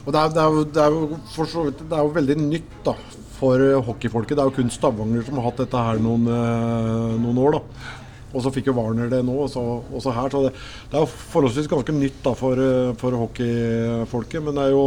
Og 0.04 0.12
det 0.12 0.20
er, 0.20 0.32
det, 0.36 0.44
er 0.44 0.56
jo, 0.56 0.64
det, 0.68 0.84
er 0.84 0.96
jo 0.96 1.20
for 1.32 1.48
så 1.50 1.68
vidt, 1.68 1.84
det 1.88 1.96
er 1.96 2.04
jo 2.04 2.16
veldig 2.16 2.36
nytt 2.42 2.80
da, 2.84 2.96
for 3.38 3.62
hockeyfolket. 3.88 4.36
Det 4.36 4.44
er 4.44 4.50
jo 4.50 4.56
kun 4.58 4.72
Stavanger 4.74 5.28
som 5.28 5.38
har 5.40 5.48
hatt 5.48 5.62
dette 5.64 5.84
her 5.88 6.02
noen, 6.04 6.26
eh, 6.28 7.14
noen 7.24 7.44
år. 7.46 7.60
da. 7.60 8.00
Og 8.34 8.42
så 8.42 8.52
fikk 8.54 8.72
jo 8.72 8.76
Warner 8.78 9.12
det 9.12 9.22
nå, 9.26 9.36
og 9.46 9.50
så, 9.54 9.62
også 9.94 10.14
her. 10.16 10.34
Så 10.34 10.44
det, 10.48 10.54
det 10.90 10.98
er 10.98 11.06
jo 11.06 11.12
forholdsvis 11.34 11.70
ganske 11.72 11.96
nytt 11.96 12.20
da, 12.26 12.34
for, 12.38 12.60
eh, 12.60 12.94
for 13.00 13.18
hockeyfolket. 13.22 14.42
Men 14.44 14.58
det 14.58 14.68
er 14.68 14.76
jo 14.76 14.86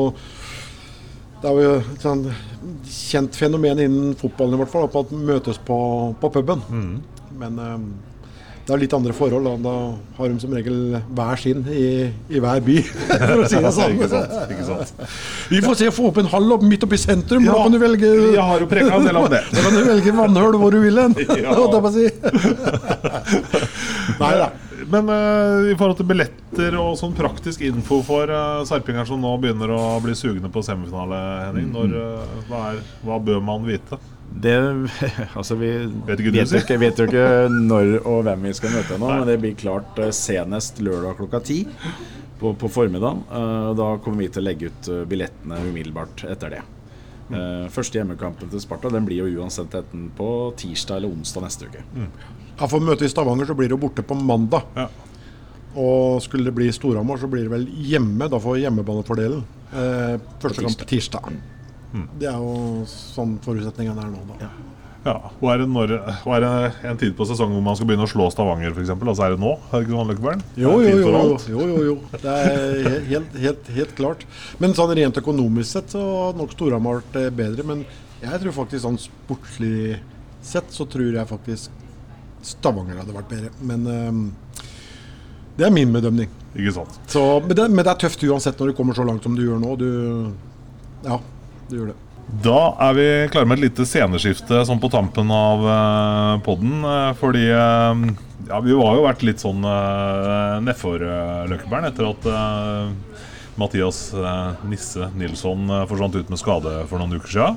det 1.37 1.51
er 1.51 1.59
jo 1.61 1.73
et 1.79 2.03
sånn 2.03 2.23
kjent 2.89 3.37
fenomen 3.37 3.79
innen 3.85 4.15
fotballen 4.19 4.57
i 4.57 4.61
hvert 4.63 4.73
fall, 4.73 4.87
at 4.89 5.13
man 5.13 5.27
møtes 5.29 5.61
på, 5.63 5.77
på 6.21 6.31
puben. 6.33 6.63
Men 7.39 7.59
eh, 7.63 7.75
det 8.67 8.75
er 8.75 8.81
litt 8.83 8.95
andre 8.97 9.15
forhold. 9.15 9.47
Da, 9.47 9.53
da 9.63 9.75
har 10.17 10.33
de 10.33 10.43
som 10.43 10.55
regel 10.57 10.79
hver 11.15 11.39
sin 11.39 11.63
i, 11.71 11.87
i 12.35 12.41
hver 12.43 12.63
by, 12.67 12.81
for 13.13 13.45
å 13.45 13.47
si 13.47 13.61
det 13.63 13.73
sånn. 13.77 13.95
Ikke 13.95 14.09
sant? 14.11 14.35
Ikke 14.51 14.67
sant? 14.67 15.05
Vi 15.53 15.61
får 15.63 15.79
se, 15.79 15.91
få 15.95 16.09
opp 16.11 16.19
en 16.23 16.31
hall 16.33 16.57
opp 16.57 16.65
midt 16.67 16.87
oppi 16.87 16.99
sentrum. 16.99 17.47
Da 17.47 17.55
kan 17.61 17.77
du 17.77 17.79
velge 17.83 18.11
jeg 18.11 18.43
har 18.43 18.65
jo 18.65 18.69
preka 18.71 18.99
en 18.99 19.07
del 19.07 19.21
om 19.21 19.29
det. 19.31 19.45
da 19.55 19.63
kan 19.69 19.77
du 19.77 19.83
velge 19.87 20.17
vannhull 20.19 20.59
hvor 20.59 20.75
du 20.75 20.81
vil 20.83 21.03
hen. 21.05 21.15
Ja. 21.37 21.53
si. 21.93 22.07
Nei 24.19 24.31
da. 24.41 24.49
Men 24.91 25.11
uh, 25.11 25.67
i 25.71 25.75
forhold 25.79 25.99
til 26.01 26.09
billetter 26.09 26.77
og 26.81 26.95
sånn 26.99 27.15
praktisk 27.17 27.63
info 27.67 28.01
for 28.07 28.31
uh, 28.31 28.65
sarpinger 28.67 29.07
som 29.09 29.23
nå 29.23 29.33
begynner 29.43 29.73
å 29.75 29.81
bli 30.03 30.15
sugne 30.19 30.51
på 30.53 30.63
semifinale, 30.67 31.23
Henning, 31.49 31.73
når, 31.75 31.97
uh, 31.97 32.37
hva, 32.51 32.63
er, 32.73 32.85
hva 33.07 33.19
bør 33.23 33.43
man 33.47 33.67
vite? 33.67 33.99
Det, 34.37 34.53
altså 35.39 35.57
vi 35.57 35.71
Vet 36.07 36.21
ikke 36.21 36.33
vet, 36.35 36.53
jo 36.53 36.61
ikke, 36.61 36.79
vet 36.83 36.99
jo 37.01 37.07
ikke 37.09 37.27
når 37.55 37.93
og 38.03 38.23
hvem 38.27 38.43
vi 38.49 38.55
skal 38.59 38.75
møte 38.75 38.99
nå, 39.01 39.09
men 39.09 39.29
det 39.29 39.39
blir 39.41 39.57
klart 39.59 39.99
eh, 40.03 40.13
senest 40.15 40.81
lørdag 40.85 41.17
klokka 41.21 41.41
ti 41.47 41.63
på, 42.41 42.53
på 42.61 42.69
formiddagen. 42.69 43.23
Eh, 43.33 43.71
Da 43.79 43.91
kommer 44.05 44.25
vi 44.25 44.31
til 44.35 44.45
å 44.45 44.49
legge 44.51 44.69
ut 44.73 44.91
eh, 44.93 45.05
billettene 45.09 45.61
umiddelbart 45.71 46.27
etter 46.29 46.59
det. 46.59 46.63
Mm. 47.27 47.67
Første 47.75 47.99
hjemmekampen 47.99 48.47
til 48.53 48.61
Sparta 48.63 48.87
Den 48.95 49.03
blir 49.03 49.25
jo 49.25 49.41
uansett 49.43 49.73
enten 49.75 50.05
på 50.15 50.29
tirsdag 50.61 51.01
eller 51.01 51.11
onsdag 51.11 51.43
neste 51.43 51.67
uke. 51.67 51.81
Ja, 51.97 52.69
for 52.71 52.79
møtet 52.79 53.09
i 53.09 53.11
Stavanger 53.11 53.49
så 53.51 53.57
blir 53.59 53.67
det 53.67 53.75
jo 53.75 53.81
borte 53.83 54.05
på 54.07 54.15
mandag. 54.15 54.69
Ja. 54.79 54.87
Og 55.77 56.23
skulle 56.25 56.47
det 56.47 56.55
bli 56.57 56.71
Storhamar, 56.73 57.19
så 57.19 57.27
blir 57.29 57.49
det 57.49 57.53
vel 57.53 57.67
hjemme. 57.91 58.31
Da 58.31 58.39
får 58.41 58.63
hjemmebanefordelen. 58.63 59.43
Eh, 59.75 60.17
første 60.45 60.63
kamp 60.69 60.87
på 60.87 60.89
tirsdag. 61.93 62.09
Det 62.21 62.31
er 62.31 62.41
jo 62.41 62.87
sånn 62.91 63.37
forutsetningene 63.45 64.07
er 64.07 64.11
nå, 64.13 64.25
da. 64.33 64.51
Ja, 65.07 65.15
og 65.39 65.51
er 65.53 65.61
det, 65.63 65.67
når, 65.71 65.93
og 66.27 66.33
er 66.35 66.43
det 66.43 66.89
en 66.91 66.97
tid 66.99 67.13
på 67.15 67.27
sesongen 67.29 67.55
hvor 67.55 67.63
man 67.69 67.77
skal 67.79 67.87
begynne 67.87 68.09
å 68.09 68.11
slå 68.11 68.25
Stavanger, 68.35 68.73
f.eks.? 68.75 68.91
Altså 68.97 69.23
er 69.23 69.37
det 69.37 69.39
nå? 69.39 69.53
Er 69.69 69.77
det 69.77 69.87
ikke 69.87 69.95
sånn, 69.95 70.09
Løkkebern? 70.11 70.43
Jo, 70.59 70.73
jo, 70.83 70.97
jo, 70.97 71.13
jo, 71.13 71.37
jo, 71.53 71.67
jo, 71.71 71.85
jo. 71.93 71.95
Det 72.25 72.33
er 72.33 72.97
helt, 73.13 73.37
helt, 73.39 73.71
helt 73.77 73.95
klart. 73.99 74.25
Men 74.59 74.75
sånn 74.75 74.91
rent 74.99 75.21
økonomisk 75.23 75.77
sett 75.77 75.95
så 75.95 76.03
har 76.03 76.41
nok 76.41 76.57
Storhamar 76.57 76.99
vært 76.99 77.21
eh, 77.21 77.29
bedre. 77.39 77.67
Men 77.71 77.85
jeg 78.19 78.43
tror 78.43 78.57
faktisk 78.57 78.83
sånn 78.83 78.99
sportslig 78.99 80.01
sett 80.47 80.75
så 80.75 80.89
tror 80.91 81.21
jeg 81.21 81.31
faktisk 81.31 81.85
Stavanger 82.47 82.99
hadde 82.99 83.15
vært 83.15 83.31
bedre. 83.31 83.55
Men 83.67 83.87
um, 83.87 84.27
det 85.55 85.69
er 85.69 85.73
min 85.79 85.95
bedømning. 85.95 86.35
Ikke 86.57 86.75
sant? 86.81 86.99
Så, 87.15 87.23
men, 87.47 87.55
det, 87.55 87.71
men 87.71 87.87
det 87.87 87.95
er 87.95 88.03
tøft 88.09 88.27
uansett 88.27 88.59
når 88.59 88.73
du 88.73 88.79
kommer 88.79 88.99
så 88.99 89.07
langt 89.07 89.23
som 89.23 89.39
du 89.39 89.47
gjør 89.47 89.63
nå. 89.63 89.79
Du, 89.79 89.89
ja, 91.07 91.23
du 91.71 91.77
gjør 91.79 91.89
det. 91.93 91.97
Da 92.43 92.59
er 92.89 92.93
vi 92.99 93.07
klare 93.31 93.47
med 93.47 93.61
et 93.61 93.69
lite 93.69 93.87
sceneskifte 93.87 94.65
sånn 94.67 94.81
på 94.83 94.91
tampen 94.91 95.31
av 95.31 95.63
uh, 95.63 96.43
podden. 96.43 96.81
eh, 96.83 97.13
fordi 97.21 97.45
eh, 97.55 97.95
ja, 98.49 98.59
vi 98.65 98.75
har 98.75 98.97
jo 98.99 99.05
vært 99.07 99.23
litt 99.27 99.39
sånn 99.43 99.63
uh, 99.63 100.59
nedfor 100.67 100.99
uh, 101.07 101.47
Løkkebern 101.51 101.87
etter 101.87 102.05
at 102.11 102.27
uh, 102.27 102.91
Mathias 103.57 104.13
eh, 104.15 104.51
Nisse 104.69 105.09
Nilsson 105.17 105.71
eh, 105.71 105.87
forsvant 105.89 106.15
ut 106.17 106.29
med 106.29 106.39
skade 106.41 106.73
for 106.91 106.99
noen 107.01 107.15
uker 107.17 107.31
siden. 107.33 107.57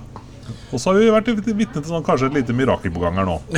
Og 0.71 0.79
så 0.79 0.89
har 0.89 0.95
vi 0.97 1.11
vært 1.13 1.27
vitne 1.35 1.81
til 1.81 1.89
sånn, 1.91 2.05
kanskje 2.07 2.27
et 2.31 2.37
lite 2.39 2.53
mirakel 2.55 2.91
på 2.93 3.01
gang 3.03 3.15
her 3.19 3.27
nå. 3.27 3.37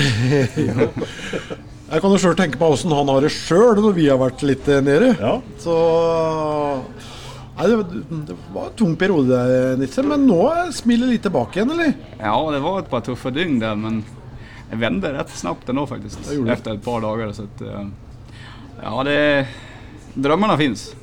Jeg 1.92 2.00
kan 2.00 2.14
jo 2.14 2.20
sjøl 2.24 2.36
tenke 2.40 2.56
på 2.60 2.70
åssen 2.72 2.94
han 2.96 3.10
har 3.12 3.20
det 3.24 3.32
sjøl 3.36 3.76
når 3.84 3.94
vi 3.98 4.06
har 4.10 4.20
vært 4.20 4.42
litt 4.48 4.66
eh, 4.72 4.80
nede. 4.84 5.10
Ja. 5.20 5.34
Så 5.62 5.74
Nei, 7.58 7.68
det, 7.68 8.02
det 8.30 8.36
var 8.54 8.70
en 8.70 8.78
tung 8.80 8.96
periode, 8.98 9.42
Nisse, 9.82 10.04
men 10.08 10.24
nå 10.26 10.40
smiler 10.74 11.12
litt 11.12 11.26
tilbake 11.26 11.60
igjen, 11.60 11.74
eller? 11.76 11.94
Ja, 12.18 12.38
det 12.54 12.62
var 12.64 12.80
et 12.80 12.90
par 12.90 13.04
tøffe 13.06 13.34
dygn 13.36 13.60
der, 13.62 13.76
men 13.78 14.02
jeg 14.72 14.80
vände 14.80 15.12
rätt 15.14 15.30
snabbt 15.36 15.70
ändå 15.70 15.88
faktiskt. 15.88 16.32
gjorde 16.32 16.48
det. 16.48 16.54
Efter 16.54 16.74
ett 16.74 16.86
par 16.86 17.02
dager. 17.02 17.32
Så 17.32 17.44
att, 17.44 17.62
eh, 17.62 17.88
ja, 18.84 19.04
det, 19.04 19.48
drömmarna 20.14 20.58
finns. 20.58 20.96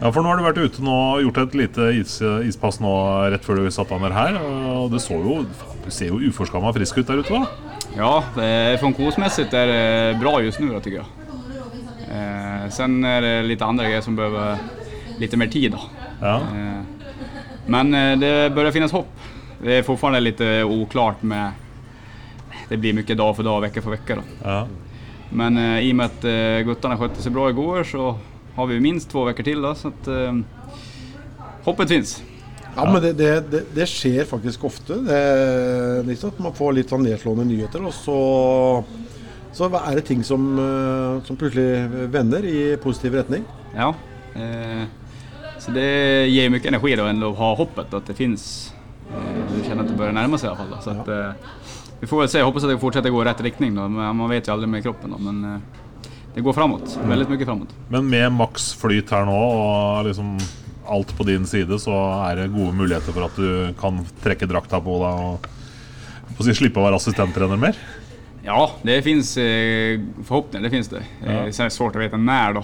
Ja, 0.00 0.08
for 0.12 0.24
nå 0.24 0.30
har 0.32 0.38
du 0.40 0.44
vært 0.46 0.58
ute 0.64 0.82
nå 0.82 0.94
og 0.96 1.22
gjort 1.26 1.38
et 1.42 1.54
lite 1.60 1.90
is, 2.00 2.14
ispass 2.48 2.78
nå 2.80 2.92
rett 3.28 3.44
før 3.44 3.60
du 3.60 3.66
satte 3.68 3.92
deg 3.92 4.06
ned 4.06 4.16
her. 4.16 4.38
Og 4.80 4.88
det 4.94 5.02
så 5.04 5.18
jo 5.20 5.42
Du 5.84 5.90
ser 5.92 6.08
jo 6.12 6.20
uforskamma 6.20 6.72
frisk 6.76 6.98
ut 7.00 7.08
der 7.08 7.20
ute, 7.20 7.40
da. 7.40 7.76
Ja, 7.96 8.10
funksjonsmessig 8.80 9.48
er 9.52 9.66
det 9.66 10.20
bra 10.20 10.38
just 10.40 10.60
nu 10.60 10.68
då, 10.72 10.80
tycker 10.80 11.02
jag. 11.02 11.06
Eh, 12.10 12.68
sen 12.70 13.04
er 13.04 13.20
det 13.24 13.32
litt 13.48 13.62
andre 13.64 13.88
greier 13.88 14.04
som 14.04 14.16
behöver 14.16 14.60
lite 15.20 15.36
mer 15.36 15.46
tid. 15.46 15.72
da. 15.72 15.80
Ja. 16.20 16.36
Eh, 16.36 16.82
men 17.66 17.94
eh, 17.94 18.18
det 18.18 18.54
börjar 18.54 18.72
finnas 18.72 18.92
hopp. 18.92 19.12
Det 19.62 19.74
är 19.74 19.82
fortfarande 19.82 20.20
lite 20.20 20.64
oklart 20.64 21.22
med... 21.22 21.50
Det 22.68 22.76
blir 22.76 22.92
mycket 22.92 23.16
dag 23.16 23.36
för 23.36 23.42
dag, 23.42 23.60
vecka 23.60 23.82
för 23.82 23.90
vecka. 23.90 24.16
Då. 24.16 24.22
ja. 24.44 24.68
Men 25.30 25.56
eh, 25.56 25.80
i 25.80 25.92
och 25.92 25.96
med 25.96 26.06
att 26.06 26.12
guttene 26.12 26.62
guttarna 26.62 26.98
skötte 26.98 27.22
sig 27.22 27.32
bra 27.32 27.50
igår 27.50 27.84
så 27.84 28.18
har 28.54 28.66
vi 28.66 28.80
minst 28.80 29.10
två 29.10 29.24
veckor 29.24 29.42
till. 29.42 29.62
Då, 29.62 29.74
så 29.74 29.88
att, 29.88 30.08
hoppet 31.64 31.88
finns. 31.88 32.22
Ja, 32.76 32.92
men 32.92 33.02
det, 33.02 33.12
det, 33.12 33.50
det, 33.50 33.62
det 33.74 33.86
skjer 33.86 34.24
faktisk 34.24 34.64
ofte. 34.64 34.94
Det, 34.94 36.02
Nisse, 36.06 36.30
man 36.36 36.54
får 36.54 36.72
litt 36.72 36.90
sånn 36.90 37.02
nedslående 37.02 37.44
nyheter, 37.44 37.82
og 37.82 37.94
så, 37.94 38.18
så 39.52 39.70
er 39.70 39.98
det 39.98 40.04
ting 40.06 40.22
som, 40.24 40.46
som 41.26 41.38
plutselig 41.38 42.06
vender 42.14 42.46
i 42.46 42.76
positiv 42.82 43.18
retning. 43.18 43.44
Ja, 43.74 43.90
eh, 44.34 44.86
så 45.70 45.76
det 45.76 46.26
gir 46.30 46.50
mye 46.50 46.66
energi 46.66 46.96
da, 46.98 47.08
enn 47.10 47.22
å 47.22 47.34
ha 47.38 47.50
hoppet 47.58 47.92
at 47.94 48.08
det 48.10 48.16
finns. 48.18 48.44
Eh, 49.10 49.42
du 49.50 49.60
kjenner 49.62 49.84
at 49.84 49.90
det 49.92 49.98
bør 49.98 50.14
nærme 50.16 50.38
seg 50.40 50.50
i 50.50 50.52
alla 50.52 50.64
fall. 50.64 50.80
Så 50.82 50.94
at, 50.98 51.08
eh, 51.08 51.92
vi 52.00 52.08
får 52.08 52.22
vel 52.22 52.28
se, 52.32 52.38
Jeg 52.38 52.46
håper 52.48 52.64
at 52.64 52.72
det 52.72 52.80
fortsetter 52.80 53.10
å 53.10 53.18
gå 53.18 53.22
i 53.22 53.28
rett 53.28 53.44
riktning 53.44 53.74
da. 53.76 53.86
Man 53.88 54.28
vet 54.30 54.46
jo 54.46 54.54
aldri 54.54 54.68
med 54.68 54.82
kroppen 54.82 55.10
Da. 55.10 55.18
men 55.18 55.44
eh, 55.44 55.60
det 56.34 56.42
går 56.42 56.54
framåt. 56.54 56.96
Veldig 57.06 57.28
mye 57.28 57.46
framåt. 57.46 57.74
Men 57.90 58.08
med 58.08 58.32
maks 58.32 58.72
flyt 58.74 59.10
her 59.10 59.24
nå, 59.26 59.34
og 59.34 60.06
liksom 60.06 60.38
alt 60.90 61.16
på 61.16 61.26
din 61.26 61.46
side, 61.46 61.78
så 61.78 61.94
er 62.30 62.36
det 62.36 62.52
gode 62.54 62.74
muligheter 62.74 63.12
for 63.12 63.26
at 63.26 63.36
du 63.36 63.74
kan 63.78 63.98
trekke 64.22 64.46
drakta 64.46 64.80
på 64.80 64.98
deg 65.02 65.24
og 65.26 65.48
få 66.38 66.46
si, 66.46 66.54
slippe 66.54 66.80
å 66.80 66.86
være 66.86 66.98
assistenttrener 66.98 67.58
mer? 67.58 67.76
Ja, 68.42 68.70
det 68.82 69.02
fins 69.02 69.36
eh, 69.36 70.00
förhoppningar, 70.24 70.64
det 70.64 70.70
fins 70.70 70.88
det. 70.88 71.02
Eh, 71.22 71.50
sen 71.50 71.66
er 71.66 71.68
det 71.68 71.76
svårt 71.76 71.98
å 71.98 72.02
vite 72.02 72.18
når, 72.18 72.60
da. 72.60 72.62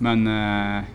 Men 0.00 0.26
eh, 0.26 0.88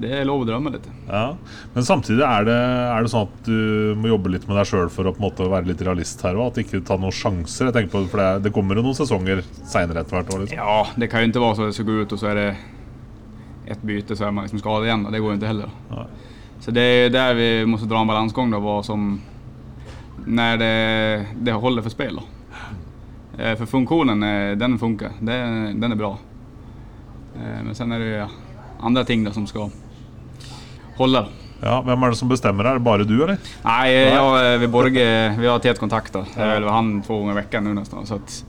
det 0.00 0.10
er 0.16 0.24
lov 0.24 0.42
å 0.42 0.46
drømme 0.48 0.70
litt. 0.72 0.86
Ja. 1.08 1.34
Men 1.74 1.84
samtidig 1.84 2.24
er 2.24 2.46
det, 2.48 2.56
er 2.56 3.04
det 3.04 3.10
sånn 3.12 3.26
at 3.28 3.44
du 3.48 3.94
må 4.00 4.08
jobbe 4.08 4.32
litt 4.32 4.46
med 4.48 4.56
deg 4.56 4.68
sjøl 4.70 4.88
for 4.92 5.04
å 5.08 5.12
på 5.12 5.20
en 5.20 5.26
måte 5.26 5.48
være 5.52 5.68
litt 5.68 5.82
realist 5.84 6.22
her 6.24 6.38
òg? 6.38 6.52
At 6.52 6.60
ikke 6.64 6.80
tar 6.88 7.00
noen 7.02 7.12
sjanser? 7.12 7.68
Jeg 7.68 7.76
tenker 7.76 7.92
på, 7.92 8.04
for 8.12 8.22
det, 8.22 8.30
det 8.46 8.54
kommer 8.56 8.78
jo 8.78 8.86
noen 8.86 8.96
sesonger 8.96 9.42
seinere 9.60 10.00
etter 10.04 10.16
hvert. 10.18 10.32
år, 10.32 10.44
Liksom. 10.46 10.58
Ja, 10.58 10.78
det 10.96 11.10
kan 11.12 11.24
jo 11.24 11.32
ikke 11.32 11.44
være 11.44 11.58
så 11.58 11.68
det 11.68 11.76
skal 11.76 11.88
gå 11.90 11.98
ut 12.00 12.14
og 12.16 12.22
så 12.22 12.30
er 12.32 12.40
det 12.40 12.48
ett 13.72 13.82
byte 13.86 14.16
så 14.16 14.26
er 14.26 14.34
man 14.34 14.46
liksom 14.48 14.62
skadet 14.62 14.88
igjen. 14.88 15.06
Og 15.06 15.12
Det 15.12 15.20
går 15.22 15.34
jo 15.34 15.38
ikke 15.40 15.52
heller. 15.52 15.74
Nej. 15.92 16.06
Så 16.62 16.70
det 16.74 16.82
er 16.82 17.10
der 17.10 17.34
vi 17.34 17.50
må 17.66 17.78
dra 17.82 18.00
en 18.02 18.10
balansegang, 18.10 18.52
vad 18.62 18.84
som, 18.86 19.20
Når 20.22 20.56
det, 20.60 21.26
det 21.42 21.52
holder 21.58 21.82
for 21.82 21.90
spill. 21.90 22.20
For 23.58 23.66
funksjonen 23.66 24.20
den 24.20 24.22
funktionen, 24.22 24.22
eh, 24.22 24.56
den 24.58 24.78
funkar. 24.78 25.12
Den 25.20 25.92
er 25.92 25.96
bra. 25.96 26.12
Eh, 27.34 27.62
Men 27.64 27.74
sen 27.74 27.92
er 27.92 27.98
det 27.98 28.06
ju 28.06 28.26
andra 28.82 29.04
ting 29.08 29.24
da, 29.24 29.32
som 29.32 29.46
skal 29.46 29.70
holde. 30.98 31.24
Ja, 31.62 31.78
Hvem 31.86 32.02
er 32.02 32.10
det 32.10 32.18
som 32.18 32.30
bestemmer? 32.30 32.66
Er 32.66 32.78
det 32.78 32.84
bare 32.84 33.06
du, 33.06 33.14
eller? 33.22 33.38
Nei, 33.62 33.92
jag, 33.94 34.58
vi 34.60 34.68
Borge, 34.70 35.04
vi 35.38 35.46
har 35.46 35.62
tett 35.62 35.78
kontakt 35.78 36.12
Da. 36.16 36.24
Det 36.26 36.42
er 36.42 36.56
vel 36.58 36.70
han 36.72 36.96
to 37.06 37.20
ganger 37.22 37.38
i 37.38 37.44
uka 37.46 37.60
nå. 37.60 37.84
Så 38.04 38.14
att 38.14 38.44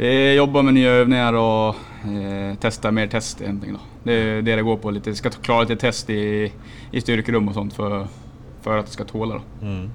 vi 0.00 0.34
jobber 0.34 0.62
med 0.62 0.74
nye 0.74 0.88
øvelser 0.88 1.36
og 1.36 1.76
eh, 2.08 2.54
tester 2.56 2.90
mer 2.90 3.10
test 3.12 3.42
Egentlig, 3.44 3.74
da. 3.76 3.80
Det 4.04 4.14
er 4.16 4.40
det 4.42 4.56
det 4.56 4.64
går 4.64 4.78
på. 4.80 4.90
litt. 4.90 5.06
Vi 5.06 5.14
skal 5.14 5.36
klare 5.44 5.66
til 5.68 5.76
test 5.76 6.08
i, 6.10 6.48
i 6.92 7.00
styrkerom 7.00 7.48
og 7.48 7.54
sånt 7.54 7.76
for, 7.76 8.06
for 8.64 8.80
at 8.80 8.88
det 8.88 8.96
skal 8.96 9.10
tåle. 9.10 9.36
Da. 9.36 9.66
Mm. 9.66 9.90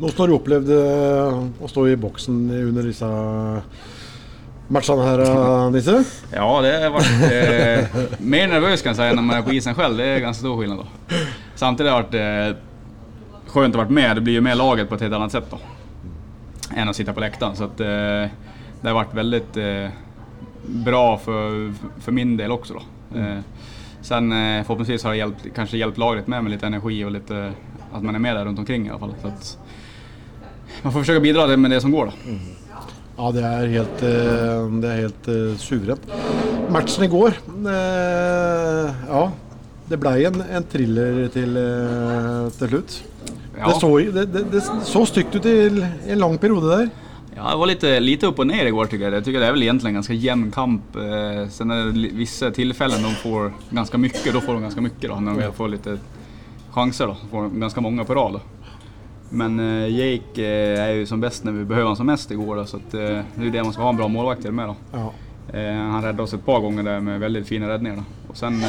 Hvordan 0.00 0.16
har 0.22 0.30
du 0.30 0.36
opplevd 0.38 0.72
eh, 0.72 1.42
å 1.60 1.68
stå 1.68 1.84
i 1.90 1.98
boksen 2.00 2.38
under 2.56 2.88
disse 2.88 3.10
matchene 4.70 5.04
her, 5.04 5.20
eh, 5.24 5.70
Nisse? 5.74 5.96
Ja, 6.32 6.48
det 6.62 6.72
har 6.84 6.92
vært 6.94 7.24
eh, 7.26 8.00
mer 8.22 8.50
nervøs 8.52 8.82
kan 8.82 8.94
når 8.94 8.96
säga 8.96 9.14
när 9.14 9.22
man 9.22 9.36
er 9.36 9.42
på 9.42 9.52
isen 9.52 9.74
selv. 9.74 9.96
Det 9.96 10.04
er 10.06 10.20
ganske 10.20 10.40
stor 10.40 10.56
skillnad 10.56 10.86
Samtidig 11.54 11.90
har 11.90 12.06
det 12.10 12.20
vært 12.20 12.54
eh, 12.54 13.50
skjønt 13.50 13.74
å 13.74 13.82
vara 13.82 13.90
med. 13.90 14.16
Det 14.16 14.22
blir 14.24 14.38
jo 14.38 14.44
med 14.46 14.58
laget 14.58 14.88
på 14.88 14.94
et 14.94 15.02
helt 15.06 15.16
annet 15.18 15.34
sett 15.34 15.50
da, 15.50 15.58
enn 16.76 16.88
å 16.88 16.94
sitte 16.94 17.12
på 17.12 17.24
läktaren. 17.24 17.58
Så 17.58 17.66
at, 17.66 17.82
eh, 17.82 18.30
det 18.80 18.88
har 18.88 18.96
vært 18.96 19.18
veldig 19.18 19.42
eh, 19.60 19.98
bra 20.86 21.04
for, 21.18 21.74
for, 21.98 22.14
min 22.14 22.36
del 22.38 22.54
også. 22.54 22.78
då. 22.78 23.18
Eh, 23.18 23.42
sen 24.00 24.32
eh, 24.32 24.62
forhåpentligvis 24.64 25.04
har 25.04 25.12
det 25.12 25.18
hjälpt, 25.24 25.46
kanskje 25.54 25.82
hjälpt 25.82 25.98
laget 25.98 26.30
med 26.30 26.44
med 26.44 26.54
litt 26.54 26.64
energi 26.64 27.02
og 27.04 27.12
litt, 27.18 27.30
at 27.30 28.02
man 28.02 28.14
er 28.14 28.22
med 28.22 28.36
der 28.36 28.44
rundt 28.46 28.58
omkring 28.58 28.86
i 28.86 28.90
alla 28.90 29.02
fall. 29.02 29.14
Så 29.20 29.28
att, 29.28 29.58
man 30.82 30.92
får 30.92 31.00
försöka 31.00 31.20
bidra 31.20 31.56
med 31.56 31.70
det 31.70 31.80
som 31.80 31.90
går 31.90 32.06
då. 32.06 32.12
Ja, 33.20 33.28
det 33.36 33.42
er 33.44 33.66
helt, 33.68 34.02
eh, 34.08 34.68
det 34.80 34.88
er 34.88 35.00
helt 35.02 35.26
eh, 35.28 35.56
suverent. 35.60 36.06
Matchen 36.72 37.04
i 37.04 37.08
går 37.10 37.34
eh, 37.68 39.00
Ja, 39.10 39.24
det 39.90 39.98
blei 40.00 40.22
en, 40.24 40.38
en 40.40 40.64
thriller 40.70 41.26
til, 41.34 41.58
til 42.56 42.70
slutt. 42.70 42.94
Ja. 43.58 43.66
Det, 43.66 43.74
så, 43.82 43.90
det, 44.14 44.24
det, 44.32 44.44
det 44.54 44.62
så 44.88 45.02
stygt 45.10 45.36
ut 45.36 45.48
i 45.50 45.54
en 45.68 46.22
lang 46.22 46.38
periode 46.40 46.70
der. 46.70 46.88
Ja, 47.34 47.50
det 47.50 47.58
var 47.60 47.68
litt, 47.68 47.84
lite 48.00 48.30
opp 48.30 48.40
og 48.40 48.48
ned 48.48 48.70
i 48.70 48.72
går. 48.72 48.94
Jeg 48.94 49.12
Jeg 49.18 49.26
tykker 49.26 49.42
det 49.42 49.50
er 49.50 49.56
vel 49.58 49.66
egentlig 49.66 49.92
en 49.92 49.98
ganske 50.00 50.16
jevn 50.16 50.46
kamp. 50.54 50.96
Eh, 50.96 51.42
sen 51.52 51.74
er 51.74 51.90
det 51.92 52.14
visse 52.16 52.48
tilfeller 52.56 52.96
tillfällen 52.96 53.04
de 53.04 53.20
får 53.20 53.52
ganske 53.74 54.00
mye. 54.00 54.32
Da 54.32 54.40
får 54.40 54.54
de 54.54 54.64
ganske 54.64 54.86
mye 54.86 55.08
da, 55.10 55.20
når 55.20 55.42
de 55.42 55.52
får 55.60 55.74
litt 55.74 55.90
sjanser. 56.72 57.12
Da. 57.12 57.28
Får 57.34 57.52
ganske 57.66 57.84
mange 57.84 58.08
på 58.08 58.16
rad. 58.16 58.40
Men 59.30 59.60
eh, 59.60 59.88
Jake 59.88 60.42
eh, 60.42 60.84
är 60.84 60.90
ju 60.90 61.06
som 61.06 61.20
bäst 61.20 61.44
när 61.44 61.52
vi 61.52 61.64
behöver 61.64 61.84
honom 61.84 61.96
som 61.96 62.06
mest 62.06 62.30
igår 62.30 62.56
då, 62.56 62.66
så 62.66 62.76
att, 62.76 62.94
eh, 62.94 63.00
det 63.34 63.46
är 63.46 63.50
det 63.50 63.62
man 63.62 63.72
ska 63.72 63.82
ha 63.82 63.90
en 63.90 63.96
bra 63.96 64.08
målvakt 64.08 64.42
till 64.42 64.52
med 64.52 64.68
då. 64.68 64.76
Ja. 64.92 65.12
Han 65.52 66.02
räddade 66.02 66.22
oss 66.22 66.34
ett 66.34 66.44
par 66.46 66.60
gånger 66.60 66.82
där 66.82 67.00
med 67.00 67.20
väldigt 67.20 67.48
fina 67.48 67.68
räddningar. 67.68 67.96
Då. 67.96 68.02
Och 68.28 68.36
sen 68.36 68.62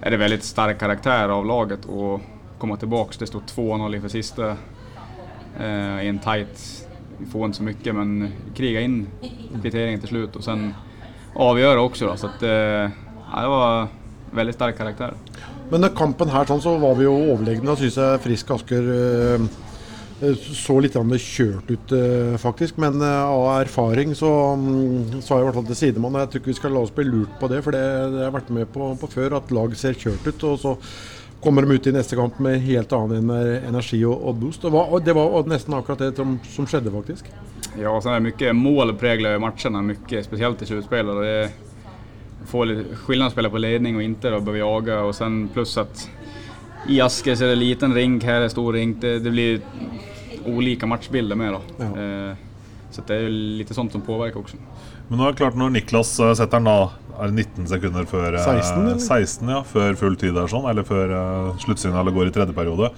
är 0.00 0.10
det 0.10 0.16
väldigt 0.16 0.44
stark 0.44 0.78
karaktär 0.78 1.28
av 1.28 1.46
laget 1.46 1.84
och 1.84 2.20
komma 2.58 2.76
tilbake 2.76 3.16
Det 3.18 3.26
står 3.26 3.40
2-0 3.40 3.94
inför 3.94 4.08
sista 4.08 4.56
i 6.02 6.08
en 6.08 6.18
tight, 6.18 6.86
vi 7.18 7.26
får 7.26 7.44
inte 7.44 7.56
så 7.56 7.62
mycket 7.62 7.94
men 7.94 8.32
kriga 8.54 8.80
in 8.80 9.06
kvitteringen 9.62 10.00
till 10.00 10.08
slut 10.08 10.36
och 10.36 10.44
sen 10.44 10.74
avgöra 11.34 11.80
också 11.80 12.06
då. 12.06 12.16
Så 12.16 12.26
att, 12.26 12.42
ja, 12.42 13.40
det 13.40 13.48
var 13.48 13.86
väldigt 14.30 14.54
stark 14.54 14.78
karaktär. 14.78 15.14
Men 15.70 15.88
kampen 15.88 16.28
her 16.28 16.44
sånn, 16.44 16.60
så 16.60 16.76
var 16.76 16.94
vi 16.94 17.04
jo 17.04 17.14
overlegne. 17.32 17.76
Syns 17.76 17.96
jeg 17.96 18.20
Frisk 18.20 18.50
Asker 18.50 18.88
så 20.22 20.76
litt 20.78 20.94
kjørt 20.94 21.70
ut, 21.70 21.92
eh, 21.92 22.36
faktisk. 22.38 22.76
Men 22.78 23.00
eh, 23.02 23.22
av 23.24 23.62
erfaring 23.62 24.14
så 24.14 24.30
mm, 24.58 25.22
sa 25.22 25.38
jeg 25.38 25.42
i 25.42 25.48
hvert 25.48 25.58
fall 25.58 25.66
til 25.66 25.78
sidemann 25.78 26.20
Jeg 26.20 26.30
tror 26.30 26.42
ikke 26.42 26.52
vi 26.52 26.60
skal 26.60 26.72
la 26.76 26.84
oss 26.84 26.94
bli 26.94 27.08
lurt 27.08 27.34
på 27.40 27.50
det, 27.50 27.62
for 27.64 27.74
det, 27.74 27.82
det 27.82 28.20
har 28.20 28.28
jeg 28.28 28.36
vært 28.36 28.52
med 28.54 28.70
på, 28.72 28.92
på 29.00 29.10
før. 29.10 29.38
At 29.40 29.50
lag 29.54 29.74
ser 29.78 29.98
kjørt 29.98 30.28
ut. 30.28 30.46
Og 30.46 30.60
så 30.62 30.76
kommer 31.42 31.66
de 31.66 31.74
ut 31.74 31.90
i 31.90 31.94
neste 31.96 32.18
kamp 32.18 32.38
med 32.44 32.62
helt 32.62 32.94
annen 32.94 33.24
ener- 33.24 33.66
energi 33.66 34.04
og, 34.06 34.14
og 34.14 34.38
boost. 34.44 34.62
Det 34.62 34.72
var, 34.74 34.94
og 34.94 35.02
det 35.04 35.16
var 35.18 35.50
nesten 35.50 35.74
akkurat 35.74 36.06
det 36.06 36.14
som, 36.20 36.38
som 36.54 36.70
skjedde, 36.70 36.94
faktisk. 36.94 37.28
Ja, 37.80 37.96
så 37.98 38.12
er 38.12 38.20
det 38.20 38.30
mye 38.30 38.54
mål 38.54 38.94
präglar 39.00 39.40
matchene, 39.42 39.82
mye 39.90 40.22
spesielt 40.22 40.62
i 40.62 40.70
sluttspillet. 40.70 41.60
Får 42.42 42.50
få 42.50 42.64
lite 42.68 42.96
skillnad 43.04 43.34
på 43.34 43.58
ledning 43.58 43.98
og 43.98 44.02
inter, 44.06 44.36
og 44.36 44.46
bør 44.46 44.60
jage, 44.60 45.02
og 45.02 45.14
sen 45.18 45.46
pluss 45.54 45.76
at 45.82 46.06
i 46.88 47.00
Asker 47.00 47.34
så 47.34 47.44
är 47.44 47.48
det 47.48 47.56
liten 47.56 47.94
ring, 47.94 48.20
her 48.20 48.42
er 48.42 48.48
stor 48.48 48.72
ring. 48.72 48.96
Det, 49.00 49.18
det 49.18 49.30
blir 49.30 49.60
olika 50.46 50.86
matchbilder 50.86 51.36
med 51.36 51.52
då. 51.52 51.60
Ja. 51.78 51.84
Eh, 51.84 52.34
så 52.90 53.02
det 53.06 53.14
är 53.14 53.20
ju 53.20 53.28
lite 53.28 53.74
sånt 53.74 53.92
som 53.92 54.02
påverkar 54.02 54.40
också. 54.40 54.56
Men 55.08 55.18
nå 55.18 55.26
er 55.26 55.32
det 55.32 55.40
klart 55.40 55.56
når 55.56 55.72
Niklas 55.72 56.12
eh, 56.20 56.34
setter 56.36 56.60
den 56.60 56.68
da 56.68 56.92
Er 57.20 57.28
det 57.28 57.44
19 57.44 57.66
sekunder 57.68 58.06
før 58.08 58.36
eh, 58.38 58.44
16, 58.44 58.86
eller? 58.86 58.98
16, 58.98 59.48
ja, 59.52 59.58
før 59.68 59.98
full 60.00 60.14
tid 60.16 60.36
er 60.36 60.48
sånn, 60.48 60.64
eller 60.70 60.86
før 60.88 61.10
uh, 61.12 61.58
sluttsignalet 61.60 62.14
går 62.16 62.30
i 62.30 62.32
tredje 62.32 62.56
periode. 62.56 62.88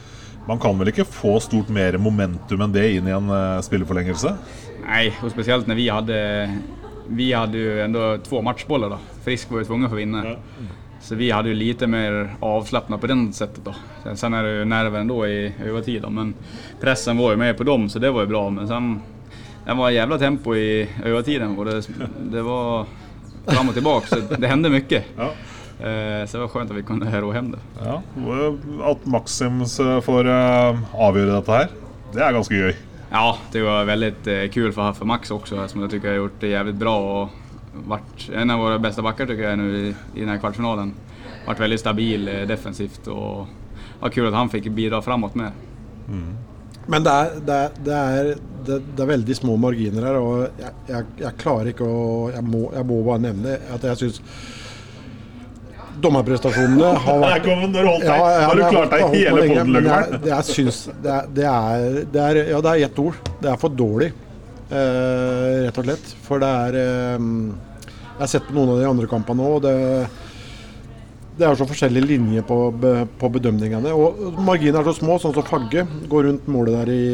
Man 0.46 0.60
kan 0.62 0.78
vel 0.78 0.92
ikke 0.92 1.06
få 1.08 1.32
stort 1.42 1.72
mer 1.72 1.98
momentum 1.98 2.62
enn 2.62 2.72
det 2.74 2.84
inn 2.94 3.08
i 3.10 3.14
en 3.16 3.32
eh, 3.32 3.58
spilleforlengelse? 3.66 4.34
Nei, 4.84 5.08
og 5.24 5.32
spesielt 5.32 5.66
når 5.66 5.80
vi 5.80 5.88
hadde 5.90 6.18
vi 7.08 7.30
hadde 7.34 7.60
jo 7.60 7.74
enda 7.84 8.06
to 8.24 8.40
matchboller, 8.44 8.94
da. 8.94 8.98
Frisk 9.24 9.50
var 9.52 9.62
ju 9.62 9.68
tvungen 9.68 9.90
å 9.90 9.96
vinne. 9.98 10.22
vinna. 10.24 10.76
Så 11.04 11.14
vi 11.14 11.30
hadde 11.30 11.48
ju 11.48 11.54
lite 11.54 11.86
mer 11.86 12.34
avslappnat 12.40 13.00
på 13.00 13.06
den 13.06 13.32
sättet 13.32 13.64
då. 13.64 13.74
Sen- 14.02 14.16
Sen 14.16 14.34
är 14.34 14.42
det 14.44 14.58
ju 14.58 14.64
nerven 14.64 15.06
då 15.08 15.26
i 15.26 15.52
övertid 15.64 16.02
då, 16.02 16.10
men 16.10 16.34
pressen 16.80 17.16
var 17.16 17.30
ju 17.30 17.36
med 17.36 17.56
på 17.56 17.64
dem 17.64 17.88
så 17.88 17.98
det 17.98 18.10
var 18.10 18.20
ju 18.20 18.26
bra. 18.26 18.50
Men 18.50 18.68
sen, 18.68 19.00
det 19.66 19.74
var 19.74 19.90
jävla 19.90 20.18
tempo 20.18 20.54
i 20.54 20.88
övertiden 21.04 21.58
och 21.58 21.64
det, 21.64 21.82
det 22.30 22.42
var 22.42 22.86
fram 23.46 23.68
och 23.68 23.74
tillbaka 23.74 24.06
så 24.06 24.16
det 24.38 24.46
hände 24.46 24.70
mycket. 24.70 25.04
Ja. 25.16 25.22
Eh, 25.88 26.26
Så 26.26 26.36
det 26.36 26.40
var 26.40 26.48
skönt 26.48 26.70
att 26.70 26.76
vi 26.76 26.82
kunde 26.82 27.20
ro 27.20 27.30
hem 27.32 27.50
det. 27.50 27.58
Ja, 27.84 28.02
At 28.82 29.06
Maxims 29.06 29.76
får 30.02 30.28
eh, 30.28 30.78
avgjøre 30.94 31.30
dette 31.40 31.52
her, 31.52 31.68
det 32.14 32.22
er 32.22 32.32
ganske 32.32 32.54
gøy. 32.54 32.74
Ja, 33.10 33.36
det 33.52 33.62
var 33.62 33.84
väldigt 33.84 34.26
eh, 34.26 34.48
kul 34.52 34.72
för, 34.72 34.92
för 34.92 35.04
Max 35.04 35.30
också 35.30 35.68
som 35.68 35.80
jag 35.80 35.90
tycker 35.90 36.08
har 36.08 36.16
gjort 36.16 36.40
det 36.40 36.48
jävligt 36.48 36.74
bra 36.76 37.22
och 37.22 37.28
varit 37.86 38.30
en 38.34 38.50
av 38.50 38.58
våra 38.60 38.78
bästa 38.78 39.02
backar 39.02 39.26
tycker 39.26 39.42
jag 39.42 39.58
nu 39.58 39.76
i, 39.78 39.94
i 40.14 40.20
den 40.20 40.28
här 40.28 40.38
kvartsfinalen. 40.38 40.92
Varit 41.46 41.60
väldigt 41.60 41.80
stabil 41.80 42.28
eh, 42.28 42.46
defensivt 42.46 43.06
och 43.06 43.46
var 44.00 44.08
kul 44.10 44.28
att 44.28 44.34
han 44.34 44.48
fick 44.48 44.68
bidra 44.68 45.02
framåt 45.02 45.34
med. 45.34 45.50
Men 46.86 47.02
det 47.04 47.10
er, 47.10 47.30
det, 47.46 47.52
er, 47.54 47.70
det, 47.84 47.92
er, 47.94 48.26
det, 48.66 48.76
det 48.96 49.02
er 49.02 49.06
veldig 49.08 49.36
små 49.36 49.54
marginer 49.56 50.04
her, 50.04 50.18
og 50.20 50.42
jeg, 50.60 50.72
jeg, 50.90 51.04
jeg 51.22 51.36
klarer 51.40 51.70
ikke 51.70 51.86
å 51.88 52.02
jeg 52.34 52.44
må, 52.44 52.60
jeg 52.74 52.84
må 52.90 52.98
bare 53.06 53.22
nevne 53.24 53.54
at 53.72 53.86
jeg 53.88 53.96
syns 54.02 54.18
dommerprestasjonene 56.04 56.90
har 57.06 57.20
vært 57.22 57.46
kom 57.46 57.62
Når 57.70 57.72
du 57.72 57.88
holdt 57.88 58.04
deg. 58.04 58.10
Ja, 58.10 58.28
ja, 58.34 58.42
Har 58.48 58.58
du 58.58 58.64
klart 58.66 58.92
deg 58.92 59.04
holdt- 59.06 59.16
hele 59.16 59.82
jeg- 59.86 60.20
det 60.24 60.30
Jeg 60.34 60.48
syns 60.50 60.82
det 61.06 61.14
er, 61.14 61.26
det 61.38 62.12
det 62.12 62.46
Ja, 62.50 62.60
det 62.60 62.74
er 62.74 62.84
ett 62.88 62.98
ord. 62.98 63.14
Det 63.40 63.50
er 63.52 63.56
for 63.64 63.68
dårlig, 63.80 64.10
rett 64.70 65.78
og 65.80 65.88
slett. 65.88 66.12
For 66.24 66.42
det 66.42 66.50
er 66.50 66.78
eh, 66.80 67.30
Jeg 68.14 68.20
har 68.22 68.30
sett 68.30 68.46
på 68.48 68.54
noen 68.56 68.76
av 68.76 68.82
de 68.82 68.90
andre 68.90 69.10
kampene 69.10 69.44
òg, 69.44 69.56
og 69.56 70.22
det 71.34 71.46
er 71.48 71.56
så 71.58 71.66
forskjellig 71.66 72.02
linje 72.06 72.42
på, 72.46 72.56
på 73.18 73.30
bedømningene. 73.36 73.90
Og 73.90 74.38
marginene 74.46 74.84
er 74.84 74.86
så 74.86 74.94
små, 75.00 75.16
sånn 75.18 75.34
som 75.34 75.46
Fagge 75.48 75.82
går 76.10 76.28
rundt 76.28 76.46
målet 76.46 76.76
der 76.76 76.92
i, 76.94 77.06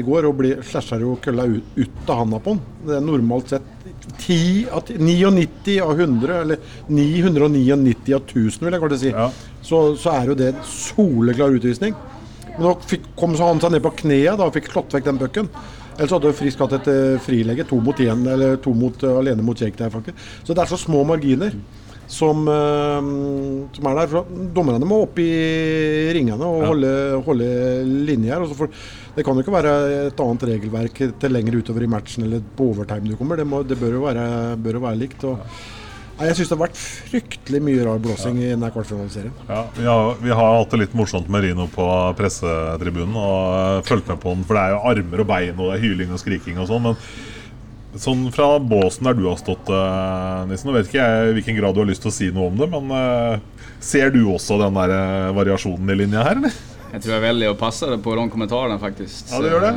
i 0.00 0.02
går 0.02 0.26
og 0.26 0.34
blir, 0.40 0.64
slasher 0.66 1.04
jo 1.04 1.14
kølla 1.22 1.46
ut, 1.46 1.68
ut 1.78 2.10
av 2.10 2.24
handa 2.24 2.40
på 2.42 2.56
han. 2.56 2.62
Det 2.88 2.96
er 2.96 3.06
normalt 3.06 3.54
sett 3.54 3.68
10 4.18 4.66
av 4.74 4.90
99 4.98 5.78
av 5.84 5.94
100, 5.94 6.40
eller 6.42 6.58
999 6.90 8.18
av 8.18 8.26
1000, 8.26 8.66
vil 8.66 8.74
jeg 8.74 8.82
kanskje 8.82 9.00
si. 9.04 9.14
Ja. 9.14 9.30
Så, 9.62 9.82
så 10.00 10.16
er 10.16 10.32
jo 10.32 10.38
det 10.38 10.52
en 10.52 10.62
soleklar 10.74 11.54
utvisning. 11.54 11.94
Men 12.56 12.64
nå 12.66 12.74
fikk, 12.90 13.12
kom 13.18 13.38
så 13.38 13.52
han 13.52 13.62
seg 13.62 13.76
ned 13.76 13.84
på 13.86 13.94
kneet 14.02 14.40
da, 14.40 14.48
og 14.48 14.58
fikk 14.58 14.72
slått 14.72 14.98
vekk 14.98 15.06
den 15.06 15.22
pucken. 15.22 15.52
Ellers 15.98 16.14
hadde 16.14 16.30
Frisk 16.38 16.60
hatt 16.62 16.76
et 16.78 16.88
eh, 16.92 17.18
frilegge, 17.24 17.64
to 17.66 17.80
mot 17.82 17.98
én, 18.04 18.22
eller 18.30 18.56
to 18.62 18.70
mot, 18.74 18.94
eh, 19.02 19.18
alene 19.18 19.42
mot 19.42 19.58
Jake 19.58 19.76
der, 19.76 19.90
faktisk. 19.90 20.16
Så 20.46 20.54
det 20.54 20.62
er 20.62 20.70
så 20.70 20.78
små 20.78 21.04
marginer. 21.06 21.52
som, 22.08 22.38
eh, 22.48 23.00
som 23.76 23.86
er 23.90 23.94
der. 23.98 24.06
For 24.08 24.24
Dommerne 24.56 24.86
må 24.88 25.02
opp 25.02 25.18
i 25.20 25.28
ringene 26.16 26.40
og 26.40 26.62
Ja. 26.62 26.68
holde, 26.70 27.22
holde 27.26 27.48
linje 28.06 28.32
her. 28.32 28.46
For, 28.56 28.70
det 29.14 29.24
kan 29.26 29.34
jo 29.36 29.42
ikke 29.42 29.52
være 29.52 30.06
et 30.06 30.16
annet 30.24 30.46
regelverk 30.48 31.18
til 31.20 31.30
lenger 31.30 31.58
utover 31.60 31.82
i 31.82 31.86
matchen 31.86 32.24
eller 32.24 32.40
på 32.56 32.70
overtime 32.72 33.10
du 33.10 33.16
kommer. 33.16 33.36
Det, 33.36 33.46
må, 33.46 33.60
det 33.62 33.76
bør, 33.78 33.92
jo 33.92 34.00
være, 34.06 34.56
bør 34.56 34.72
jo 34.72 34.80
være 34.86 34.98
likt. 35.02 35.24
Og, 35.24 35.38
jeg 36.26 36.34
syns 36.34 36.50
det 36.50 36.56
har 36.56 36.64
vært 36.64 36.80
fryktelig 36.80 37.60
mye 37.62 37.86
rar 37.86 38.02
blåsing 38.02 38.40
i 38.42 38.50
denne 38.50 38.70
kvartfinaliserien. 38.74 39.34
Ja, 39.46 39.62
vi, 39.76 39.86
har, 39.86 40.16
vi 40.22 40.34
har 40.34 40.56
hatt 40.58 40.74
det 40.74 40.82
litt 40.82 40.96
morsomt 40.98 41.30
med 41.30 41.44
Rino 41.46 41.68
på 41.70 41.86
pressetribunen 42.18 43.14
og 43.14 43.38
uh, 43.54 43.86
fulgt 43.86 44.10
med 44.10 44.18
på 44.22 44.34
den, 44.34 44.46
for 44.48 44.58
det 44.58 44.64
er 44.64 44.74
jo 44.74 44.84
armer 44.92 45.22
og 45.24 45.28
bein 45.30 45.54
og 45.56 45.68
det 45.68 45.76
er 45.76 45.84
hyling 45.86 46.14
og 46.14 46.22
skriking 46.22 46.58
og 46.58 46.70
sånn. 46.70 46.88
Men 46.88 48.02
sånn 48.02 48.26
fra 48.34 48.50
båsen 48.60 49.08
der 49.08 49.18
du 49.18 49.24
har 49.28 49.38
stått, 49.40 49.70
uh, 49.70 50.42
Nissen, 50.50 50.70
nå 50.70 50.76
vet 50.76 50.90
ikke 50.90 51.04
jeg 51.04 51.30
i 51.30 51.38
hvilken 51.38 51.60
grad 51.60 51.78
du 51.78 51.84
har 51.84 51.90
lyst 51.90 52.04
til 52.04 52.12
å 52.12 52.16
si 52.18 52.32
noe 52.34 52.50
om 52.50 52.58
det, 52.58 52.70
men 52.74 52.90
uh, 52.90 53.70
ser 53.78 54.10
du 54.14 54.24
også 54.32 54.58
den 54.64 54.76
der 54.80 54.94
uh, 54.98 55.36
variasjonen 55.38 55.94
i 55.94 56.00
linja 56.02 56.26
her, 56.26 56.42
eller? 56.42 56.60
Jeg 56.88 57.04
tror 57.04 57.18
jeg 57.18 57.26
velger 57.26 57.52
å 57.52 57.58
passe 57.60 57.88
det 57.90 57.98
på 58.04 58.14
de 58.16 58.28
kommentarene, 58.32 58.78
faktisk. 58.80 59.28
Ja, 59.30 59.42
du 59.44 59.50
gjør 59.52 59.66
det? 59.68 59.74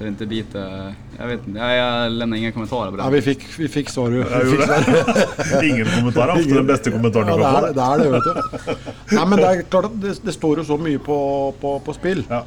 Så 0.00 0.04
det 0.04 0.08
inte 0.08 0.26
biter... 0.26 0.94
Jag 1.18 1.26
vet 1.26 1.46
inte, 1.46 1.58
jag, 1.58 1.76
jag 1.76 2.12
lämnar 2.12 2.36
inga 2.36 2.52
kommentarer 2.52 2.90
på 2.90 2.96
det. 2.96 3.02
Ja, 3.02 3.10
vi 3.10 3.22
fikk, 3.22 3.42
vi 3.58 3.68
fikk 3.68 3.90
svar. 3.90 4.10
Vi 4.10 4.22
fikk 4.24 4.44
gjorde 4.44 4.66
svar. 4.66 5.60
det. 5.60 5.66
Ingen 5.68 5.86
kommentarer, 5.86 6.32
ofte 6.32 6.54
den 6.54 6.66
beste 6.66 6.90
kommentaren 6.90 7.26
du 7.26 7.32
det 7.32 7.42
kan 7.42 7.66
få. 7.66 7.72
det 7.72 7.88
er 7.88 7.98
det, 7.98 8.06
vet 8.14 8.24
du. 8.24 8.86
Nei, 9.16 9.26
men 9.28 9.42
det 9.42 9.50
er 9.50 9.60
klart 9.74 9.90
at 9.90 9.98
det, 10.00 10.14
det 10.24 10.32
står 10.32 10.62
jo 10.62 10.64
så 10.70 10.78
mye 10.80 11.02
på, 11.04 11.18
på, 11.60 11.74
på 11.84 11.96
spill. 11.98 12.24
Ja. 12.30 12.40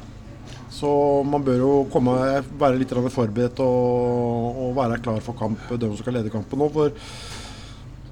Så 0.74 0.90
man 1.30 1.46
bør 1.46 1.62
jo 1.62 1.70
komme, 1.94 2.16
være 2.58 2.80
litt 2.82 2.90
grann 2.90 3.06
forberedt 3.20 3.62
og, 3.62 4.58
og 4.64 4.74
være 4.80 4.98
klar 5.06 5.22
for 5.22 5.38
kamp, 5.38 5.62
de 5.70 5.92
som 5.92 6.02
skal 6.02 6.18
lede 6.18 6.34
kampen 6.34 6.58
nå. 6.58 6.72
For 6.74 6.90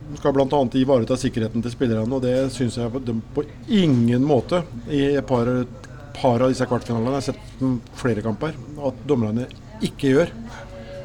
man 0.07 0.23
skal 0.23 0.39
bl.a. 0.39 0.63
ivareta 0.85 1.19
sikkerheten 1.19 1.67
til 1.67 1.75
spillerne, 1.75 2.15
og 2.15 2.23
det 2.23 2.37
syns 2.55 2.79
jeg 2.79 2.95
på, 2.95 3.03
de 3.03 3.19
på 3.35 3.43
ingen 3.75 4.23
måte 4.23 4.63
i 4.87 5.03
et 5.17 5.27
par, 5.27 5.51
par 6.17 6.43
av 6.45 6.53
disse 6.53 6.67
kvartfinalene, 6.69 7.19
jeg 7.19 7.21
har 7.21 7.29
sett 7.33 7.97
flere 7.99 8.25
kamper, 8.25 8.57
at 8.89 9.03
dommerne 9.09 9.49
ikke 9.83 10.13
gjør. 10.15 10.33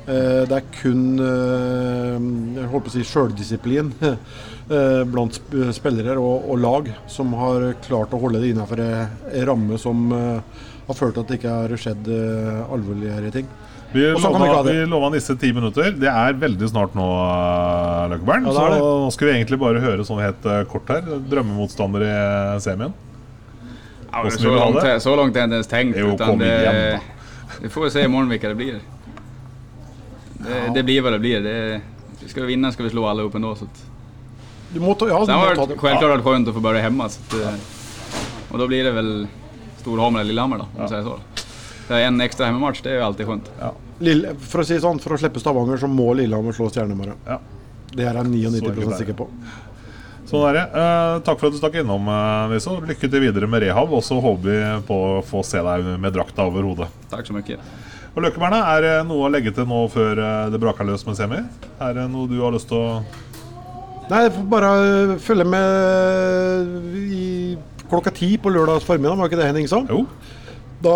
Eh, 0.07 0.43
Det 0.47 0.55
er 0.55 0.67
kun 0.71 1.19
eh, 1.19 2.15
jeg 2.55 2.69
holdt 2.71 2.85
på 2.85 2.91
å 2.93 2.95
si 2.95 3.03
sjøldisiplin 3.03 3.89
eh, 4.05 5.03
blant 5.11 5.39
spillere 5.75 6.15
og, 6.21 6.47
og 6.47 6.61
lag 6.63 6.91
som 7.11 7.33
har 7.35 7.73
klart 7.83 8.15
å 8.15 8.21
holde 8.21 8.39
det 8.39 8.53
innenfor 8.53 8.79
en 8.85 9.47
ramme 9.49 9.79
som 9.81 10.07
har 10.13 10.95
ført 10.95 11.17
til 11.17 11.25
at 11.25 11.31
det 11.31 11.39
ikke 11.41 11.55
har 11.57 11.73
skjedd 11.81 12.07
alvorligere 12.71 13.33
ting. 13.35 13.49
Vi 13.91 14.03
lova, 14.03 14.61
vi 14.67 14.77
lova 14.87 15.09
Nisse 15.11 15.35
ti 15.39 15.49
minutter. 15.55 15.91
Det 15.95 16.07
er 16.11 16.39
veldig 16.39 16.69
snart 16.71 16.95
nå, 16.95 17.07
Løkkebern. 18.11 18.47
Ja, 18.47 18.55
så 18.55 18.79
nå 19.03 19.11
skal 19.15 19.29
vi 19.29 19.33
egentlig 19.35 19.59
bare 19.59 19.83
høre 19.83 20.07
sånn 20.07 20.23
helt 20.23 20.47
kort 20.71 20.91
her. 20.91 21.07
Drømmemotstander 21.27 22.03
i 22.07 22.15
semien. 22.63 22.95
Ja, 24.23 24.29
så, 24.29 24.55
langt 24.55 24.81
det? 24.81 24.99
så 24.99 25.13
är 25.13 25.17
jag 25.17 25.27
inte 25.27 25.39
ens 25.39 25.67
tenkt. 25.67 25.97
Jo, 25.99 26.07
utan 26.07 26.37
det, 26.37 26.99
vi 27.61 27.69
får 27.69 27.89
se 27.89 28.01
i 28.01 28.07
morgen 28.07 28.29
hvilke 28.29 28.47
det 28.47 28.55
blir. 28.55 28.79
Det, 30.37 30.71
det 30.73 30.83
blir 30.83 31.01
hva 31.01 31.11
det 31.11 31.19
blir. 31.19 31.41
Det, 31.41 31.81
ska 32.29 32.41
vi 32.41 32.47
vinne, 32.47 32.71
skal 32.71 32.85
vi 32.85 32.91
slå 32.91 33.07
alle 33.07 33.23
opp 33.23 33.35
ennå. 33.35 33.55
Så 33.55 33.67
Du 34.73 34.79
må 34.79 34.93
ta, 34.93 35.07
ja, 35.07 35.19
du 35.19 35.25
sen 35.25 35.35
har 35.35 35.55
det 35.55 35.73
det. 35.73 35.77
självklart 35.79 36.09
varit 36.11 36.23
skönt 36.23 36.47
att 36.47 36.53
få 36.53 36.59
börja 36.59 36.81
hemma. 36.81 37.09
Så 37.09 37.21
att, 37.27 37.41
eh, 37.41 37.53
och 38.51 38.57
då 38.57 38.67
blir 38.67 38.83
det 38.83 38.91
väl 38.91 39.27
Storhamar 39.81 40.19
eller 40.19 40.27
Lillehammer 40.27 40.57
då, 40.57 40.63
om 40.63 40.69
man 40.79 40.89
säger 40.89 41.03
så. 41.03 41.19
Så 41.87 41.93
en 41.93 42.21
ekstra 42.21 42.45
hjemmematch, 42.45 42.81
det 42.83 42.91
er 42.91 42.95
jo 42.99 43.03
alltid 43.05 43.27
skönt. 43.27 43.51
Lille, 43.99 44.33
for 44.39 44.61
å 44.61 44.65
si 44.67 44.75
sånn, 44.79 44.99
for 44.99 45.15
å 45.15 45.17
slippe 45.17 45.39
Stavanger, 45.39 45.77
så 45.81 45.87
må 45.87 46.11
Lillehammer 46.13 46.51
slå 46.53 46.67
Stjernemara. 46.69 47.15
Ja. 47.25 47.39
Det 47.93 48.03
er 48.03 48.19
jeg 48.19 48.27
99 48.27 48.59
Så 48.59 48.65
enkelt 48.65 48.83
er 48.85 48.89
det. 48.91 48.97
sikker 48.97 49.13
på. 49.23 49.29
Sånn 50.27 50.43
er 50.49 50.57
det. 50.57 50.63
Uh, 50.73 51.19
takk 51.23 51.39
for 51.39 51.49
at 51.49 51.55
du 51.55 51.59
stakk 51.61 51.77
innom, 51.79 52.09
Niso. 52.51 52.73
Nisse. 52.77 52.89
Lykke 52.91 53.11
til 53.11 53.23
videre 53.23 53.47
med 53.49 53.63
rehab. 53.63 53.93
Og 53.95 54.03
så 54.03 54.17
håper 54.23 54.49
vi 54.49 54.57
på 54.87 54.97
å 55.11 55.21
få 55.25 55.43
se 55.47 55.61
deg 55.63 55.93
med 56.03 56.15
drakta 56.15 56.49
over 56.49 56.67
hodet. 56.67 56.89
Takk 57.11 57.29
så 57.29 57.37
mye. 57.37 57.59
Og 58.17 58.23
Løkkeberna, 58.25 58.63
er 58.73 58.83
det 58.83 58.95
noe 59.07 59.27
å 59.27 59.31
legge 59.31 59.53
til 59.53 59.67
nå 59.69 59.85
før 59.93 60.19
uh, 60.19 60.49
det 60.51 60.59
braker 60.61 60.87
løs 60.89 61.05
med 61.07 61.19
semi? 61.19 61.39
Er 61.79 61.97
det 61.99 62.07
noe 62.11 62.29
du 62.29 62.39
har 62.41 62.55
lyst 62.55 62.71
til 62.71 62.81
å 62.81 62.99
Nei, 64.07 64.21
jeg 64.23 64.37
får 64.37 64.43
bare 64.47 64.67
øh, 64.87 65.09
følge 65.19 65.43
med 65.51 67.01
i 67.11 67.57
klokka 67.89 68.13
ti 68.15 68.29
på 68.39 68.51
lørdags 68.55 68.85
formiddag, 68.87 69.17
var 69.19 69.27
ikke 69.27 69.39
det 69.41 69.49
Henning 69.49 69.67
sa? 69.67 69.81
Jo. 69.89 70.05
Da, 70.83 70.93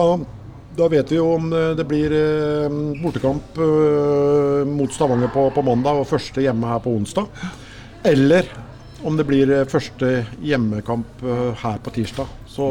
da 0.77 0.87
vet 0.91 1.11
vi 1.11 1.19
jo 1.19 1.31
om 1.35 1.49
eh, 1.55 1.71
det 1.77 1.87
blir 1.89 2.13
eh, 2.15 2.79
bortekamp 3.01 3.59
eh, 3.59 4.61
mot 4.69 4.93
Stavanger 4.93 5.31
på, 5.33 5.47
på 5.55 5.65
mandag 5.65 6.01
og 6.01 6.09
første 6.09 6.43
hjemme 6.43 6.69
her 6.71 6.81
på 6.83 6.93
onsdag. 6.95 7.27
Eller 8.07 8.47
om 9.03 9.17
det 9.17 9.27
blir 9.27 9.51
eh, 9.51 9.67
første 9.69 10.09
hjemmekamp 10.45 11.23
eh, 11.25 11.45
her 11.63 11.79
på 11.83 11.93
tirsdag. 11.95 12.31
Så 12.49 12.65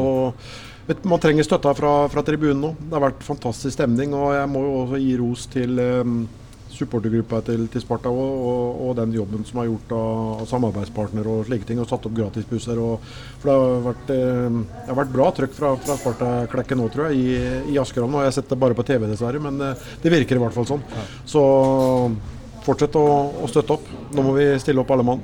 vet, 0.87 1.03
man 1.07 1.21
trenger 1.21 1.47
støtta 1.47 1.73
fra, 1.77 1.95
fra 2.11 2.23
tribunen 2.25 2.61
nå. 2.63 2.75
Det 2.79 2.95
har 2.95 3.07
vært 3.09 3.25
fantastisk 3.25 3.75
stemning. 3.75 4.15
Og 4.17 4.35
jeg 4.35 4.51
må 4.51 4.63
jo 4.65 4.77
også 4.83 5.01
gi 5.01 5.17
ros 5.19 5.47
til 5.51 5.81
um, 5.81 6.21
supportergruppa 6.71 7.41
til, 7.45 7.65
til 7.71 7.83
Sparta 7.83 8.09
og, 8.09 8.31
og, 8.47 8.81
og 8.87 8.93
den 9.01 9.13
jobben 9.17 9.43
som 9.47 9.59
er 9.61 9.67
gjort 9.67 9.91
av, 9.97 10.19
av 10.41 10.49
samarbeidspartnere 10.49 11.35
og 11.35 11.45
slike 11.49 11.67
ting. 11.67 11.81
Og 11.83 11.89
satt 11.89 12.07
opp 12.07 12.17
gratisbusser. 12.17 12.81
Og, 12.81 13.13
for 13.41 13.51
det 13.51 13.57
har 13.59 13.87
vært, 13.89 14.13
um, 14.15 14.61
det 14.71 14.89
har 14.93 15.01
vært 15.03 15.15
bra 15.15 15.31
trøkk 15.37 15.57
fra, 15.57 15.73
fra 15.83 15.97
Sparta-klekken 16.01 16.81
nå, 16.81 16.91
tror 16.93 17.09
jeg, 17.11 17.23
i, 17.23 17.73
i 17.75 17.81
Askerhallen. 17.81 18.21
jeg 18.23 18.31
har 18.31 18.37
sett 18.39 18.51
det 18.51 18.61
bare 18.61 18.77
på 18.77 18.87
TV, 18.87 19.09
dessverre, 19.11 19.43
men 19.43 19.59
uh, 19.63 19.89
det 20.03 20.15
virker 20.15 20.39
i 20.39 20.45
hvert 20.45 20.55
fall 20.55 20.69
sånn. 20.75 20.87
Så 21.27 21.43
fortsett 22.65 22.95
å, 22.99 23.05
å 23.41 23.47
støtte 23.49 23.77
opp. 23.77 23.93
Nå 24.15 24.25
må 24.25 24.35
vi 24.37 24.51
stille 24.61 24.83
opp 24.83 24.91
alle 24.93 25.05
mann. 25.07 25.23